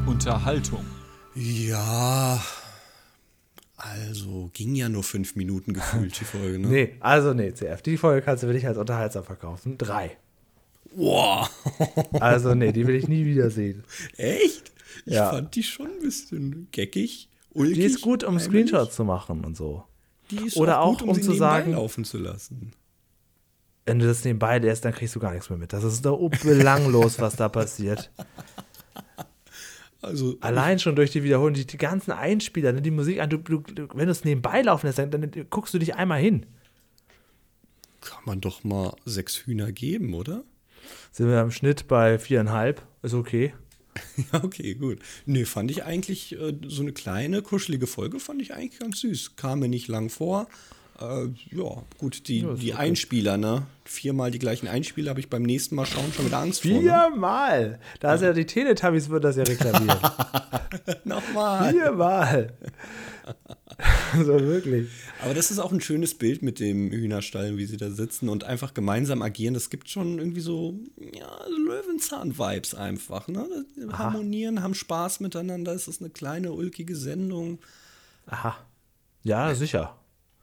Unterhaltung. 0.06 0.84
Ja, 1.34 2.40
also 3.76 4.50
ging 4.54 4.74
ja 4.74 4.88
nur 4.88 5.02
fünf 5.02 5.36
Minuten 5.36 5.72
gefühlt, 5.74 6.18
die 6.20 6.24
Folge, 6.24 6.58
ne? 6.58 6.68
Nee, 6.68 6.94
also 7.00 7.34
nee, 7.34 7.52
CF. 7.52 7.82
Die 7.82 7.96
Folge 7.96 8.22
kannst 8.22 8.42
du 8.42 8.46
wirklich 8.46 8.66
als 8.66 8.78
unterhaltsam 8.78 9.24
verkaufen. 9.24 9.76
Drei. 9.78 10.16
Boah, 10.94 11.50
Also 12.20 12.54
nee, 12.54 12.72
die 12.72 12.86
will 12.86 12.94
ich 12.94 13.06
nie 13.08 13.26
wieder 13.26 13.50
sehen. 13.50 13.84
echt? 14.16 14.72
Ich 15.04 15.12
Ja. 15.14 15.30
fand 15.30 15.54
die 15.54 15.62
schon 15.62 15.88
ein 15.88 15.98
bisschen 16.00 16.68
geckig, 16.72 17.28
ulkig. 17.52 17.74
Die 17.74 17.82
ist 17.84 18.00
gut, 18.00 18.24
um. 18.24 18.38
Screenshots 18.40 18.96
zu 18.96 19.04
machen 19.04 19.44
und 19.44 19.56
so. 19.56 19.84
Die 20.30 20.46
ist 20.46 20.56
Oder 20.56 20.80
auch, 20.80 20.92
gut, 20.92 20.98
auch, 21.00 21.02
um, 21.02 21.08
um 21.10 21.14
sie 21.16 21.20
zu 21.22 21.34
sagen- 21.34 21.72
laufen 21.72 22.04
zu 22.04 22.16
lassen. 22.18 22.72
Wenn 23.84 23.98
du 24.00 24.06
das 24.06 24.24
nebenbei 24.24 24.58
lässt, 24.58 24.84
dann 24.84 24.92
kriegst 24.92 25.14
du 25.14 25.20
gar 25.20 25.32
nichts 25.32 25.48
mehr 25.50 25.58
mit. 25.58 25.72
Das 25.72 25.84
ist 25.84 26.04
doch 26.04 26.18
belanglos, 26.42 27.20
was 27.20 27.36
da 27.36 27.48
passiert. 27.48 28.10
Also, 30.02 30.36
Allein 30.40 30.78
schon 30.78 30.94
durch 30.94 31.10
die 31.10 31.24
Wiederholung, 31.24 31.54
die, 31.54 31.66
die 31.66 31.78
ganzen 31.78 32.12
Einspieler, 32.12 32.72
ne, 32.72 32.82
die 32.82 32.90
Musik, 32.90 33.18
du, 33.30 33.38
du, 33.38 33.58
du, 33.58 33.88
wenn 33.94 34.06
du 34.06 34.12
es 34.12 34.24
nebenbei 34.24 34.62
laufen 34.62 34.86
lässt, 34.86 34.98
dann, 34.98 35.10
dann 35.10 35.30
guckst 35.50 35.74
du 35.74 35.78
dich 35.78 35.94
einmal 35.94 36.20
hin. 36.20 36.46
kann 38.00 38.22
man 38.24 38.40
doch 38.40 38.62
mal 38.62 38.94
sechs 39.04 39.46
Hühner 39.46 39.72
geben, 39.72 40.14
oder? 40.14 40.44
Sind 41.12 41.28
wir 41.28 41.40
im 41.40 41.50
Schnitt 41.50 41.88
bei 41.88 42.18
viereinhalb, 42.18 42.86
ist 43.02 43.14
okay. 43.14 43.54
Ja, 44.32 44.44
okay, 44.44 44.74
gut. 44.74 44.98
Nee, 45.24 45.46
fand 45.46 45.70
ich 45.70 45.84
eigentlich 45.84 46.38
äh, 46.38 46.54
so 46.66 46.82
eine 46.82 46.92
kleine, 46.92 47.40
kuschelige 47.40 47.86
Folge, 47.86 48.20
fand 48.20 48.42
ich 48.42 48.52
eigentlich 48.52 48.78
ganz 48.78 49.00
süß. 49.00 49.36
Kam 49.36 49.60
mir 49.60 49.68
nicht 49.68 49.88
lang 49.88 50.10
vor. 50.10 50.48
Äh, 51.00 51.28
ja, 51.50 51.82
gut, 51.98 52.26
die, 52.28 52.40
Ja, 52.40 52.54
die 52.54 52.72
okay. 52.72 52.80
Einspieler, 52.80 53.36
ne? 53.36 53.66
Viermal 53.84 54.30
die 54.30 54.38
gleichen 54.38 54.66
Einspieler 54.66 55.10
habe 55.10 55.20
ich 55.20 55.28
beim 55.28 55.42
nächsten 55.42 55.74
Mal 55.74 55.84
schauen 55.84 56.12
schon 56.12 56.26
wieder 56.26 56.38
Angst 56.38 56.62
vor. 56.62 56.70
Ne? 56.70 56.80
Viermal! 56.80 57.78
Da 58.00 58.14
ist 58.14 58.22
ja 58.22 58.32
die 58.32 58.46
Teletubbies, 58.46 59.10
wird 59.10 59.24
das 59.24 59.36
ja 59.36 59.44
reklamiert. 59.44 60.00
Nochmal. 61.04 61.72
Viermal! 61.72 62.52
so 64.16 64.40
wirklich. 64.40 64.88
Aber 65.22 65.34
das 65.34 65.50
ist 65.50 65.58
auch 65.58 65.70
ein 65.70 65.82
schönes 65.82 66.14
Bild 66.14 66.42
mit 66.42 66.60
dem 66.60 66.90
Hühnerstall, 66.90 67.58
wie 67.58 67.66
sie 67.66 67.76
da 67.76 67.90
sitzen 67.90 68.28
und 68.30 68.44
einfach 68.44 68.72
gemeinsam 68.72 69.20
agieren. 69.20 69.54
Das 69.54 69.68
gibt 69.68 69.90
schon 69.90 70.18
irgendwie 70.18 70.40
so, 70.40 70.78
ja, 70.96 71.30
Löwenzahn-Vibes 71.66 72.74
einfach, 72.74 73.28
ne? 73.28 73.46
Harmonieren, 73.92 74.62
haben 74.62 74.74
Spaß 74.74 75.20
miteinander. 75.20 75.72
Es 75.72 75.88
ist 75.88 76.00
eine 76.00 76.10
kleine, 76.10 76.52
ulkige 76.52 76.96
Sendung. 76.96 77.58
Aha. 78.26 78.56
Ja, 79.22 79.54
sicher. 79.54 79.94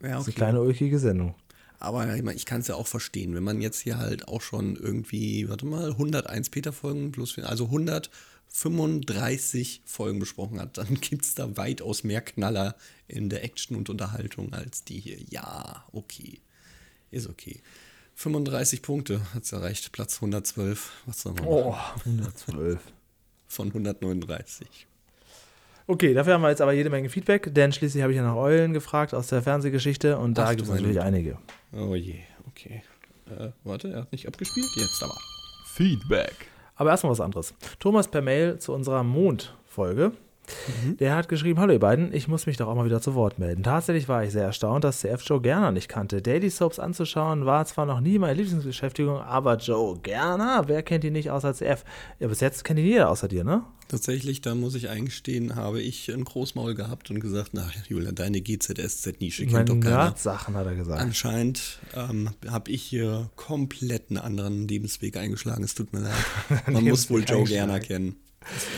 Ja, 0.04 0.18
Das 0.18 0.22
ist 0.22 0.28
eine 0.28 0.36
kleine 0.36 0.62
ulkige 0.62 1.00
Sendung. 1.00 1.36
Aber 1.80 2.16
ich, 2.16 2.24
mein, 2.24 2.36
ich 2.36 2.46
kann 2.46 2.62
es 2.62 2.68
ja 2.68 2.76
auch 2.76 2.88
verstehen, 2.88 3.36
wenn 3.36 3.44
man 3.44 3.62
jetzt 3.62 3.82
hier 3.82 3.98
halt 3.98 4.28
auch 4.28 4.42
schon 4.42 4.76
irgendwie, 4.76 5.50
warte 5.50 5.66
mal, 5.66 5.92
101 5.92 6.50
Peter-Folgen 6.50 7.12
plus, 7.12 7.38
also 7.40 7.66
135 7.66 9.82
Folgen 9.86 10.20
besprochen 10.20 10.62
hat, 10.62 10.78
dann 10.78 10.96
gibt 11.02 11.26
es 11.26 11.36
da 11.36 11.58
weitaus 11.58 12.04
mehr 12.04 12.22
Knaller 12.22 12.76
in 13.08 13.30
der 13.30 13.44
Action 13.44 13.76
und 13.76 13.90
Unterhaltung 13.90 14.54
als 14.54 14.84
die 14.84 15.00
hier. 15.00 15.18
Ja, 15.30 15.86
okay. 15.92 16.40
Ist 17.12 17.30
okay. 17.30 17.62
35 18.16 18.82
Punkte 18.82 19.34
hat 19.34 19.44
es 19.44 19.52
erreicht, 19.52 19.92
Platz 19.92 20.16
112. 20.16 20.92
Was 21.06 21.22
soll 21.22 21.34
man 21.34 21.44
machen? 21.44 21.54
Oh, 21.54 21.76
112. 22.06 22.80
Von 23.48 23.68
139. 23.68 24.88
Okay, 25.86 26.14
dafür 26.14 26.34
haben 26.36 26.42
wir 26.42 26.50
jetzt 26.50 26.62
aber 26.62 26.74
jede 26.74 26.90
Menge 26.90 27.10
Feedback, 27.10 27.54
denn 27.54 27.74
schließlich 27.74 28.02
habe 28.02 28.14
ich 28.14 28.18
ja 28.18 28.24
nach 28.24 28.36
Eulen 28.36 28.74
gefragt 28.74 29.14
aus 29.14 29.28
der 29.28 29.42
Fernsehgeschichte 29.42 30.18
und 30.18 30.38
da 30.38 30.52
gibt 30.52 30.64
es 30.64 30.70
natürlich 30.70 30.94
Güte. 30.94 31.04
einige. 31.04 31.38
Oh 31.74 31.94
je, 31.96 32.20
okay. 32.48 32.84
Äh, 33.28 33.50
warte, 33.64 33.92
er 33.92 34.02
hat 34.02 34.12
nicht 34.12 34.28
abgespielt? 34.28 34.66
Jetzt 34.76 35.04
aber. 35.04 35.18
Feedback. 35.74 36.34
Aber 36.76 36.90
erstmal 36.92 37.12
was 37.12 37.20
anderes. 37.22 37.54
Thomas 37.80 38.08
per 38.08 38.22
Mail 38.22 38.60
zu 38.60 38.74
unserer 38.74 39.04
Mond-Folge. 39.04 40.14
Mhm. 40.84 40.98
Der 40.98 41.16
hat 41.16 41.30
geschrieben, 41.30 41.60
hallo 41.60 41.74
ihr 41.74 41.80
beiden, 41.80 42.14
ich 42.14 42.28
muss 42.28 42.46
mich 42.46 42.58
doch 42.58 42.68
auch 42.68 42.76
mal 42.76 42.86
wieder 42.86 43.02
zu 43.02 43.16
Wort 43.16 43.40
melden. 43.40 43.64
Tatsächlich 43.64 44.08
war 44.08 44.24
ich 44.24 44.32
sehr 44.32 44.44
erstaunt, 44.44 44.84
dass 44.84 45.00
CF 45.00 45.22
Joe 45.26 45.42
Gerner 45.42 45.72
nicht 45.72 45.90
kannte. 45.90 46.22
Daily 46.22 46.50
Soaps 46.50 46.80
anzuschauen 46.80 47.46
war 47.46 47.66
zwar 47.66 47.86
noch 47.86 48.00
nie 48.00 48.20
meine 48.20 48.34
Lieblingsbeschäftigung, 48.34 49.18
aber 49.18 49.58
Joe 49.58 50.00
Gerner, 50.00 50.64
wer 50.68 50.84
kennt 50.84 51.04
ihn 51.04 51.14
nicht 51.14 51.32
außer 51.32 51.54
CF? 51.54 51.84
Ja, 52.20 52.28
bis 52.28 52.40
jetzt 52.40 52.64
kennt 52.64 52.80
ihn 52.80 52.86
jeder 52.86 53.10
außer 53.10 53.28
dir, 53.28 53.44
ne? 53.44 53.64
Tatsächlich, 53.90 54.42
da 54.42 54.56
muss 54.56 54.76
ich 54.76 54.90
eingestehen, 54.90 55.56
habe 55.56 55.82
ich 55.82 56.12
ein 56.12 56.24
Großmaul 56.24 56.74
gehabt 56.74 57.12
und 57.12 57.20
gesagt, 57.20 57.52
na 57.54 57.70
Julian, 57.88 58.16
deine 58.16 58.42
GZSZ-Nische 58.42 59.46
kennt 59.46 59.70
doch 59.70 59.80
keiner. 59.80 60.16
Sachen 60.18 60.56
hat 60.56 60.66
er 60.66 60.76
gesagt. 60.76 61.02
Anscheinend 61.02 61.80
ähm, 61.96 62.30
habe 62.48 62.72
ich 62.72 62.82
hier 62.82 63.30
komplett 63.36 64.10
einen 64.10 64.18
anderen 64.18 64.68
Lebensweg 64.68 65.18
eingeschlagen. 65.18 65.64
Es 65.64 65.76
tut 65.76 65.94
mir 65.94 66.00
leid. 66.00 66.14
Man 66.72 66.86
muss 66.86 67.10
wohl 67.10 67.24
Joe 67.24 67.44
Gerner 67.44 67.80
kennen. 67.80 68.16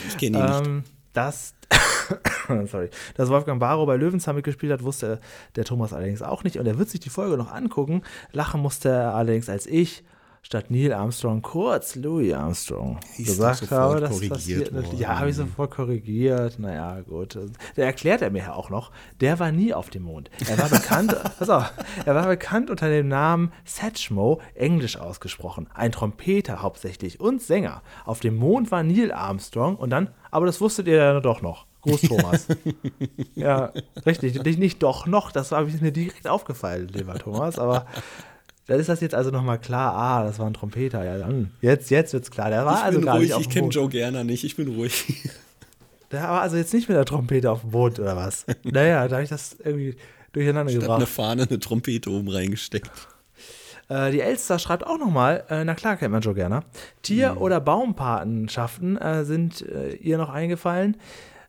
Ich 0.09 0.17
kenne 0.17 0.37
ihn 0.37 0.65
ähm, 0.65 0.75
nicht. 0.77 0.94
Das, 1.15 1.55
sorry, 2.67 2.89
dass 3.15 3.29
Wolfgang 3.29 3.59
Barrow 3.59 3.87
bei 3.87 3.95
Löwenzahn 3.95 4.35
mitgespielt 4.35 4.71
hat, 4.71 4.83
wusste 4.83 5.19
der 5.55 5.63
Thomas 5.63 5.93
allerdings 5.93 6.21
auch 6.21 6.43
nicht. 6.43 6.59
Und 6.59 6.67
er 6.67 6.77
wird 6.77 6.89
sich 6.89 6.99
die 6.99 7.09
Folge 7.09 7.37
noch 7.37 7.51
angucken. 7.51 8.03
Lachen 8.33 8.61
musste 8.61 8.89
er 8.89 9.15
allerdings 9.15 9.49
als 9.49 9.65
ich 9.65 10.03
statt 10.45 10.69
Neil 10.69 10.93
Armstrong 10.93 11.41
kurz 11.41 11.95
Louis 11.95 12.31
Armstrong 12.31 12.99
Hieß 13.15 13.25
gesagt 13.25 13.71
habe. 13.71 13.99
Das 13.99 14.29
passiert 14.29 14.71
worden. 14.71 14.99
Ja, 14.99 15.17
habe 15.17 15.31
ich 15.31 15.35
sofort 15.35 15.71
korrigiert. 15.71 16.59
Naja, 16.59 17.01
gut. 17.01 17.35
Da 17.75 17.81
erklärt 17.81 18.21
er 18.21 18.29
mir 18.29 18.43
ja 18.43 18.53
auch 18.53 18.69
noch, 18.69 18.91
der 19.21 19.39
war 19.39 19.51
nie 19.51 19.73
auf 19.73 19.89
dem 19.89 20.03
Mond. 20.03 20.29
Er 20.47 20.59
war 20.59 20.69
bekannt, 20.69 21.17
pass 21.39 21.49
auf, 21.49 21.73
er 22.05 22.13
war 22.13 22.27
bekannt 22.27 22.69
unter 22.69 22.89
dem 22.89 23.07
Namen 23.07 23.51
Satchmo, 23.65 24.39
englisch 24.53 24.97
ausgesprochen. 24.97 25.67
Ein 25.73 25.91
Trompeter 25.91 26.61
hauptsächlich 26.61 27.19
und 27.19 27.41
Sänger. 27.41 27.81
Auf 28.05 28.19
dem 28.19 28.35
Mond 28.35 28.69
war 28.71 28.83
Neil 28.83 29.11
Armstrong 29.11 29.75
und 29.77 29.89
dann, 29.89 30.11
aber 30.29 30.45
das 30.45 30.61
wusstet 30.61 30.85
ihr 30.85 30.97
ja 30.97 31.19
doch 31.21 31.41
noch. 31.41 31.65
Groß 31.81 32.01
Thomas. 32.07 32.47
ja, 33.33 33.71
richtig. 34.05 34.43
Nicht, 34.43 34.59
nicht 34.59 34.83
doch 34.83 35.07
noch, 35.07 35.31
das 35.31 35.51
war 35.51 35.63
mir 35.63 35.91
direkt 35.91 36.27
aufgefallen, 36.27 36.87
lieber 36.89 37.15
Thomas, 37.15 37.57
aber 37.57 37.87
dann 38.67 38.79
ist 38.79 38.89
das 38.89 39.01
jetzt 39.01 39.13
also 39.13 39.29
nochmal 39.29 39.59
klar, 39.59 39.93
ah, 39.93 40.23
das 40.23 40.39
war 40.39 40.47
ein 40.47 40.53
Trompeter. 40.53 41.03
Ja, 41.05 41.17
dann, 41.17 41.51
jetzt, 41.61 41.89
jetzt 41.91 42.13
wird's 42.13 42.31
klar. 42.31 42.49
Der 42.49 42.65
war 42.65 42.77
ich 42.77 42.83
also 42.83 42.99
bin 42.99 43.05
gar 43.05 43.17
ruhig, 43.17 43.29
nicht 43.29 43.41
ich 43.41 43.49
kenne 43.49 43.69
Joe 43.69 43.89
Gerner 43.89 44.23
nicht, 44.23 44.43
ich 44.43 44.55
bin 44.55 44.67
ruhig. 44.69 45.05
Der 46.11 46.21
war 46.21 46.41
also 46.41 46.55
jetzt 46.55 46.73
nicht 46.73 46.87
mit 46.87 46.95
der 46.95 47.03
Trompete 47.03 47.49
auf 47.49 47.61
dem 47.61 47.71
Boot 47.71 47.99
oder 47.99 48.15
was? 48.15 48.45
naja, 48.63 49.07
da 49.07 49.15
habe 49.15 49.23
ich 49.23 49.29
das 49.29 49.57
irgendwie 49.61 49.95
durcheinander 50.33 50.71
Statt 50.71 50.83
gebracht. 50.83 50.97
eine 50.97 51.07
Fahne 51.07 51.47
eine 51.49 51.59
Trompete 51.59 52.11
oben 52.11 52.29
reingesteckt. 52.29 52.91
Äh, 53.89 54.11
die 54.11 54.21
Elster 54.21 54.59
schreibt 54.59 54.85
auch 54.85 54.99
nochmal, 54.99 55.43
äh, 55.49 55.65
na 55.65 55.73
klar 55.73 55.97
kennt 55.97 56.11
man 56.11 56.21
Joe 56.21 56.35
Gerner. 56.35 56.63
Tier- 57.01 57.33
mhm. 57.33 57.37
oder 57.39 57.59
Baumpatenschaften 57.59 58.97
äh, 58.97 59.25
sind 59.25 59.65
ihr 59.99 60.17
noch 60.17 60.29
eingefallen. 60.29 60.97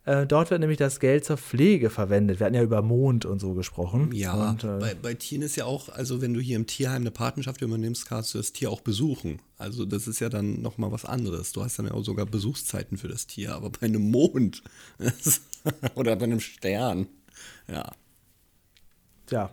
Äh, 0.07 0.25
dort 0.25 0.51
wird 0.51 0.61
nämlich 0.61 0.79
das 0.79 1.01
Geld 1.01 1.25
zur 1.25 1.37
Pflege 1.37 1.91
verwendet. 1.91 2.39
Wir 2.39 2.47
hatten 2.47 2.55
ja 2.55 2.63
über 2.63 2.81
Mond 2.81 3.27
und 3.27 3.41
so 3.41 3.55
gesprochen. 3.55 4.13
Ja, 4.13 4.51
und, 4.51 4.63
äh, 4.63 4.79
bei, 4.79 4.95
bei, 4.95 5.15
Tieren 5.15 5.43
ist 5.43 5.57
ja 5.57 5.65
auch, 5.65 5.89
also 5.89 6.23
wenn 6.23 6.33
du 6.33 6.39
hier 6.41 6.55
im 6.55 6.67
Tierheim 6.67 7.03
eine 7.03 7.11
Patenschaft 7.11 7.61
übernimmst, 7.61 8.07
kannst 8.07 8.33
du 8.33 8.39
das 8.39 8.53
Tier 8.53 8.71
auch 8.71 8.81
besuchen. 8.81 9.41
Also 9.59 9.85
das 9.85 10.07
ist 10.07 10.21
ja 10.21 10.29
dann 10.29 10.63
nochmal 10.63 10.93
was 10.93 11.05
anderes. 11.05 11.51
Du 11.51 11.65
hast 11.65 11.81
dann 11.81 11.87
ja 11.87 11.93
auch 11.93 12.05
sogar 12.05 12.25
Besuchszeiten 12.25 12.99
für 12.99 13.09
das 13.09 13.27
Tier, 13.27 13.53
aber 13.57 13.69
bei 13.69 13.87
einem 13.87 14.13
Mond 14.13 14.63
oder 15.97 16.15
bei 16.15 16.25
einem 16.25 16.41
Stern, 16.41 17.09
ja. 17.67 17.91
Ja, 19.29 19.51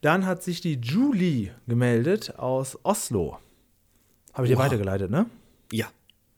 dann 0.00 0.26
hat 0.26 0.44
sich 0.44 0.60
die 0.60 0.74
Julie 0.74 1.50
gemeldet 1.66 2.38
aus 2.38 2.78
Oslo. 2.84 3.38
Habe 4.32 4.46
ich 4.46 4.52
dir 4.52 4.58
weitergeleitet, 4.58 5.10
ne? 5.10 5.26
Ja. 5.72 5.88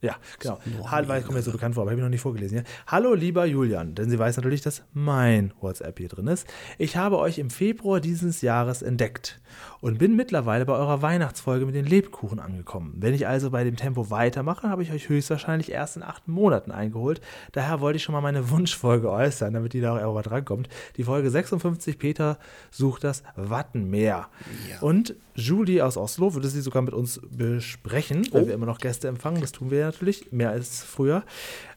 Ja, 0.01 0.15
genau. 0.39 0.57
Hallo, 0.89 1.07
weil 1.07 1.21
kommt 1.21 1.35
mir 1.35 1.43
so 1.43 1.51
bekannt 1.51 1.75
vor, 1.75 1.83
aber 1.83 1.91
habe 1.91 1.99
ich 1.99 2.03
noch 2.03 2.09
nicht 2.09 2.21
vorgelesen. 2.21 2.57
Ja? 2.57 2.63
Hallo, 2.87 3.13
lieber 3.13 3.45
Julian, 3.45 3.93
denn 3.93 4.09
sie 4.09 4.17
weiß 4.17 4.35
natürlich, 4.35 4.61
dass 4.61 4.83
mein 4.93 5.53
WhatsApp 5.61 5.99
hier 5.99 6.09
drin 6.09 6.25
ist. 6.25 6.47
Ich 6.79 6.97
habe 6.97 7.19
euch 7.19 7.37
im 7.37 7.51
Februar 7.51 7.99
dieses 7.99 8.41
Jahres 8.41 8.81
entdeckt 8.81 9.39
und 9.81 9.97
bin 9.97 10.15
mittlerweile 10.15 10.65
bei 10.65 10.73
eurer 10.73 11.01
Weihnachtsfolge 11.01 11.65
mit 11.65 11.75
den 11.75 11.85
Lebkuchen 11.85 12.39
angekommen. 12.39 12.93
Wenn 12.97 13.13
ich 13.13 13.27
also 13.27 13.49
bei 13.49 13.63
dem 13.63 13.75
Tempo 13.75 14.09
weitermache, 14.09 14.69
habe 14.69 14.83
ich 14.83 14.91
euch 14.91 15.09
höchstwahrscheinlich 15.09 15.71
erst 15.71 15.97
in 15.97 16.03
acht 16.03 16.27
Monaten 16.27 16.71
eingeholt. 16.71 17.19
Daher 17.51 17.81
wollte 17.81 17.97
ich 17.97 18.03
schon 18.03 18.13
mal 18.13 18.21
meine 18.21 18.49
Wunschfolge 18.51 19.09
äußern, 19.09 19.53
damit 19.53 19.73
die 19.73 19.81
da 19.81 20.05
auch 20.05 20.13
mal 20.13 20.21
drankommt. 20.21 20.69
Die 20.97 21.03
Folge 21.03 21.29
56, 21.29 21.97
Peter 21.97 22.37
sucht 22.69 23.03
das 23.03 23.23
Wattenmeer. 23.35 24.27
Ja. 24.69 24.79
Und 24.81 25.15
Julie 25.33 25.83
aus 25.83 25.97
Oslo 25.97 26.33
würde 26.35 26.47
sie 26.47 26.61
sogar 26.61 26.83
mit 26.83 26.93
uns 26.93 27.19
besprechen, 27.31 28.27
weil 28.31 28.43
oh. 28.43 28.47
wir 28.47 28.53
immer 28.53 28.67
noch 28.67 28.77
Gäste 28.77 29.07
empfangen. 29.07 29.41
Das 29.41 29.51
tun 29.51 29.71
wir 29.71 29.85
natürlich, 29.85 30.31
mehr 30.31 30.51
als 30.51 30.83
früher. 30.83 31.23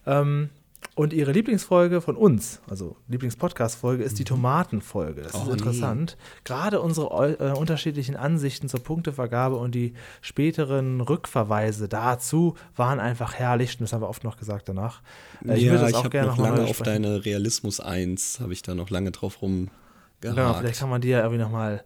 Ähm, 0.06 0.50
und 0.94 1.12
ihre 1.12 1.32
Lieblingsfolge 1.32 2.00
von 2.00 2.16
uns, 2.16 2.60
also 2.68 2.96
Lieblingspodcast-Folge, 3.08 4.04
ist 4.04 4.18
die 4.18 4.22
mhm. 4.22 4.28
Tomatenfolge. 4.28 5.22
Das 5.22 5.34
oh, 5.34 5.42
ist 5.42 5.48
interessant. 5.48 6.16
Nee. 6.16 6.40
Gerade 6.44 6.80
unsere 6.80 7.38
äh, 7.38 7.52
unterschiedlichen 7.52 8.14
Ansichten 8.14 8.68
zur 8.68 8.80
Punktevergabe 8.80 9.56
und 9.56 9.74
die 9.74 9.94
späteren 10.20 11.00
Rückverweise 11.00 11.88
dazu 11.88 12.54
waren 12.76 13.00
einfach 13.00 13.34
herrlich. 13.34 13.76
Das 13.78 13.92
haben 13.92 14.02
wir 14.02 14.08
oft 14.08 14.22
noch 14.22 14.36
gesagt 14.36 14.68
danach. 14.68 15.02
Äh, 15.44 15.56
ich 15.56 15.64
ja, 15.64 15.88
ich 15.88 15.94
habe 15.96 16.22
noch 16.22 16.38
lange 16.38 16.64
auf 16.64 16.80
deine 16.82 17.24
Realismus 17.24 17.80
1, 17.80 18.40
habe 18.40 18.52
ich 18.52 18.62
da 18.62 18.74
noch 18.74 18.90
lange 18.90 19.10
drauf 19.10 19.42
rumgehakt. 19.42 19.72
Genau, 20.20 20.54
vielleicht 20.54 20.78
kann 20.78 20.90
man 20.90 21.00
die 21.00 21.08
ja 21.08 21.18
irgendwie 21.18 21.42
nochmal 21.42 21.84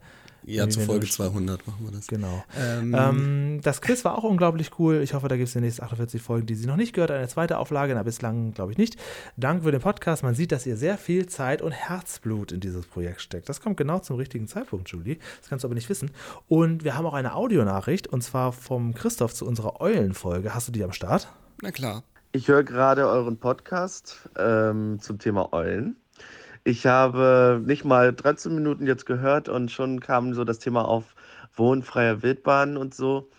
ja, 0.56 0.68
zu 0.68 0.80
Folge 0.80 1.06
200 1.06 1.66
machen 1.66 1.84
wir 1.84 1.92
das. 1.92 2.06
Genau. 2.06 2.44
Ähm, 2.58 2.94
ähm, 2.96 3.60
das 3.62 3.80
Quiz 3.80 4.04
war 4.04 4.16
auch 4.16 4.24
unglaublich 4.24 4.78
cool. 4.78 5.00
Ich 5.02 5.14
hoffe, 5.14 5.28
da 5.28 5.36
gibt 5.36 5.48
es 5.48 5.54
in 5.54 5.62
den 5.62 5.66
nächsten 5.66 5.84
48 5.84 6.20
Folgen, 6.20 6.46
die 6.46 6.54
Sie 6.54 6.66
noch 6.66 6.76
nicht 6.76 6.92
gehört, 6.92 7.10
eine 7.10 7.28
zweite 7.28 7.58
Auflage. 7.58 7.94
Na, 7.94 8.02
bislang 8.02 8.52
glaube 8.52 8.72
ich 8.72 8.78
nicht. 8.78 8.96
Dank 9.36 9.62
für 9.62 9.72
den 9.72 9.80
Podcast. 9.80 10.22
Man 10.22 10.34
sieht, 10.34 10.52
dass 10.52 10.66
ihr 10.66 10.76
sehr 10.76 10.98
viel 10.98 11.26
Zeit 11.26 11.62
und 11.62 11.72
Herzblut 11.72 12.52
in 12.52 12.60
dieses 12.60 12.86
Projekt 12.86 13.20
steckt. 13.20 13.48
Das 13.48 13.60
kommt 13.60 13.76
genau 13.76 13.98
zum 13.98 14.16
richtigen 14.16 14.48
Zeitpunkt, 14.48 14.88
Julie. 14.88 15.18
Das 15.40 15.48
kannst 15.48 15.64
du 15.64 15.68
aber 15.68 15.74
nicht 15.74 15.88
wissen. 15.88 16.10
Und 16.48 16.84
wir 16.84 16.96
haben 16.96 17.06
auch 17.06 17.14
eine 17.14 17.34
Audionachricht 17.34 18.06
und 18.06 18.22
zwar 18.22 18.52
vom 18.52 18.94
Christoph 18.94 19.34
zu 19.34 19.46
unserer 19.46 19.80
Eulenfolge. 19.80 20.54
Hast 20.54 20.68
du 20.68 20.72
die 20.72 20.82
am 20.82 20.92
Start? 20.92 21.28
Na 21.62 21.70
klar. 21.70 22.02
Ich 22.32 22.48
höre 22.48 22.62
gerade 22.62 23.08
euren 23.08 23.38
Podcast 23.38 24.28
ähm, 24.36 24.98
zum 25.00 25.18
Thema 25.18 25.52
Eulen. 25.52 25.96
Ich 26.68 26.84
habe 26.84 27.62
nicht 27.64 27.86
mal 27.86 28.12
13 28.12 28.54
Minuten 28.54 28.86
jetzt 28.86 29.06
gehört 29.06 29.48
und 29.48 29.70
schon 29.70 30.00
kam 30.00 30.34
so 30.34 30.44
das 30.44 30.58
Thema 30.58 30.86
auf 30.86 31.14
Wohnfreier 31.54 32.22
Wildbahn 32.22 32.76
und 32.76 32.94
so. 32.94 33.30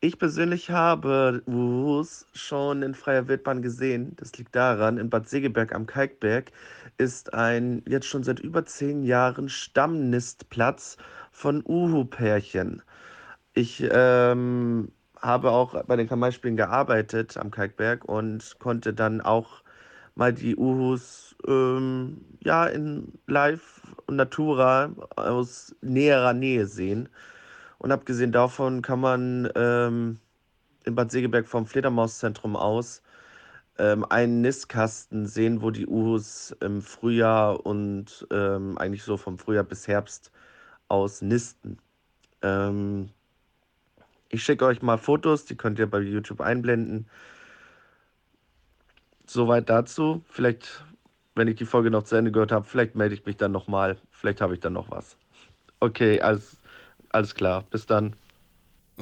Ich 0.00 0.18
persönlich 0.18 0.68
habe 0.72 1.42
Wuhus 1.46 2.26
schon 2.34 2.82
in 2.82 2.94
freier 2.94 3.28
Wildbahn 3.28 3.62
gesehen. 3.62 4.16
Das 4.16 4.36
liegt 4.36 4.56
daran, 4.56 4.98
in 4.98 5.10
Bad 5.10 5.28
Segeberg 5.28 5.72
am 5.72 5.86
Kalkberg 5.86 6.50
ist 6.98 7.34
ein 7.34 7.84
jetzt 7.86 8.06
schon 8.08 8.24
seit 8.24 8.40
über 8.40 8.64
zehn 8.64 9.04
Jahren 9.04 9.48
Stammnistplatz 9.48 10.96
von 11.30 11.62
Uhu-Pärchen. 11.64 12.82
Ich 13.54 13.86
ähm, 13.92 14.90
habe 15.20 15.52
auch 15.52 15.84
bei 15.84 15.94
den 15.94 16.08
Kamaispielen 16.08 16.56
gearbeitet 16.56 17.36
am 17.36 17.52
Kalkberg 17.52 18.04
und 18.04 18.56
konnte 18.58 18.92
dann 18.92 19.20
auch 19.20 19.62
mal 20.14 20.32
die 20.32 20.56
Uhus 20.56 21.31
ähm, 21.46 22.20
ja, 22.44 22.66
in 22.66 23.12
Live 23.26 23.82
und 24.06 24.16
Natura 24.16 24.90
aus 25.16 25.74
näherer 25.80 26.32
Nähe 26.32 26.66
sehen. 26.66 27.08
Und 27.78 27.92
abgesehen 27.92 28.32
davon 28.32 28.82
kann 28.82 29.00
man 29.00 29.50
ähm, 29.56 30.18
in 30.84 30.94
Bad 30.94 31.10
Segeberg 31.10 31.48
vom 31.48 31.66
Fledermauszentrum 31.66 32.56
aus 32.56 33.02
ähm, 33.78 34.04
einen 34.08 34.40
Nistkasten 34.40 35.26
sehen, 35.26 35.62
wo 35.62 35.70
die 35.70 35.86
Uhus 35.86 36.54
im 36.60 36.82
Frühjahr 36.82 37.64
und 37.64 38.26
ähm, 38.30 38.78
eigentlich 38.78 39.02
so 39.02 39.16
vom 39.16 39.38
Frühjahr 39.38 39.64
bis 39.64 39.88
Herbst 39.88 40.30
aus 40.88 41.22
nisten. 41.22 41.78
Ähm, 42.42 43.10
ich 44.28 44.44
schicke 44.44 44.64
euch 44.66 44.82
mal 44.82 44.98
Fotos, 44.98 45.44
die 45.44 45.56
könnt 45.56 45.78
ihr 45.78 45.90
bei 45.90 46.00
YouTube 46.00 46.40
einblenden. 46.40 47.06
Soweit 49.26 49.68
dazu. 49.70 50.22
Vielleicht 50.28 50.84
wenn 51.34 51.48
ich 51.48 51.56
die 51.56 51.64
Folge 51.64 51.90
noch 51.90 52.04
zu 52.04 52.16
Ende 52.16 52.32
gehört 52.32 52.52
habe, 52.52 52.66
vielleicht 52.66 52.94
melde 52.94 53.14
ich 53.14 53.24
mich 53.24 53.36
dann 53.36 53.52
nochmal. 53.52 53.98
Vielleicht 54.10 54.40
habe 54.40 54.54
ich 54.54 54.60
dann 54.60 54.74
noch 54.74 54.90
was. 54.90 55.16
Okay, 55.80 56.20
alles, 56.20 56.56
alles 57.10 57.34
klar. 57.34 57.64
Bis 57.70 57.86
dann. 57.86 58.14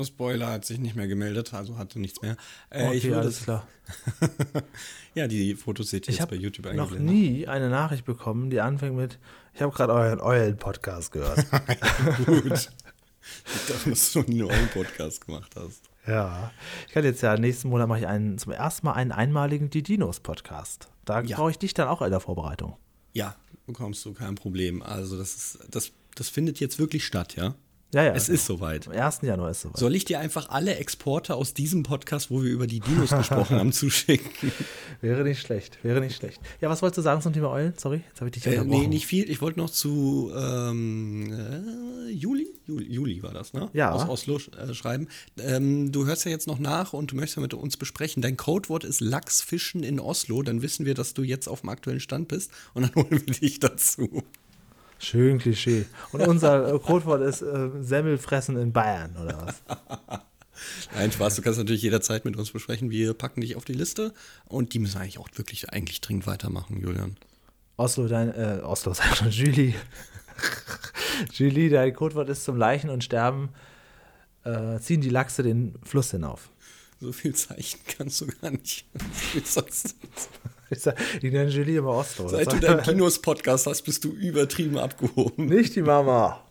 Spoiler 0.02 0.52
hat 0.52 0.64
sich 0.64 0.78
nicht 0.78 0.94
mehr 0.94 1.08
gemeldet, 1.08 1.52
also 1.52 1.76
hatte 1.76 2.00
nichts 2.00 2.22
mehr. 2.22 2.36
Äh, 2.70 2.86
okay, 2.86 2.96
ich 2.96 3.04
würde, 3.04 3.18
alles 3.18 3.42
klar. 3.42 3.66
ja, 5.14 5.26
die 5.26 5.54
Fotos 5.56 5.90
seht 5.90 6.06
ihr 6.06 6.12
ich 6.12 6.20
jetzt 6.20 6.30
bei 6.30 6.36
YouTube 6.36 6.66
eigentlich. 6.66 6.76
Ich 6.76 6.90
habe 6.92 7.02
noch 7.02 7.12
nie 7.12 7.48
eine 7.48 7.68
Nachricht 7.68 8.04
bekommen, 8.04 8.50
die 8.50 8.60
anfängt 8.60 8.96
mit: 8.96 9.18
Ich 9.52 9.60
habe 9.60 9.72
gerade 9.72 9.92
euren 9.92 10.20
Eulen-Podcast 10.20 11.12
gehört. 11.12 11.44
Gut. 12.24 12.70
Ich 13.44 13.66
dachte, 13.68 13.90
dass 13.90 14.12
du 14.12 14.20
nie 14.20 14.42
einen 14.42 14.50
Eulen-Podcast 14.50 15.26
gemacht 15.26 15.54
hast. 15.56 15.82
Ja, 16.06 16.50
ich 16.86 16.94
kann 16.94 17.04
jetzt 17.04 17.20
ja 17.20 17.36
nächsten 17.36 17.68
Monat 17.68 17.88
mache 17.88 17.98
ich 18.00 18.06
einen, 18.06 18.38
zum 18.38 18.52
ersten 18.52 18.86
Mal 18.86 18.92
einen 18.94 19.12
einmaligen 19.12 19.68
Die 19.70 19.82
Dinos 19.82 20.20
Podcast. 20.20 20.88
Da 21.10 21.20
ja. 21.22 21.36
brauche 21.36 21.50
ich 21.50 21.58
dich 21.58 21.74
dann 21.74 21.88
auch 21.88 22.02
in 22.02 22.10
der 22.10 22.20
Vorbereitung. 22.20 22.76
Ja, 23.14 23.34
bekommst 23.66 24.04
du 24.04 24.14
kein 24.14 24.36
Problem. 24.36 24.80
Also 24.80 25.18
das 25.18 25.34
ist, 25.34 25.58
das, 25.68 25.90
das 26.14 26.28
findet 26.28 26.60
jetzt 26.60 26.78
wirklich 26.78 27.04
statt, 27.04 27.34
ja? 27.34 27.56
Ja, 27.92 28.04
ja. 28.04 28.12
Es 28.14 28.28
ist 28.28 28.46
soweit. 28.46 28.86
Am 28.86 28.92
1. 28.94 29.20
Januar 29.22 29.50
ist 29.50 29.62
soweit. 29.62 29.76
Soll 29.78 29.96
ich 29.96 30.04
dir 30.04 30.20
einfach 30.20 30.48
alle 30.50 30.76
Exporte 30.76 31.34
aus 31.34 31.54
diesem 31.54 31.82
Podcast, 31.82 32.30
wo 32.30 32.42
wir 32.42 32.50
über 32.50 32.68
die 32.68 32.78
Dinos 32.80 33.10
gesprochen 33.10 33.56
haben, 33.56 33.72
zuschicken? 33.72 34.30
Wäre 35.00 35.24
nicht 35.24 35.40
schlecht, 35.40 35.78
wäre 35.82 36.00
nicht 36.00 36.14
schlecht. 36.16 36.40
Ja, 36.60 36.68
was 36.70 36.82
wolltest 36.82 36.98
du 36.98 37.02
sagen 37.02 37.20
zum 37.20 37.32
Thema 37.32 37.50
Eulen? 37.50 37.74
Sorry, 37.76 38.02
jetzt 38.08 38.20
habe 38.20 38.28
ich 38.28 38.34
dich 38.34 38.46
Äh, 38.46 38.58
unterbrochen. 38.58 38.80
nee, 38.82 38.86
nicht 38.86 39.06
viel. 39.06 39.28
Ich 39.28 39.40
wollte 39.42 39.58
noch 39.58 39.70
zu 39.70 40.30
ähm, 40.36 41.32
äh, 41.32 42.10
Juli? 42.12 42.46
Juli? 42.66 42.86
Juli 42.92 43.22
war 43.24 43.32
das, 43.32 43.52
ne? 43.54 43.68
Ja. 43.72 43.90
Aus 43.90 44.08
Oslo 44.08 44.38
äh, 44.56 44.72
schreiben. 44.72 45.08
Ähm, 45.38 45.90
du 45.90 46.06
hörst 46.06 46.24
ja 46.24 46.30
jetzt 46.30 46.46
noch 46.46 46.60
nach 46.60 46.92
und 46.92 47.10
du 47.10 47.16
möchtest 47.16 47.36
ja 47.38 47.42
mit 47.42 47.54
uns 47.54 47.76
besprechen. 47.76 48.22
Dein 48.22 48.36
Codewort 48.36 48.84
ist 48.84 49.00
Lachsfischen 49.00 49.82
in 49.82 49.98
Oslo. 49.98 50.42
Dann 50.42 50.62
wissen 50.62 50.86
wir, 50.86 50.94
dass 50.94 51.14
du 51.14 51.22
jetzt 51.24 51.48
auf 51.48 51.62
dem 51.62 51.70
aktuellen 51.70 51.98
Stand 52.00 52.28
bist 52.28 52.52
und 52.74 52.82
dann 52.82 52.94
holen 52.94 53.10
wir 53.10 53.34
dich 53.34 53.58
dazu. 53.58 54.22
Schön 55.00 55.38
Klischee. 55.38 55.86
Und 56.12 56.20
unser 56.28 56.74
äh, 56.74 56.78
Codewort 56.78 57.22
ist 57.22 57.40
äh, 57.40 57.70
Semmelfressen 57.80 58.56
in 58.58 58.72
Bayern, 58.72 59.16
oder 59.16 59.46
was? 59.46 59.62
Nein, 60.94 61.10
Spaß, 61.10 61.36
du 61.36 61.42
kannst 61.42 61.58
natürlich 61.58 61.80
jederzeit 61.80 62.26
mit 62.26 62.36
uns 62.36 62.50
besprechen. 62.50 62.90
Wir 62.90 63.14
packen 63.14 63.40
dich 63.40 63.56
auf 63.56 63.64
die 63.64 63.72
Liste 63.72 64.12
und 64.44 64.74
die 64.74 64.78
müssen 64.78 64.96
wir 64.96 65.00
eigentlich 65.00 65.18
auch 65.18 65.28
wirklich 65.34 65.70
eigentlich 65.70 66.02
dringend 66.02 66.26
weitermachen, 66.26 66.78
Julian. 66.80 67.16
Oslo, 67.78 68.08
dein, 68.08 68.34
äh, 68.34 68.60
Oslo, 68.62 68.92
sag 68.92 69.16
schon, 69.16 69.30
Julie. 69.30 69.74
Julie, 71.32 71.70
dein 71.70 71.94
Codewort 71.94 72.28
ist 72.28 72.44
zum 72.44 72.58
Leichen 72.58 72.90
und 72.90 73.02
Sterben, 73.02 73.48
äh, 74.44 74.78
ziehen 74.80 75.00
die 75.00 75.08
Lachse 75.08 75.42
den 75.42 75.76
Fluss 75.82 76.10
hinauf. 76.10 76.50
So 77.00 77.12
viel 77.12 77.34
Zeichen 77.34 77.80
kannst 77.86 78.20
du 78.20 78.26
gar 78.26 78.50
nicht. 78.50 78.84
Wie 79.32 79.38
Ich 79.38 79.46
sag, 79.46 79.64
die 81.22 81.30
nennen 81.30 81.50
Julie 81.50 81.78
immer. 81.78 81.96
Das 81.96 82.16
Seit 82.16 82.52
du 82.52 82.60
deinen 82.60 82.82
Kinos-Podcast 82.82 83.66
hast, 83.66 83.82
bist 83.82 84.04
du 84.04 84.10
übertrieben 84.12 84.78
abgehoben. 84.78 85.46
Nicht 85.46 85.74
die 85.76 85.82
Mama. 85.82 86.40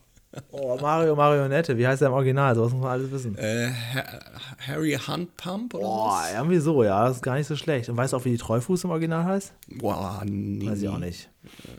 Oh, 0.52 0.78
Mario 0.80 1.16
Marionette, 1.16 1.76
wie 1.76 1.88
heißt 1.88 2.04
er 2.04 2.10
im 2.10 2.14
Original? 2.14 2.54
Sowas 2.54 2.72
muss 2.72 2.84
man 2.84 2.92
alles 2.92 3.10
wissen. 3.10 3.36
Äh, 3.36 3.72
Ha- 3.96 4.20
Harry 4.68 4.96
Hunt 5.08 5.36
Pump 5.38 5.74
oder 5.74 5.84
Boah, 5.84 6.20
was? 6.22 6.34
irgendwie 6.36 6.60
so, 6.60 6.84
ja, 6.84 7.08
das 7.08 7.16
ist 7.18 7.24
gar 7.24 7.34
nicht 7.34 7.48
so 7.48 7.56
schlecht. 7.56 7.90
Und 7.90 7.98
weißt 7.98 8.14
du 8.14 8.18
auch, 8.18 8.26
wie 8.26 8.30
die 8.34 8.38
Treufuß 8.38 8.84
im 8.84 8.92
Original 8.92 9.24
heißt? 9.26 9.54
Boah, 9.80 10.22
nee. 10.28 10.68
Weiß 10.70 10.84
ich 10.84 10.88
auch 10.88 11.00
nicht. 11.00 11.32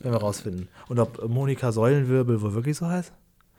Werden 0.03 0.13
wir 0.15 0.21
rausfinden. 0.21 0.67
Und 0.89 0.99
ob 0.99 1.29
Monika 1.29 1.71
Säulenwirbel 1.71 2.43
wohl 2.43 2.53
wirklich 2.53 2.77
so 2.77 2.89
heißt? 2.89 3.13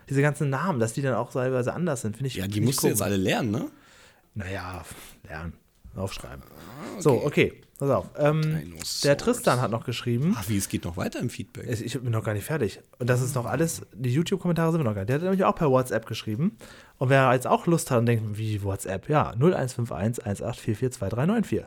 Diese 0.09 0.21
ganzen 0.21 0.49
Namen, 0.49 0.81
dass 0.81 0.91
die 0.91 1.01
dann 1.01 1.13
auch 1.15 1.31
teilweise 1.31 1.71
anders 1.73 2.01
sind, 2.01 2.17
finde 2.17 2.27
ich. 2.27 2.35
Ja, 2.35 2.47
die 2.47 2.59
musst 2.59 2.83
du 2.83 2.87
jetzt 2.87 3.01
alle 3.01 3.15
lernen, 3.15 3.51
ne? 3.51 3.67
Naja, 4.35 4.83
lernen. 5.25 5.53
Aufschreiben. 5.95 6.43
So, 6.99 7.13
okay, 7.23 7.53
pass 7.81 7.89
auf. 7.89 8.05
Ähm, 8.15 8.73
der 9.03 9.17
Tristan 9.17 9.59
hat 9.59 9.71
noch 9.71 9.85
geschrieben. 9.85 10.35
Ach, 10.37 10.47
wie, 10.47 10.57
es 10.57 10.69
geht 10.69 10.85
noch 10.85 10.97
weiter 10.97 11.19
im 11.19 11.31
Feedback. 11.31 11.67
Ich 11.67 11.99
bin 11.99 12.11
noch 12.11 12.23
gar 12.23 12.33
nicht 12.33 12.45
fertig. 12.45 12.79
Und 12.99 13.09
das 13.09 13.23
ist 13.23 13.33
noch 13.33 13.47
alles, 13.47 13.81
die 13.91 14.13
YouTube-Kommentare 14.13 14.71
sind 14.71 14.81
wir 14.81 14.85
noch 14.85 14.93
gar 14.93 15.01
nicht. 15.01 15.09
Der 15.09 15.15
hat 15.15 15.23
nämlich 15.23 15.43
auch 15.43 15.55
per 15.55 15.71
WhatsApp 15.71 16.05
geschrieben. 16.05 16.57
Und 16.99 17.09
wer 17.09 17.33
jetzt 17.33 17.47
auch 17.47 17.65
Lust 17.65 17.89
hat 17.89 17.97
und 17.97 18.05
denkt, 18.05 18.37
wie 18.37 18.61
WhatsApp? 18.61 19.09
Ja, 19.09 19.31
0151 19.31 20.23
18442394. 20.23 21.63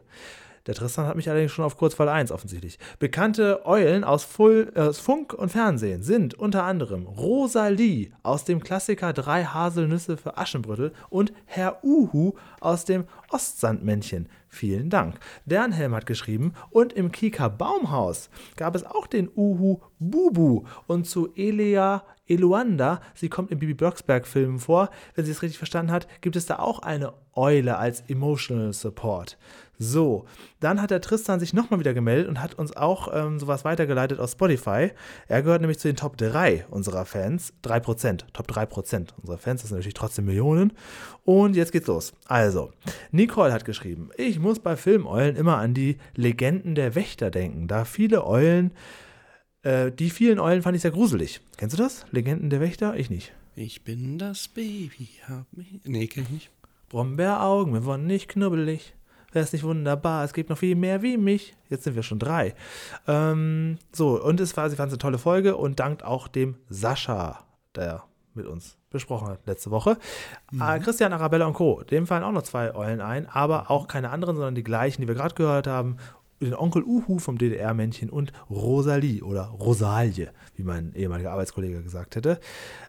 Der 0.67 0.75
Tristan 0.75 1.07
hat 1.07 1.17
mich 1.17 1.29
allerdings 1.29 1.53
schon 1.53 1.65
auf 1.65 1.77
Kurzwahl 1.77 2.09
1 2.09 2.31
offensichtlich. 2.31 2.79
Bekannte 2.99 3.67
Eulen 3.67 4.03
aus, 4.03 4.25
Full, 4.25 4.73
äh, 4.75 4.81
aus 4.81 4.99
Funk 4.99 5.35
und 5.35 5.51
Fernsehen 5.51 6.03
sind 6.03 6.35
unter 6.35 6.63
anderem 6.63 7.07
Rosalie 7.07 8.13
aus 8.23 8.45
dem 8.45 8.63
Klassiker 8.63 9.13
Drei 9.13 9.45
Haselnüsse 9.45 10.17
für 10.17 10.39
Aschenbrödel 10.39 10.93
und 11.11 11.33
Herr 11.45 11.85
Uhu 11.85 12.35
aus 12.61 12.85
dem 12.87 13.05
Ostsandmännchen. 13.29 14.29
Vielen 14.55 14.89
Dank. 14.89 15.19
Dernhelm 15.47 15.97
hat 15.97 16.07
geschrieben, 16.07 16.53
und 16.71 16.93
im 16.93 17.11
Kika 17.11 17.49
Baumhaus 17.49 18.31
gab 18.55 18.77
es 18.77 18.85
auch 18.87 19.09
den 19.09 19.29
Uhu 19.35 19.81
Bubu 19.99 20.63
und 20.87 21.09
zu 21.09 21.35
Elia 21.35 22.05
Eluanda, 22.27 23.01
sie 23.15 23.29
kommt 23.29 23.51
im 23.51 23.59
Bibi 23.59 23.75
Blocksberg-Film 23.75 24.59
vor, 24.59 24.91
wenn 25.15 25.25
sie 25.25 25.33
es 25.33 25.43
richtig 25.43 25.59
verstanden 25.59 25.93
hat, 25.93 26.09
gibt 26.21 26.37
es 26.37 26.47
da 26.47 26.59
auch 26.59 26.81
eine 26.81 27.13
Eule 27.35 27.77
als 27.77 28.03
Emotional 28.09 28.73
Support. 28.73 29.37
So, 29.77 30.25
dann 30.61 30.81
hat 30.81 30.93
der 30.93 31.01
Tristan 31.01 31.41
sich 31.41 31.53
nochmal 31.53 31.81
wieder 31.81 31.95
gemeldet 31.95 32.29
und 32.29 32.41
hat 32.41 32.55
uns 32.55 32.77
auch 32.77 33.09
ähm, 33.13 33.41
sowas 33.41 33.65
weitergeleitet 33.65 34.21
aus 34.21 34.33
Spotify. 34.33 34.93
Er 35.27 35.43
gehört 35.43 35.61
nämlich 35.61 35.81
zu 35.81 35.89
den 35.89 35.97
Top 35.97 36.17
3 36.17 36.67
unserer 36.71 37.05
Fans. 37.05 37.53
3%, 37.65 38.21
Top 38.33 38.49
3% 38.49 39.09
unserer 39.21 39.39
Fans, 39.39 39.63
das 39.63 39.71
sind 39.71 39.79
natürlich 39.79 39.95
trotzdem 39.95 40.27
Millionen. 40.27 40.73
Und 41.25 41.57
jetzt 41.57 41.73
geht's 41.73 41.89
los. 41.89 42.13
Also, 42.27 42.71
Nicole 43.11 43.53
hat 43.53 43.65
geschrieben, 43.65 44.11
ich 44.17 44.39
muss 44.39 44.61
bei 44.61 44.77
Filmeulen 44.77 45.35
immer 45.35 45.57
an 45.57 45.75
die 45.75 45.99
Legenden 46.15 46.77
der 46.77 46.95
Wächter 46.95 47.31
denken, 47.31 47.67
da 47.67 47.85
viele 47.85 48.25
Eulen, 48.25 48.73
äh, 49.65 49.91
die 49.91 50.11
vielen 50.11 50.39
Eulen 50.39 50.63
fand 50.63 50.77
ich 50.77 50.83
sehr 50.83 50.91
gruselig. 50.91 51.41
Kennst 51.57 51.77
du 51.77 51.83
das? 51.83 52.07
Legenden 52.11 52.51
der 52.51 52.61
Wächter? 52.61 52.97
Ich 52.97 53.11
nicht. 53.11 53.33
Ich 53.57 53.83
bin 53.83 54.19
das 54.19 54.49
Baby, 54.49 55.09
hab 55.29 55.47
mich. 55.53 55.81
Nee, 55.85 56.07
kenn 56.07 56.25
ich 56.25 56.31
nicht. 56.31 56.51
Brombeeraugen, 56.89 57.73
wir 57.73 57.85
wollen 57.85 58.07
nicht 58.07 58.29
knubbelig. 58.29 58.95
Wäre 59.33 59.45
es 59.45 59.53
nicht 59.53 59.65
wunderbar? 59.65 60.25
Es 60.25 60.33
gibt 60.33 60.51
noch 60.51 60.59
viel 60.59 60.77
mehr 60.77 61.03
wie 61.03 61.17
mich. 61.17 61.55
Jetzt 61.69 61.85
sind 61.85 61.97
wir 61.97 62.05
schon 62.05 62.21
drei. 62.21 62.55
Ähm, 63.09 63.79
so, 63.91 64.23
und 64.23 64.39
es 64.39 64.57
war, 64.57 64.71
sie 64.71 64.77
fand 64.77 64.89
es 64.89 64.95
eine 64.95 65.01
tolle 65.01 65.19
Folge 65.19 65.57
und 65.57 65.81
dankt 65.81 66.05
auch 66.05 66.29
dem 66.29 66.57
Sascha, 66.69 67.45
der 67.75 68.05
mit 68.35 68.47
uns 68.47 68.77
besprochen 68.91 69.29
hat 69.29 69.47
letzte 69.47 69.71
Woche. 69.71 69.99
Äh, 70.53 70.79
Christian, 70.79 71.13
Arabella 71.13 71.47
und 71.47 71.55
Co. 71.55 71.83
Dem 71.83 72.07
fallen 72.07 72.23
auch 72.23 72.33
noch 72.33 72.43
zwei 72.43 72.75
Eulen 72.75 73.01
ein, 73.01 73.29
aber 73.29 73.71
auch 73.71 73.89
keine 73.89 74.11
anderen, 74.11 74.37
sondern 74.37 74.55
die 74.55 74.63
gleichen, 74.63 75.03
die 75.03 75.09
wir 75.09 75.15
gerade 75.15 75.35
gehört 75.35 75.67
haben. 75.67 75.97
Den 76.41 76.55
Onkel 76.55 76.83
Uhu 76.83 77.19
vom 77.19 77.39
DDR-Männchen 77.39 78.11
und 78.11 78.33
Rosalie 78.51 79.23
oder 79.23 79.45
Rosalie, 79.45 80.31
wie 80.57 80.63
mein 80.63 80.93
ehemaliger 80.95 81.33
Arbeitskollege 81.33 81.83
gesagt 81.83 82.17
hätte. 82.17 82.41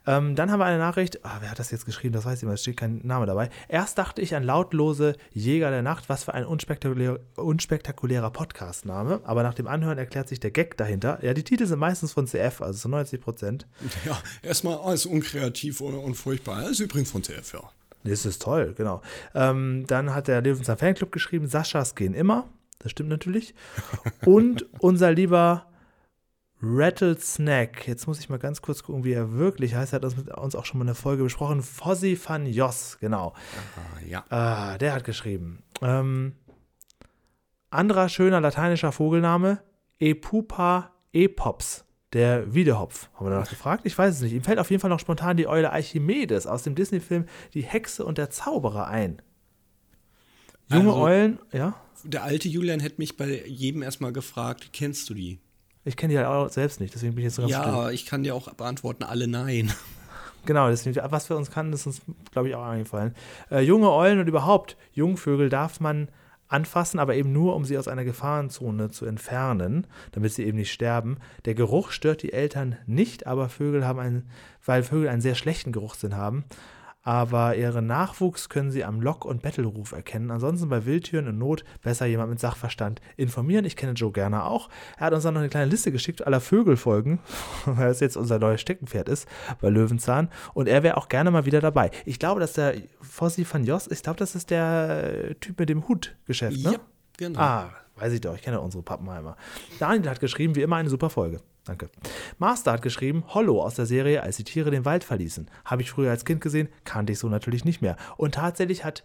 Ähm, 0.08 0.36
dann 0.36 0.52
haben 0.52 0.60
wir 0.60 0.66
eine 0.66 0.78
Nachricht, 0.78 1.24
ah, 1.26 1.38
wer 1.40 1.52
hat 1.52 1.60
das 1.60 1.72
jetzt 1.72 1.86
geschrieben? 1.86 2.14
Das 2.14 2.26
weiß 2.26 2.40
ich 2.40 2.44
immer, 2.44 2.54
es 2.54 2.62
steht 2.62 2.78
kein 2.78 3.02
Name 3.04 3.26
dabei. 3.26 3.50
Erst 3.68 3.98
dachte 3.98 4.22
ich 4.22 4.36
an 4.36 4.44
lautlose 4.44 5.16
Jäger 5.32 5.70
der 5.70 5.82
Nacht, 5.82 6.10
was 6.10 6.24
für 6.24 6.34
ein 6.34 6.46
unspektakulär, 6.46 7.20
unspektakulärer 7.36 8.32
Podcast-Name. 8.32 9.22
Aber 9.24 9.44
nach 9.44 9.54
dem 9.54 9.68
Anhören 9.68 9.98
erklärt 9.98 10.28
sich 10.28 10.40
der 10.40 10.52
Gag 10.52 10.78
dahinter. 10.78 11.20
Ja, 11.24 11.34
die 11.34 11.44
Titel 11.44 11.66
sind 11.66 11.80
meistens 11.80 12.14
von 12.14 12.28
CF, 12.28 12.62
also 12.62 12.80
zu 12.80 12.90
90 12.90 13.22
Prozent. 13.22 13.68
Ja, 14.06 14.18
erstmal 14.42 14.78
alles 14.78 15.06
unkreativ 15.06 15.82
und, 15.82 16.16
furchtbar. 16.16 16.62
Das 16.62 16.72
ist 16.72 16.80
übrigens 16.80 17.12
von 17.12 17.22
TF, 17.22 17.54
ja. 17.54 17.62
Das 18.04 18.26
ist 18.26 18.42
toll, 18.42 18.74
genau. 18.78 19.02
Ähm, 19.34 19.86
dann 19.88 20.14
hat 20.14 20.28
der 20.28 20.42
Löwenzahn 20.42 20.78
Fanclub 20.78 21.12
geschrieben, 21.12 21.48
Saschas 21.48 21.96
gehen 21.96 22.14
immer. 22.14 22.48
Das 22.86 22.92
stimmt 22.92 23.10
natürlich. 23.10 23.56
Und 24.26 24.68
unser 24.78 25.12
lieber 25.12 25.66
Rattlesnack, 26.62 27.88
jetzt 27.88 28.06
muss 28.06 28.20
ich 28.20 28.30
mal 28.30 28.38
ganz 28.38 28.62
kurz 28.62 28.84
gucken, 28.84 29.04
wie 29.04 29.14
er 29.14 29.34
wirklich 29.34 29.74
heißt. 29.74 29.92
Er 29.94 29.96
hat 29.96 30.04
das 30.04 30.16
mit 30.16 30.30
uns 30.30 30.54
auch 30.54 30.66
schon 30.66 30.78
mal 30.78 30.84
in 30.84 30.90
der 30.90 30.96
Folge 30.96 31.24
besprochen. 31.24 31.64
Fossi 31.64 32.16
van 32.24 32.46
Jos, 32.46 33.00
genau. 33.00 33.34
Ah, 33.76 34.06
ja. 34.08 34.24
Ah, 34.30 34.78
der 34.78 34.94
hat 34.94 35.04
geschrieben. 35.04 35.64
Ähm, 35.82 36.34
anderer 37.72 38.08
schöner 38.08 38.40
lateinischer 38.40 38.92
Vogelname, 38.92 39.64
Epupa 39.98 40.92
epops, 41.12 41.86
der 42.14 42.54
Wiedehopf. 42.54 43.10
Haben 43.16 43.26
wir 43.26 43.32
danach 43.32 43.50
gefragt? 43.50 43.82
Ich 43.88 43.98
weiß 43.98 44.14
es 44.14 44.22
nicht. 44.22 44.34
Ihm 44.34 44.44
fällt 44.44 44.60
auf 44.60 44.70
jeden 44.70 44.80
Fall 44.80 44.92
noch 44.92 45.00
spontan 45.00 45.38
die 45.38 45.48
Eule 45.48 45.74
Archimedes 45.74 46.46
aus 46.46 46.62
dem 46.62 46.76
Disney-Film 46.76 47.26
Die 47.56 47.64
Hexe 47.64 48.06
und 48.06 48.20
der 48.20 48.30
Zauberer 48.30 48.86
ein. 48.86 49.24
Junge 50.70 50.90
Also- 50.90 51.02
Eulen, 51.02 51.40
ja? 51.52 51.76
Der 52.04 52.24
alte 52.24 52.48
Julian 52.48 52.80
hätte 52.80 52.96
mich 53.00 53.18
bei 53.18 53.44
jedem 53.48 53.82
erstmal 53.82 54.14
gefragt, 54.14 54.70
kennst 54.74 55.10
du 55.10 55.14
die? 55.16 55.40
Ich 55.86 55.98
kenne 55.98 56.14
die 56.14 56.18
halt 56.18 56.28
auch 56.28 56.50
selbst 56.50 56.80
nicht, 56.80 56.94
deswegen 56.94 57.16
bin 57.16 57.22
ich 57.24 57.26
jetzt 57.26 57.36
so 57.36 57.42
ganz 57.44 57.54
still. 57.54 57.66
Ja, 57.66 57.90
ich 57.90 58.06
kann 58.06 58.24
dir 58.24 58.36
auch 58.36 58.52
beantworten, 58.54 59.04
alle 59.04 59.28
nein. 59.28 59.72
Genau, 60.46 60.70
deswegen, 60.70 60.96
was 61.10 61.28
wir 61.28 61.38
uns 61.38 61.50
kann, 61.50 61.74
ist 61.74 61.88
uns, 61.88 62.02
glaube 62.32 62.50
ich, 62.50 62.54
auch 62.56 62.64
eingefallen. 62.66 63.16
Äh, 63.50 63.62
junge 63.62 63.90
Eulen 63.92 64.20
und 64.20 64.28
überhaupt 64.28 64.78
Jungvögel 64.94 65.50
darf 65.50 65.80
man 65.80 66.08
anfassen, 66.48 67.00
aber 67.00 67.16
eben 67.16 67.32
nur, 67.34 67.56
um 67.56 67.66
sie 67.66 67.80
aus 67.80 67.88
einer 67.88 68.04
Gefahrenzone 68.04 68.92
zu 68.92 69.08
entfernen, 69.08 69.88
damit 70.12 70.34
sie 70.34 70.44
eben 70.44 70.58
nicht 70.60 70.72
sterben. 70.72 71.18
Der 71.46 71.56
Geruch 71.56 71.90
stört 71.90 72.22
die 72.22 72.32
Eltern 72.32 72.78
nicht, 72.86 73.26
aber 73.26 73.50
Vögel 73.50 73.88
haben 73.88 73.98
einen, 74.00 74.30
weil 74.64 74.84
Vögel 74.84 75.10
einen 75.10 75.22
sehr 75.22 75.34
schlechten 75.34 75.72
Geruchssinn 75.72 76.16
haben. 76.16 76.44
Aber 77.06 77.56
ihren 77.56 77.86
Nachwuchs 77.86 78.50
können 78.50 78.72
sie 78.72 78.84
am 78.84 79.00
Lock- 79.00 79.26
und 79.26 79.44
Bettelruf 79.44 79.92
erkennen. 79.92 80.32
Ansonsten 80.32 80.70
bei 80.70 80.86
Wildtüren 80.86 81.28
in 81.28 81.38
Not 81.38 81.64
besser 81.84 82.08
jemand 82.08 82.32
mit 82.32 82.40
Sachverstand 82.40 83.00
informieren. 83.16 83.64
Ich 83.64 83.76
kenne 83.76 83.94
Joe 83.94 84.12
gerne 84.12 84.44
auch. 84.44 84.70
Er 84.98 85.06
hat 85.06 85.14
uns 85.14 85.22
dann 85.22 85.36
noch 85.36 85.42
eine 85.42 85.50
kleine 85.50 85.70
Liste 85.70 85.92
geschickt 85.92 86.26
aller 86.26 86.42
Vögelfolgen, 86.42 87.20
weil 87.66 87.92
es 87.92 88.00
jetzt 88.00 88.18
unser 88.18 88.40
neues 88.40 88.60
Steckenpferd 88.60 89.08
ist 89.08 89.30
bei 89.62 89.70
Löwenzahn. 89.70 90.30
Und 90.56 90.68
er 90.68 90.82
wäre 90.82 90.98
auch 90.98 91.08
gerne 91.08 91.30
mal 91.30 91.46
wieder 91.46 91.62
dabei. 91.62 91.92
Ich 92.06 92.18
glaube, 92.18 92.40
dass 92.40 92.54
der 92.54 92.74
Fossi 93.02 93.46
van 93.50 93.64
Jos, 93.66 93.86
ich 93.88 94.02
glaube, 94.02 94.18
das 94.18 94.34
ist 94.34 94.50
der 94.50 95.40
Typ 95.40 95.60
mit 95.60 95.70
dem 95.70 95.88
Hutgeschäft, 95.88 96.58
ne? 96.64 96.72
Ja, 96.72 96.80
genau. 97.18 97.40
Ah, 97.40 97.70
weiß 97.98 98.14
ich 98.14 98.22
doch, 98.22 98.34
ich 98.34 98.42
kenne 98.42 98.60
unsere 98.60 98.82
Pappenheimer. 98.82 99.38
Daniel 99.78 100.10
hat 100.10 100.20
geschrieben, 100.20 100.56
wie 100.56 100.64
immer 100.64 100.78
eine 100.78 100.90
super 100.90 101.12
Folge. 101.12 101.40
Danke. 101.66 101.90
Master 102.38 102.74
hat 102.74 102.82
geschrieben, 102.82 103.24
Hollow 103.28 103.62
aus 103.62 103.76
der 103.76 103.86
Serie, 103.88 104.22
als 104.22 104.38
die 104.38 104.44
Tiere 104.44 104.72
den 104.72 104.86
Wald 104.86 105.04
verließen. 105.04 105.50
Habe 105.66 105.82
ich 105.82 105.92
früher 105.92 106.12
als 106.12 106.24
Kind 106.24 106.42
gesehen, 106.42 106.70
kannte 106.84 107.14
ich 107.14 107.20
so 107.20 107.28
natürlich 107.28 107.66
nicht 107.66 107.82
mehr. 107.82 107.98
Und 108.18 108.36
tatsächlich 108.36 108.86
hat 108.86 109.04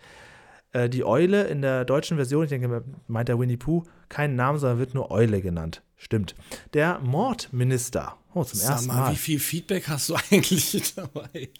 äh, 0.73 0.89
die 0.89 1.05
Eule 1.05 1.45
in 1.45 1.63
der 1.63 1.85
deutschen 1.85 2.17
Version, 2.17 2.45
ich 2.45 2.51
denke, 2.51 2.85
meint 3.09 3.29
der 3.29 3.39
Winnie 3.39 3.57
Pooh, 3.57 3.85
keinen 4.09 4.37
Namen, 4.37 4.59
sondern 4.59 4.79
wird 4.79 4.95
nur 4.95 5.11
Eule 5.11 5.41
genannt. 5.41 5.83
Stimmt. 5.97 6.35
Der 6.75 6.99
Mordminister. 7.01 8.17
Oh, 8.35 8.45
zum 8.45 8.59
Sag 8.59 8.73
ersten 8.73 8.89
mal, 8.89 9.01
Mal. 9.01 9.13
wie 9.13 9.17
viel 9.17 9.41
Feedback 9.41 9.89
hast 9.89 10.09
du 10.09 10.15
eigentlich 10.31 10.95
dabei? 10.95 11.51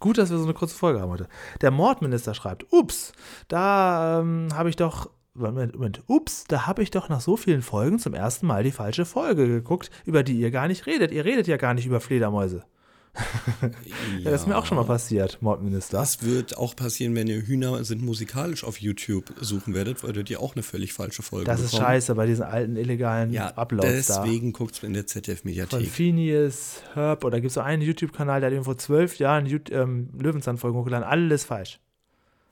Gut, 0.00 0.16
dass 0.16 0.30
wir 0.30 0.38
so 0.38 0.44
eine 0.44 0.54
kurze 0.54 0.74
Folge 0.74 1.00
haben 1.00 1.10
heute. 1.10 1.28
Der 1.60 1.70
Mordminister 1.70 2.34
schreibt, 2.34 2.72
ups, 2.72 3.12
da 3.48 4.20
ähm, 4.20 4.48
habe 4.54 4.70
ich 4.70 4.76
doch, 4.76 5.10
Moment, 5.34 5.74
Moment, 5.74 6.02
ups, 6.08 6.44
da 6.48 6.66
habe 6.66 6.82
ich 6.82 6.90
doch 6.90 7.08
nach 7.08 7.20
so 7.20 7.36
vielen 7.36 7.62
Folgen 7.62 7.98
zum 7.98 8.14
ersten 8.14 8.46
Mal 8.46 8.64
die 8.64 8.72
falsche 8.72 9.04
Folge 9.04 9.46
geguckt, 9.46 9.90
über 10.04 10.22
die 10.24 10.38
ihr 10.38 10.50
gar 10.50 10.66
nicht 10.68 10.86
redet. 10.86 11.12
Ihr 11.12 11.24
redet 11.24 11.46
ja 11.46 11.56
gar 11.56 11.72
nicht 11.74 11.86
über 11.86 12.00
Fledermäuse. 12.00 12.64
Ja, 14.22 14.30
das 14.30 14.42
ist 14.42 14.46
mir 14.46 14.56
auch 14.56 14.66
schon 14.66 14.76
mal 14.76 14.84
passiert, 14.84 15.40
Mordminister. 15.40 15.96
Das 15.98 16.22
wird 16.22 16.56
auch 16.56 16.76
passieren, 16.76 17.14
wenn 17.14 17.26
ihr 17.26 17.40
Hühner 17.42 17.82
sind 17.84 18.02
musikalisch 18.02 18.64
auf 18.64 18.78
YouTube 18.80 19.32
suchen 19.40 19.74
werdet, 19.74 20.02
werdet 20.02 20.30
ihr 20.30 20.40
auch 20.40 20.54
eine 20.54 20.62
völlig 20.62 20.92
falsche 20.92 21.22
Folge 21.22 21.46
Das 21.46 21.60
ist 21.60 21.72
bekommen. 21.72 21.88
scheiße 21.88 22.14
bei 22.14 22.26
diesen 22.26 22.44
alten 22.44 22.76
illegalen 22.76 23.32
Ja, 23.32 23.48
Uploads 23.56 24.06
da. 24.06 24.22
deswegen 24.22 24.52
guckt 24.52 24.74
es 24.76 24.82
in 24.82 24.92
der 24.92 25.02
Von 25.02 25.08
ZDF-Mediathek. 25.08 25.88
Phineas, 25.88 26.82
Herb 26.94 27.24
oder 27.24 27.40
gibt 27.40 27.48
es 27.48 27.54
so 27.54 27.60
einen 27.60 27.82
YouTube-Kanal, 27.82 28.40
der 28.40 28.48
hat 28.50 28.54
eben 28.54 28.64
vor 28.64 28.78
zwölf 28.78 29.16
Jahren 29.18 29.46
ähm, 29.70 30.10
Löwenzahn-Folgen 30.18 30.78
hochgeladen. 30.78 31.06
Alles 31.06 31.44
falsch. 31.44 31.80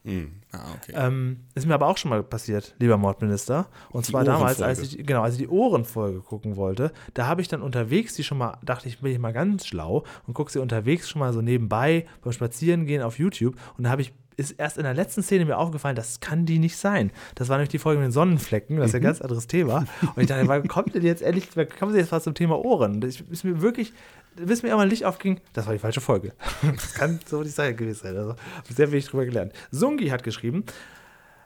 Hm. 0.09 0.30
Ah, 0.52 0.72
okay. 0.74 0.92
Ähm, 0.96 1.40
ist 1.54 1.66
mir 1.66 1.74
aber 1.74 1.86
auch 1.86 1.98
schon 1.98 2.09
mal 2.09 2.22
passiert, 2.22 2.74
lieber 2.78 2.96
Mordminister. 2.96 3.66
Und 3.90 4.06
Die 4.06 4.12
zwar 4.12 4.24
damals, 4.24 4.62
als 4.62 4.80
ich, 4.80 5.06
genau, 5.06 5.22
als 5.22 5.34
ich 5.34 5.40
die 5.40 5.48
Ohrenfolge 5.48 6.20
gucken 6.20 6.56
wollte, 6.56 6.92
da 7.12 7.26
habe 7.26 7.42
ich 7.42 7.48
dann 7.48 7.61
unterwegs 7.61 8.14
die 8.14 8.24
schon 8.24 8.38
mal, 8.38 8.56
dachte 8.64 8.88
ich, 8.88 9.00
bin 9.00 9.12
ich 9.12 9.18
mal 9.18 9.34
ganz 9.34 9.66
schlau 9.66 10.04
und 10.26 10.32
gucke 10.32 10.50
sie 10.50 10.61
unterwegs 10.61 11.11
schon 11.11 11.20
mal 11.20 11.34
so 11.34 11.42
nebenbei 11.42 12.06
beim 12.22 12.32
Spazierengehen 12.32 13.02
auf 13.02 13.18
YouTube. 13.18 13.56
Und 13.76 13.84
da 13.84 13.90
habe 13.90 14.00
ich, 14.00 14.14
ist 14.38 14.52
erst 14.52 14.78
in 14.78 14.84
der 14.84 14.94
letzten 14.94 15.22
Szene 15.22 15.44
mir 15.44 15.59
aufgefallen, 15.59 15.96
das 15.96 16.20
kann 16.20 16.46
die 16.46 16.59
nicht 16.59 16.78
sein. 16.78 17.11
Das 17.34 17.50
war 17.50 17.59
nämlich 17.59 17.68
die 17.68 17.78
Folge 17.78 18.00
mit 18.00 18.06
den 18.06 18.12
Sonnenflecken, 18.12 18.78
das 18.78 18.86
ist 18.86 18.92
ja 18.94 19.00
ein 19.00 19.02
ganz 19.02 19.20
anderes 19.20 19.48
Thema. 19.48 19.84
Und 20.14 20.22
ich 20.22 20.28
dachte, 20.28 20.48
wann 20.48 20.66
kommt 20.66 20.94
denn 20.94 21.02
jetzt 21.02 21.20
endlich, 21.20 21.50
kommen 21.78 21.92
sie 21.92 21.98
jetzt 21.98 22.12
was 22.12 22.24
zum 22.24 22.32
Thema 22.32 22.59
Ohren? 22.64 23.02
Ich, 23.02 23.28
ist 23.28 23.44
mir 23.44 23.61
wirklich, 23.61 23.92
bis 24.36 24.62
mir 24.62 24.68
irgendwann 24.68 24.90
Licht 24.90 25.04
aufging, 25.04 25.40
das 25.52 25.66
war 25.66 25.72
die 25.72 25.78
falsche 25.78 26.00
Folge. 26.00 26.32
Das 26.62 26.94
kann 26.94 27.20
so 27.26 27.42
nicht 27.42 27.54
sein 27.54 27.76
gewesen 27.76 28.00
sein. 28.02 28.16
Also, 28.16 28.30
hab 28.30 28.66
sehr 28.68 28.90
wenig 28.90 29.06
drüber 29.06 29.24
gelernt. 29.24 29.52
Sungi 29.70 30.08
hat 30.08 30.22
geschrieben, 30.22 30.64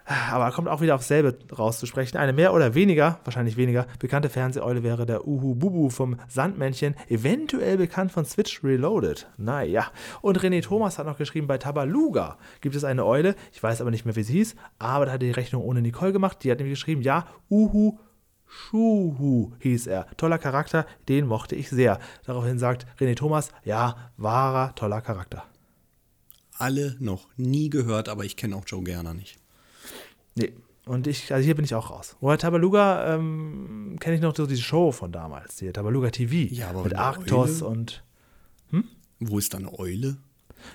aber 0.05 0.51
kommt 0.51 0.69
auch 0.69 0.81
wieder 0.81 0.95
aufs 0.95 1.09
selbe 1.09 1.39
rauszusprechen. 1.57 2.19
Eine 2.19 2.33
mehr 2.33 2.53
oder 2.53 2.75
weniger, 2.75 3.21
wahrscheinlich 3.25 3.57
weniger, 3.57 3.87
bekannte 3.99 4.29
Fernseheule 4.29 4.83
wäre 4.83 5.07
der 5.07 5.27
Uhu 5.27 5.55
Bubu 5.55 5.91
vom 5.91 6.17
Sandmännchen, 6.29 6.95
eventuell 7.09 7.77
bekannt 7.77 8.13
von 8.13 8.25
Switch 8.25 8.63
Reloaded. 8.65 9.29
Naja. 9.37 9.91
Und 10.21 10.41
René 10.41 10.63
Thomas 10.63 10.99
hat 10.99 11.07
noch 11.07 11.19
geschrieben, 11.19 11.47
bei 11.47 11.59
Tabaluga 11.59 12.39
gibt 12.61 12.75
es 12.75 12.85
eine 12.85 13.07
Eule, 13.07 13.37
ich 13.53 13.63
weiß 13.63 13.81
aber 13.81 13.91
nicht 13.91 14.05
mehr, 14.05 14.17
wie 14.17 14.23
sie 14.23 14.35
hieß, 14.35 14.57
aber 14.79 15.07
da 15.07 15.13
hat 15.13 15.23
er 15.23 15.29
die 15.29 15.33
Rechnung 15.33 15.63
ohne 15.63 15.83
Nicole 15.83 16.13
gemacht. 16.13 16.39
Die 16.43 16.51
hat 16.51 16.59
nämlich 16.59 16.79
geschrieben, 16.79 17.03
ja, 17.03 17.27
Uhu 17.51 17.99
Schuhu 18.53 19.53
hieß 19.61 19.87
er. 19.87 20.07
Toller 20.17 20.39
Charakter, 20.39 20.87
den 21.09 21.27
mochte 21.27 21.55
ich 21.55 21.71
sehr. 21.71 21.99
Daraufhin 22.27 22.59
sagt 22.59 22.87
René 23.01 23.17
Thomas, 23.17 23.51
ja, 23.65 23.97
wahrer, 24.19 24.75
toller 24.75 25.01
Charakter. 25.01 25.45
Alle 26.59 26.97
noch 27.01 27.29
nie 27.37 27.71
gehört, 27.71 28.09
aber 28.09 28.25
ich 28.25 28.37
kenne 28.37 28.57
auch 28.57 28.65
Joe 28.67 28.83
Gerner 28.83 29.15
nicht. 29.15 29.39
Nee. 30.35 30.53
Und 30.85 31.07
ich, 31.07 31.33
also 31.33 31.45
hier 31.45 31.55
bin 31.55 31.65
ich 31.65 31.75
auch 31.75 31.91
raus. 31.91 32.17
Wobei 32.21 32.37
Tabaluga 32.37 33.15
ähm, 33.15 33.97
kenne 34.01 34.17
ich 34.17 34.21
noch 34.21 34.35
so 34.35 34.47
diese 34.47 34.63
Show 34.63 34.91
von 34.91 35.13
damals, 35.13 35.57
die 35.57 35.71
Tabaluga 35.73 36.11
TV. 36.11 36.53
Ja, 36.53 36.71
aber 36.71 36.83
mit 36.83 36.95
eine 36.95 37.03
Arktos 37.03 37.63
Eule? 37.63 37.71
und. 37.71 38.05
Wo 39.21 39.39
ist 39.39 39.55
da 39.55 39.59
eine 39.59 39.79
Eule? 39.79 40.17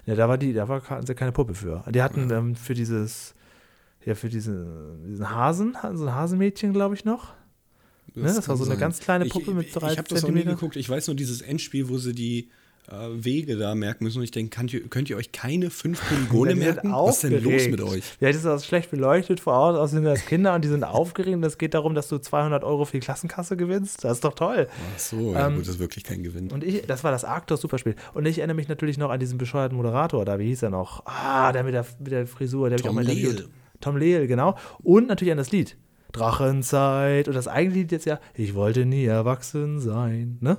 Ja, 0.05 0.15
da 0.15 0.29
war 0.29 0.37
die, 0.37 0.53
da 0.53 0.67
war 0.69 0.81
hatten 0.89 1.05
sie 1.05 1.15
keine 1.15 1.33
Puppe 1.33 1.53
für. 1.53 1.83
Die 1.89 2.01
hatten 2.01 2.31
ähm, 2.31 2.55
für 2.55 2.73
dieses, 2.73 3.35
ja, 4.05 4.15
für 4.15 4.29
diesen, 4.29 5.05
diesen 5.05 5.29
Hasen, 5.29 5.75
hatten 5.83 5.97
so 5.97 6.05
ein 6.05 6.15
Hasenmädchen, 6.15 6.71
glaube 6.71 6.95
ich, 6.95 7.03
noch. 7.03 7.33
Ne, 8.15 8.23
das 8.23 8.47
war 8.49 8.57
so 8.57 8.63
eine 8.63 8.71
sein. 8.73 8.79
ganz 8.79 8.99
kleine 8.99 9.25
Ich- 9.25 9.31
Puppe 9.33 9.51
mit 9.51 9.67
drei 9.75 9.91
Ich 9.93 9.97
habe 9.97 10.07
das 10.09 10.23
noch 10.23 10.29
nie 10.31 10.43
geguckt. 10.43 10.75
Ich 10.75 10.89
weiß 10.89 11.07
nur 11.07 11.15
dieses 11.15 11.41
Endspiel, 11.41 11.87
wo 11.89 11.97
sie 11.97 12.13
die 12.13 12.49
äh, 12.89 12.93
Wege 13.11 13.57
da 13.57 13.75
merken 13.75 14.05
müssen. 14.05 14.19
Und 14.19 14.23
ich 14.23 14.31
denke, 14.31 14.55
könnt 14.55 14.71
ihr, 14.73 14.87
könnt 14.87 15.09
ihr 15.09 15.17
euch 15.17 15.33
keine 15.33 15.69
fünf 15.69 16.01
Polygone 16.07 16.51
sind 16.55 16.59
merken? 16.59 16.91
Was 16.93 17.15
ist 17.21 17.23
denn 17.31 17.43
los 17.43 17.67
mit 17.67 17.81
euch? 17.81 18.03
Ja, 18.21 18.29
das 18.29 18.37
ist 18.37 18.45
auch 18.45 18.63
schlecht 18.63 18.91
beleuchtet 18.91 19.41
vor 19.41 19.53
Ort, 19.53 19.77
außerdem 19.77 20.05
als 20.07 20.25
Kinder 20.25 20.55
und 20.55 20.63
die 20.63 20.69
sind 20.69 20.85
aufgeregt 20.85 21.35
und 21.35 21.43
es 21.43 21.57
geht 21.57 21.73
darum, 21.73 21.95
dass 21.95 22.07
du 22.07 22.17
200 22.17 22.63
Euro 22.63 22.85
für 22.85 22.93
die 22.93 23.01
Klassenkasse 23.01 23.57
gewinnst. 23.57 24.05
Das 24.05 24.13
ist 24.13 24.23
doch 24.23 24.33
toll. 24.35 24.69
Ach 24.95 24.99
so, 24.99 25.33
ja 25.33 25.47
Ähm, 25.47 25.55
gut, 25.55 25.63
das 25.63 25.75
ist 25.75 25.79
wirklich 25.79 26.05
kein 26.05 26.23
Gewinn. 26.23 26.49
Und 26.49 26.63
ich, 26.63 26.83
das 26.87 27.03
war 27.03 27.11
das 27.11 27.25
Arktos 27.25 27.59
Superspiel. 27.59 27.95
Und 28.13 28.25
ich 28.25 28.37
erinnere 28.37 28.55
mich 28.55 28.69
natürlich 28.69 28.97
noch 28.97 29.09
an 29.09 29.19
diesen 29.19 29.37
bescheuerten 29.37 29.75
Moderator 29.75 30.23
da, 30.23 30.39
wie 30.39 30.45
hieß 30.45 30.63
er 30.63 30.69
noch? 30.69 31.05
Ah, 31.05 31.51
der 31.51 31.63
mit 31.65 31.73
der, 31.73 31.85
mit 31.99 32.11
der 32.13 32.25
Frisur, 32.25 32.69
der 32.69 32.77
hab 32.77 32.79
ich 32.79 32.85
Tom 32.85 32.91
auch 32.97 33.03
mal 33.03 33.09
interviewt. 33.09 33.39
Lehl. 33.39 33.49
Tom 33.81 33.97
Lehl, 33.97 34.27
genau. 34.27 34.57
Und 34.81 35.07
natürlich 35.09 35.31
an 35.33 35.37
das 35.37 35.51
Lied. 35.51 35.75
Drachenzeit. 36.11 37.27
Und 37.27 37.33
das 37.33 37.47
eigentliche 37.47 37.81
Lied 37.83 37.91
jetzt 37.91 38.05
ja, 38.05 38.19
ich 38.33 38.53
wollte 38.55 38.85
nie 38.85 39.05
erwachsen 39.05 39.79
sein. 39.79 40.37
Ne? 40.41 40.57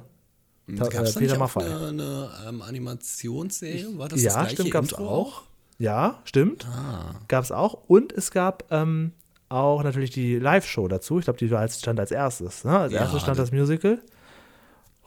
Ta- 0.77 0.89
Gab 0.89 1.05
es 1.05 1.11
äh, 1.11 1.15
da 1.15 1.21
Peter 1.21 1.39
Maffay. 1.39 1.63
eine, 1.65 1.87
eine 1.89 2.31
ähm, 2.49 2.63
Animationsserie? 2.63 3.99
War 3.99 4.09
das 4.09 4.23
ja, 4.23 4.43
das 4.43 4.53
stimmt, 4.53 4.71
gab 4.71 4.85
es 4.85 4.95
auch. 4.95 5.43
Ja, 5.79 6.21
stimmt. 6.25 6.67
Ah, 6.67 7.15
Gab 7.29 7.45
es 7.45 7.53
auch. 7.53 7.75
Und 7.87 8.13
es 8.13 8.31
gab 8.31 8.65
ähm, 8.71 9.13
auch 9.49 9.83
natürlich 9.83 10.11
die 10.11 10.39
Live-Show 10.39 10.89
dazu. 10.89 11.19
Ich 11.21 11.25
glaube, 11.25 11.39
die 11.39 11.51
war 11.51 11.61
als, 11.61 11.79
stand 11.79 11.99
als 12.01 12.11
erstes. 12.11 12.65
Ne? 12.65 12.79
Als 12.79 12.93
Ja, 12.93 13.01
erstes 13.01 13.23
stand 13.23 13.39
das 13.39 13.53
Musical. 13.53 14.01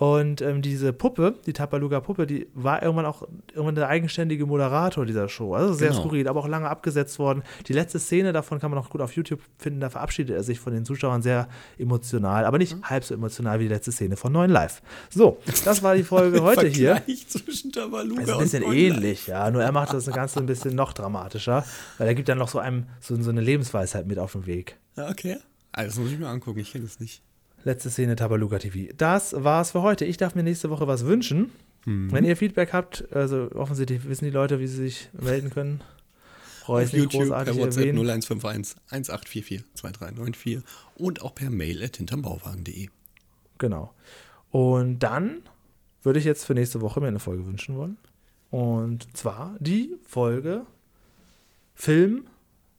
Und 0.02 0.42
ähm, 0.42 0.64
diese 0.64 0.94
Puppe, 0.94 1.36
die 1.46 1.54
Tapaluga-Puppe, 1.54 2.26
die 2.26 2.48
war 2.56 2.82
irgendwann 2.82 3.06
auch 3.06 3.22
irgendwann 3.54 3.76
der 3.76 3.88
eigenständige 3.88 4.48
Moderator 4.48 5.06
dieser 5.06 5.30
Show. 5.30 5.54
Also 5.54 5.74
sehr 5.76 5.90
Genau. 5.90 6.02
skurril, 6.02 6.28
aber 6.28 6.40
auch 6.40 6.48
lange 6.48 6.68
abgesetzt 6.68 7.20
worden. 7.20 7.44
Die 7.68 7.74
letzte 7.74 8.00
Szene 8.00 8.34
davon 8.34 8.60
kann 8.60 8.72
man 8.72 8.80
auch 8.80 8.90
gut 8.90 9.00
auf 9.02 9.16
YouTube 9.16 9.42
finden. 9.60 9.80
Da 9.80 9.92
verabschiedet 9.92 10.36
er 10.36 10.42
sich 10.42 10.60
von 10.60 10.74
den 10.74 10.86
Zuschauern 10.86 11.22
sehr 11.22 11.48
emotional, 11.78 12.46
aber 12.46 12.58
nicht 12.58 12.78
halb 12.82 13.04
so 13.04 13.14
emotional 13.14 13.60
wie 13.60 13.66
die 13.66 13.70
letzte 13.70 13.92
Szene 13.92 14.18
von 14.18 14.32
9 14.32 14.50
Live. 14.50 14.82
So, 15.12 15.38
das 15.66 15.84
war 15.84 15.96
die 15.96 16.04
Folge 16.04 16.42
heute 16.42 16.66
hier. 16.66 17.00
Zwischen 17.28 17.72
Tabaluga 17.72 18.24
Ist 18.24 18.32
ein 18.32 18.40
bisschen 18.40 18.64
und 18.64 18.74
ähnlich, 18.74 19.28
ja. 19.28 19.52
Nur 19.52 19.62
er 19.62 19.72
macht 19.72 19.94
das 19.94 20.08
Ganze 20.08 20.40
ein 20.40 20.48
bisschen 20.48 20.74
noch 20.74 20.94
dramatischer, 20.94 21.64
weil 22.00 22.08
er 22.08 22.16
gibt 22.16 22.28
dann 22.28 22.40
noch 22.40 22.48
so 22.50 22.58
einem 22.58 22.86
so, 23.02 23.22
so 23.22 23.30
eine 23.30 23.42
Lebensweisheit 23.42 24.08
mit 24.08 24.18
auf 24.18 24.32
den 24.32 24.48
Weg. 24.48 24.78
Okay. 24.98 25.38
Also, 25.72 25.90
das 25.90 26.00
muss 26.00 26.12
ich 26.12 26.18
mir 26.18 26.28
angucken, 26.28 26.58
ich 26.58 26.72
kenne 26.72 26.86
es 26.86 27.00
nicht. 27.00 27.22
Letzte 27.64 27.90
Szene 27.90 28.16
Tabaluga 28.16 28.58
TV. 28.58 28.92
Das 28.98 29.36
war's 29.38 29.72
für 29.72 29.82
heute. 29.82 30.06
Ich 30.06 30.18
darf 30.18 30.36
mir 30.36 30.44
nächste 30.44 30.70
Woche 30.70 30.88
was 30.88 31.06
wünschen. 31.06 31.52
Mhm. 31.86 32.12
Wenn 32.12 32.26
ihr 32.26 32.36
Feedback 32.36 32.74
habt, 32.74 33.06
also 33.14 33.50
offensichtlich 33.54 34.08
wissen 34.08 34.26
die 34.26 34.32
Leute, 34.32 34.60
wie 34.60 34.68
sie 34.68 34.78
sich 34.78 35.10
melden 35.14 35.50
können. 35.50 35.82
Auf 36.66 36.82
ich 36.82 36.94
YouTube 36.94 37.24
großartig 37.24 37.56
per 37.56 37.64
WhatsApp 37.64 37.86
erwähnen. 37.86 37.98
0151 38.00 38.76
1844 38.90 39.64
2394 39.76 40.60
und 40.96 41.22
auch 41.22 41.36
per 41.36 41.50
Mail 41.50 41.84
at 41.84 41.98
hintermbauwagen.de. 41.98 42.90
Genau. 43.58 43.94
Und 44.52 45.00
dann 45.00 45.42
würde 46.04 46.20
ich 46.20 46.26
jetzt 46.26 46.46
für 46.46 46.54
nächste 46.54 46.82
Woche 46.82 47.00
mir 47.00 47.08
eine 47.08 47.20
Folge 47.20 47.46
wünschen 47.46 47.76
wollen. 47.76 47.98
Und 48.50 49.16
zwar 49.16 49.56
die 49.60 49.96
Folge 50.08 50.66
Film 51.74 52.26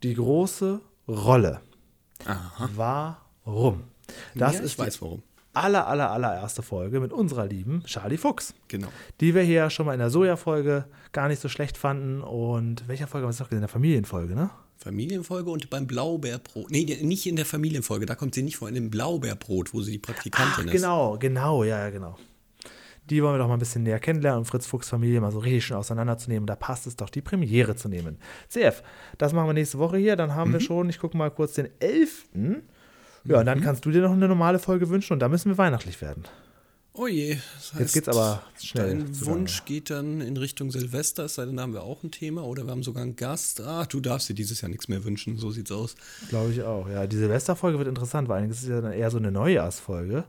Die 0.03 0.15
große 0.15 0.81
Rolle. 1.09 1.61
Aha. 2.25 2.69
Warum? 3.45 3.85
Das 4.35 4.55
ja, 4.55 4.61
ist 4.61 4.79
weiß 4.79 5.01
warum. 5.03 5.19
die 5.19 5.25
aller, 5.55 5.87
aller, 5.87 6.11
allererste 6.11 6.63
Folge 6.63 6.99
mit 7.01 7.13
unserer 7.13 7.47
lieben 7.47 7.83
Charlie 7.85 8.17
Fuchs, 8.17 8.55
Genau. 8.69 8.89
die 9.21 9.35
wir 9.35 9.43
hier 9.43 9.69
schon 9.71 9.85
mal 9.87 9.93
in 9.93 9.99
der 9.99 10.09
Soja-Folge 10.11 10.87
gar 11.13 11.29
nicht 11.29 11.41
so 11.43 11.49
schlecht 11.51 11.77
fanden. 11.77 12.23
Und 12.23 12.89
welcher 12.89 13.07
Folge 13.07 13.25
haben 13.27 13.31
wir 13.31 13.35
es 13.35 13.41
noch 13.41 13.49
gesehen? 13.49 13.59
In 13.59 13.63
der 13.63 13.69
Familienfolge, 13.69 14.35
ne? 14.35 14.51
Familienfolge 14.79 15.51
und 15.51 15.71
beim 15.71 15.87
Blaubeerbrot. 15.87 16.71
Nee, 16.71 16.99
nicht 17.03 17.27
in 17.27 17.37
der 17.37 17.45
Familienfolge, 17.47 18.05
da 18.07 18.15
kommt 18.17 18.35
sie 18.35 18.43
nicht 18.43 18.57
vor, 18.57 18.69
in 18.69 18.75
dem 18.75 18.91
Blaubeerbrot, 18.91 19.73
wo 19.75 19.81
sie 19.83 19.93
die 19.93 19.99
Praktikantin 19.99 20.67
ist. 20.67 20.73
genau, 20.73 21.19
genau, 21.19 21.63
ja, 21.65 21.79
ja, 21.79 21.91
genau. 21.91 22.17
Die 23.11 23.23
wollen 23.23 23.35
wir 23.35 23.39
doch 23.39 23.49
mal 23.49 23.55
ein 23.55 23.59
bisschen 23.61 23.83
näher 23.83 23.99
kennenlernen 24.01 24.39
und 24.41 24.45
Fritz 24.47 24.67
Fuchs 24.67 24.89
Familie 24.89 25.21
mal 25.21 25.33
so 25.33 25.41
richtig 25.41 25.67
schön 25.67 25.77
auseinanderzunehmen. 25.77 26.47
Da 26.47 26.55
passt 26.57 26.87
es 26.87 26.97
doch, 26.97 27.11
die 27.11 27.21
Premiere 27.21 27.75
zu 27.77 27.89
nehmen. 27.89 28.17
CF, 28.49 28.83
das 29.19 29.33
machen 29.33 29.49
wir 29.49 29.55
nächste 29.55 29.79
Woche 29.79 29.99
hier. 29.99 30.15
Dann 30.17 30.35
haben 30.35 30.53
wir 30.53 30.61
Mhm. 30.61 30.65
schon, 30.65 30.89
ich 30.89 30.99
gucke 30.99 31.17
mal 31.17 31.31
kurz 31.31 31.55
den 31.55 31.69
11. 31.81 32.27
Ja, 33.25 33.41
und 33.41 33.47
dann 33.47 33.61
kannst 33.61 33.85
du 33.85 33.91
dir 33.91 34.03
noch 34.03 34.13
eine 34.13 34.29
normale 34.29 34.59
Folge 34.59 34.89
wünschen 34.89 35.13
und 35.13 35.21
da 35.21 35.29
müssen 35.29 35.49
wir 35.51 35.59
weihnachtlich 35.59 36.01
werden. 36.01 36.25
Oh 36.95 37.07
je. 37.07 37.39
Das 37.57 37.73
Jetzt 37.79 37.95
geht's 37.95 38.09
aber 38.09 38.43
schnell 38.61 38.99
Dein 38.99 39.15
zugange. 39.15 39.37
Wunsch 39.39 39.65
geht 39.65 39.89
dann 39.89 40.21
in 40.21 40.37
Richtung 40.37 40.71
Silvester, 40.71 41.25
es 41.25 41.37
sei 41.37 41.47
denn, 41.47 41.57
da 41.57 41.63
haben 41.63 41.73
wir 41.73 41.83
auch 41.85 42.03
ein 42.03 42.11
Thema 42.11 42.45
oder 42.45 42.65
wir 42.65 42.71
haben 42.71 42.83
sogar 42.83 43.03
einen 43.03 43.17
Gast. 43.17 43.63
Ah, 43.63 43.87
du 43.87 44.01
darfst 44.01 44.29
dir 44.29 44.35
dieses 44.35 44.61
Jahr 44.61 44.69
nichts 44.69 44.89
mehr 44.89 45.03
wünschen, 45.05 45.39
so 45.39 45.51
sieht's 45.51 45.73
aus. 45.73 45.95
Glaube 46.29 46.53
ich 46.53 46.63
auch. 46.63 46.89
Ja, 46.91 47.07
die 47.07 47.17
Silvesterfolge 47.17 47.79
wird 47.79 47.89
interessant, 47.89 48.29
weil 48.29 48.43
eigentlich 48.43 48.59
ist 48.59 48.65
es 48.65 48.69
ja 48.69 48.83
dann 48.83 48.93
eher 48.93 49.11
so 49.11 49.17
eine 49.17 49.33
Neujahrsfolge. 49.33 50.25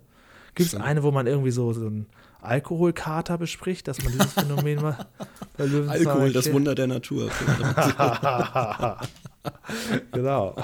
Gibt 0.55 0.73
es 0.73 0.79
eine, 0.79 1.03
wo 1.03 1.11
man 1.11 1.27
irgendwie 1.27 1.51
so, 1.51 1.73
so 1.73 1.87
einen 1.87 2.05
Alkoholkater 2.39 3.37
bespricht, 3.37 3.87
dass 3.89 4.01
man 4.01 4.13
dieses 4.13 4.31
Phänomen 4.33 4.81
mal 4.81 5.07
bei 5.57 5.65
Löwenzahn 5.65 6.07
Alkohol, 6.07 6.31
das? 6.31 6.53
Wunder 6.53 6.75
der 6.75 6.87
Natur. 6.87 7.29
genau. 10.11 10.55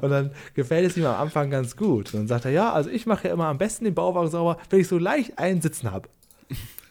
Und 0.00 0.10
dann 0.10 0.30
gefällt 0.54 0.90
es 0.90 0.96
ihm 0.96 1.04
am 1.06 1.16
Anfang 1.20 1.50
ganz 1.50 1.76
gut. 1.76 2.12
Und 2.14 2.20
dann 2.20 2.28
sagt 2.28 2.44
er, 2.44 2.50
ja, 2.50 2.72
also 2.72 2.90
ich 2.90 3.06
mache 3.06 3.28
ja 3.28 3.34
immer 3.34 3.46
am 3.46 3.58
besten 3.58 3.84
den 3.84 3.94
Bauwagen 3.94 4.30
sauber, 4.30 4.58
wenn 4.70 4.80
ich 4.80 4.88
so 4.88 4.98
leicht 4.98 5.38
einen 5.38 5.60
Sitzen 5.62 5.90
habe. 5.90 6.08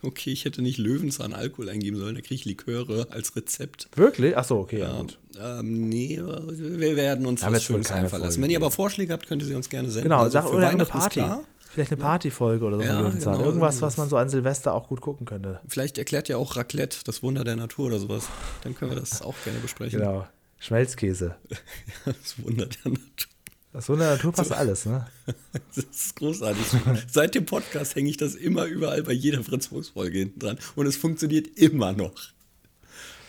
okay, 0.04 0.32
ich 0.32 0.46
hätte 0.46 0.62
nicht 0.62 0.78
Löwenzahn 0.78 1.34
Alkohol 1.34 1.70
eingeben 1.70 1.98
sollen, 1.98 2.16
da 2.16 2.22
kriege 2.22 2.36
ich 2.36 2.46
Liköre 2.46 3.08
als 3.12 3.36
Rezept. 3.36 3.88
Wirklich? 3.96 4.38
Ach 4.38 4.44
so, 4.44 4.58
okay, 4.60 4.80
ja, 4.80 4.94
gut. 5.02 5.18
ähm, 5.42 5.90
nee, 5.90 6.22
wir 6.22 6.96
werden 6.96 7.26
uns 7.26 7.44
Aber 7.44 7.56
was 7.56 7.64
Schönes 7.64 7.92
einfallen 7.92 8.24
lassen. 8.24 8.42
Wenn 8.42 8.50
ihr 8.50 8.58
aber 8.58 8.72
Vorschläge 8.72 9.14
habt, 9.14 9.28
könnt 9.28 9.42
ihr 9.42 9.48
sie 9.48 9.56
uns 9.56 9.70
gerne 9.70 9.90
senden. 9.90 10.10
Genau, 10.10 10.24
Also 10.24 10.40
oder 10.42 10.70
eine 10.70 10.86
Party. 10.86 11.22
klar. 11.22 11.44
Vielleicht 11.76 11.92
eine 11.92 12.00
Partyfolge 12.02 12.64
oder 12.64 12.78
so. 12.78 12.84
Ja, 12.84 13.10
genau, 13.10 13.44
irgendwas, 13.44 13.82
was 13.82 13.98
man 13.98 14.08
so 14.08 14.16
an 14.16 14.30
Silvester 14.30 14.74
auch 14.74 14.88
gut 14.88 15.02
gucken 15.02 15.26
könnte. 15.26 15.60
Vielleicht 15.68 15.98
erklärt 15.98 16.30
ja 16.30 16.38
auch 16.38 16.56
Raclette 16.56 17.00
das 17.04 17.22
Wunder 17.22 17.44
der 17.44 17.58
Natur 17.58 17.88
oder 17.88 18.00
sowas. 18.00 18.30
Dann 18.64 18.76
können 18.76 18.92
wir 18.92 19.00
das 19.00 19.22
auch 19.22 19.36
gerne 19.44 19.60
besprechen. 19.60 20.00
Genau. 20.00 20.26
Schmelzkäse. 20.66 21.36
Das 22.06 22.44
Wunder 22.44 22.66
der 22.68 22.92
Natur. 22.92 23.30
Das 23.74 23.90
Wunder 23.90 24.06
der 24.06 24.16
Natur 24.16 24.32
passt 24.32 24.52
alles, 24.52 24.86
ne? 24.86 25.06
Das 25.76 25.84
ist 25.84 26.16
großartig. 26.16 26.66
Seit 27.12 27.36
dem 27.36 27.46
Podcast 27.46 27.96
hänge 27.96 28.10
ich 28.10 28.18
das 28.18 28.36
immer 28.36 28.66
überall 28.66 29.04
bei 29.04 29.12
jeder 29.14 29.44
Fritz 29.44 29.68
Fuchs 29.68 29.90
Folge 29.90 30.20
hinten 30.20 30.40
dran 30.40 30.60
und 30.76 30.86
es 30.86 30.96
funktioniert 30.98 31.48
immer 31.58 31.92
noch. 31.94 32.14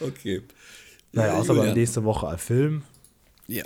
Okay. 0.00 0.42
Naja, 1.12 1.28
Ja, 1.34 1.38
außer 1.40 1.54
Julian. 1.54 1.74
nächste 1.74 2.04
Woche 2.04 2.28
ein 2.28 2.38
Film. 2.38 2.82
Ja. 3.46 3.64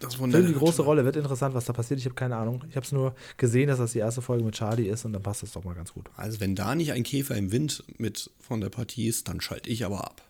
Das 0.00 0.18
Wunder 0.18 0.38
Film 0.38 0.52
die 0.52 0.58
große. 0.58 0.82
Rolle. 0.82 1.04
Wird 1.04 1.16
interessant, 1.16 1.54
was 1.54 1.64
da 1.64 1.72
passiert. 1.72 1.98
Ich 2.00 2.06
habe 2.06 2.14
keine 2.14 2.36
Ahnung. 2.36 2.64
Ich 2.68 2.76
habe 2.76 2.84
es 2.86 2.92
nur 2.92 3.14
gesehen, 3.36 3.68
dass 3.68 3.78
das 3.78 3.92
die 3.92 3.98
erste 3.98 4.22
Folge 4.22 4.44
mit 4.44 4.54
Charlie 4.54 4.88
ist 4.88 5.04
und 5.04 5.12
dann 5.12 5.22
passt 5.22 5.42
das 5.42 5.52
doch 5.52 5.64
mal 5.64 5.74
ganz 5.74 5.92
gut. 5.92 6.08
Also 6.16 6.38
wenn 6.40 6.54
da 6.54 6.74
nicht 6.74 6.92
ein 6.92 7.02
Käfer 7.02 7.34
im 7.36 7.50
Wind 7.50 7.82
mit 7.96 8.30
von 8.40 8.60
der 8.60 8.68
Partie 8.68 9.08
ist, 9.08 9.26
dann 9.28 9.40
schalte 9.40 9.68
ich 9.70 9.84
aber 9.84 10.04
ab. 10.04 10.22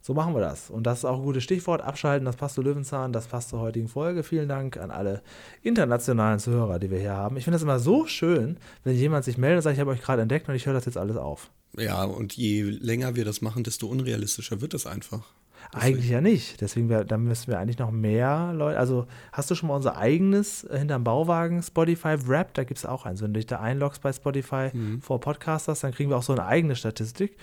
So 0.00 0.14
machen 0.14 0.34
wir 0.34 0.40
das. 0.40 0.70
Und 0.70 0.84
das 0.84 0.98
ist 0.98 1.04
auch 1.04 1.18
ein 1.18 1.24
gutes 1.24 1.44
Stichwort. 1.44 1.82
Abschalten, 1.82 2.24
das 2.24 2.36
passt 2.36 2.54
zu 2.54 2.62
Löwenzahn, 2.62 3.12
das 3.12 3.26
passt 3.26 3.50
zur 3.50 3.60
heutigen 3.60 3.88
Folge. 3.88 4.22
Vielen 4.22 4.48
Dank 4.48 4.76
an 4.76 4.90
alle 4.90 5.22
internationalen 5.62 6.38
Zuhörer, 6.38 6.78
die 6.78 6.90
wir 6.90 6.98
hier 6.98 7.14
haben. 7.14 7.36
Ich 7.36 7.44
finde 7.44 7.56
das 7.56 7.62
immer 7.62 7.78
so 7.78 8.06
schön, 8.06 8.58
wenn 8.84 8.96
jemand 8.96 9.24
sich 9.24 9.38
meldet 9.38 9.58
und 9.58 9.62
sagt, 9.62 9.74
ich 9.74 9.80
habe 9.80 9.90
euch 9.90 10.02
gerade 10.02 10.22
entdeckt 10.22 10.48
und 10.48 10.54
ich 10.54 10.66
höre 10.66 10.74
das 10.74 10.86
jetzt 10.86 10.96
alles 10.96 11.16
auf. 11.16 11.50
Ja, 11.76 12.04
und 12.04 12.32
je 12.36 12.62
länger 12.62 13.14
wir 13.14 13.24
das 13.24 13.40
machen, 13.42 13.62
desto 13.62 13.86
unrealistischer 13.86 14.60
wird 14.60 14.74
es 14.74 14.86
einfach. 14.86 15.24
Eigentlich 15.72 16.10
ja 16.10 16.20
nicht. 16.20 16.60
Deswegen, 16.60 16.88
wär, 16.88 17.04
dann 17.04 17.24
müssen 17.24 17.46
wir 17.48 17.58
eigentlich 17.58 17.78
noch 17.78 17.90
mehr 17.90 18.52
Leute. 18.54 18.78
Also, 18.78 19.06
hast 19.32 19.50
du 19.50 19.54
schon 19.54 19.68
mal 19.68 19.76
unser 19.76 19.96
eigenes 19.96 20.64
äh, 20.64 20.78
hinterm 20.78 21.04
Bauwagen 21.04 21.62
Spotify 21.62 22.16
Wrap? 22.26 22.54
Da 22.54 22.64
gibt 22.64 22.78
es 22.78 22.86
auch 22.86 23.06
eins. 23.06 23.22
Wenn 23.22 23.32
du 23.32 23.38
dich 23.38 23.46
da 23.46 23.60
einloggst 23.60 24.02
bei 24.02 24.12
Spotify 24.12 24.70
vor 25.00 25.20
Podcasters, 25.20 25.80
dann 25.80 25.92
kriegen 25.92 26.10
wir 26.10 26.16
auch 26.16 26.22
so 26.22 26.32
eine 26.32 26.44
eigene 26.44 26.74
Statistik. 26.74 27.36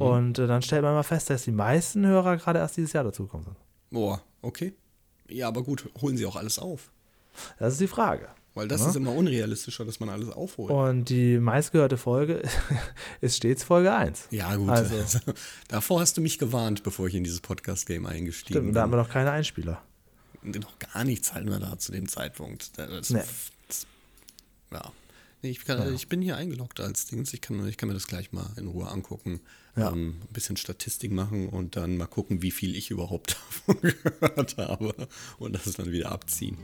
Und 0.00 0.38
äh, 0.38 0.46
dann 0.46 0.62
stellt 0.62 0.82
man 0.82 0.94
mal 0.94 1.02
fest, 1.02 1.30
dass 1.30 1.44
die 1.44 1.52
meisten 1.52 2.06
Hörer 2.06 2.36
gerade 2.36 2.60
erst 2.60 2.76
dieses 2.76 2.92
Jahr 2.92 3.04
dazugekommen 3.04 3.44
sind. 3.44 3.56
Boah, 3.90 4.22
okay. 4.42 4.74
Ja, 5.28 5.48
aber 5.48 5.62
gut, 5.62 5.90
holen 6.00 6.16
sie 6.16 6.26
auch 6.26 6.36
alles 6.36 6.58
auf. 6.58 6.90
Das 7.58 7.72
ist 7.72 7.80
die 7.80 7.88
Frage. 7.88 8.28
Weil 8.54 8.68
das 8.68 8.84
ist 8.86 8.96
immer 8.96 9.12
unrealistischer, 9.14 9.84
dass 9.86 9.98
man 9.98 10.10
alles 10.10 10.28
aufholt. 10.28 10.70
Und 10.70 11.08
die 11.08 11.38
meistgehörte 11.38 11.96
Folge 11.96 12.42
ist 13.22 13.36
stets 13.38 13.64
Folge 13.64 13.94
1. 13.94 14.28
ja, 14.30 14.54
gut. 14.56 14.68
Also, 14.68 15.18
Davor 15.68 16.00
hast 16.00 16.18
du 16.18 16.20
mich 16.20 16.38
gewarnt, 16.38 16.82
bevor 16.82 17.06
ich 17.06 17.14
in 17.14 17.24
dieses 17.24 17.40
Podcast-Game 17.40 18.04
eingestiegen 18.04 18.60
stimmt, 18.60 18.76
da 18.76 18.82
haben 18.82 18.90
bin. 18.90 18.98
wir 18.98 19.02
noch 19.02 19.10
keine 19.10 19.30
Einspieler. 19.30 19.82
Noch 20.42 20.78
gar 20.78 21.04
nichts 21.04 21.32
hatten 21.32 21.48
wir 21.48 21.60
da 21.60 21.78
zu 21.78 21.92
dem 21.92 22.08
Zeitpunkt. 22.08 22.76
Das, 22.76 23.10
Nee. 23.10 23.22
das, 23.68 23.86
ja. 24.72 24.92
Nee, 25.40 25.50
ich, 25.50 25.64
kann, 25.64 25.92
ich 25.94 26.08
bin 26.08 26.20
hier 26.22 26.36
eingeloggt 26.36 26.78
als 26.80 27.06
Dings. 27.06 27.32
Ich 27.32 27.40
kann, 27.40 27.66
ich 27.66 27.76
kann 27.76 27.88
mir 27.88 27.94
das 27.94 28.06
gleich 28.06 28.32
mal 28.32 28.50
in 28.56 28.66
Ruhe 28.68 28.88
angucken. 28.88 29.40
Ja. 29.76 29.90
Ähm, 29.90 30.20
ein 30.20 30.32
bisschen 30.32 30.56
Statistik 30.56 31.10
machen 31.10 31.48
und 31.48 31.76
dann 31.76 31.96
mal 31.96 32.06
gucken, 32.06 32.42
wie 32.42 32.50
viel 32.50 32.76
ich 32.76 32.90
überhaupt 32.90 33.36
davon 33.66 33.80
gehört 33.80 34.56
habe. 34.58 34.94
Und 35.38 35.54
das 35.54 35.72
dann 35.72 35.90
wieder 35.90 36.12
abziehen. 36.12 36.58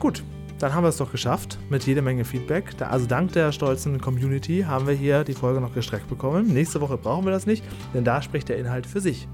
Gut, 0.00 0.22
dann 0.58 0.74
haben 0.74 0.82
wir 0.82 0.88
es 0.88 0.96
doch 0.96 1.12
geschafft 1.12 1.58
mit 1.68 1.86
jede 1.86 2.00
Menge 2.00 2.24
Feedback. 2.24 2.74
Also 2.80 3.04
dank 3.06 3.32
der 3.34 3.52
stolzen 3.52 4.00
Community 4.00 4.64
haben 4.66 4.86
wir 4.86 4.94
hier 4.94 5.24
die 5.24 5.34
Folge 5.34 5.60
noch 5.60 5.74
gestreckt 5.74 6.08
bekommen. 6.08 6.46
Nächste 6.46 6.80
Woche 6.80 6.96
brauchen 6.96 7.26
wir 7.26 7.32
das 7.32 7.44
nicht, 7.44 7.62
denn 7.92 8.02
da 8.02 8.22
spricht 8.22 8.48
der 8.48 8.56
Inhalt 8.56 8.86
für 8.86 9.02
sich. 9.02 9.28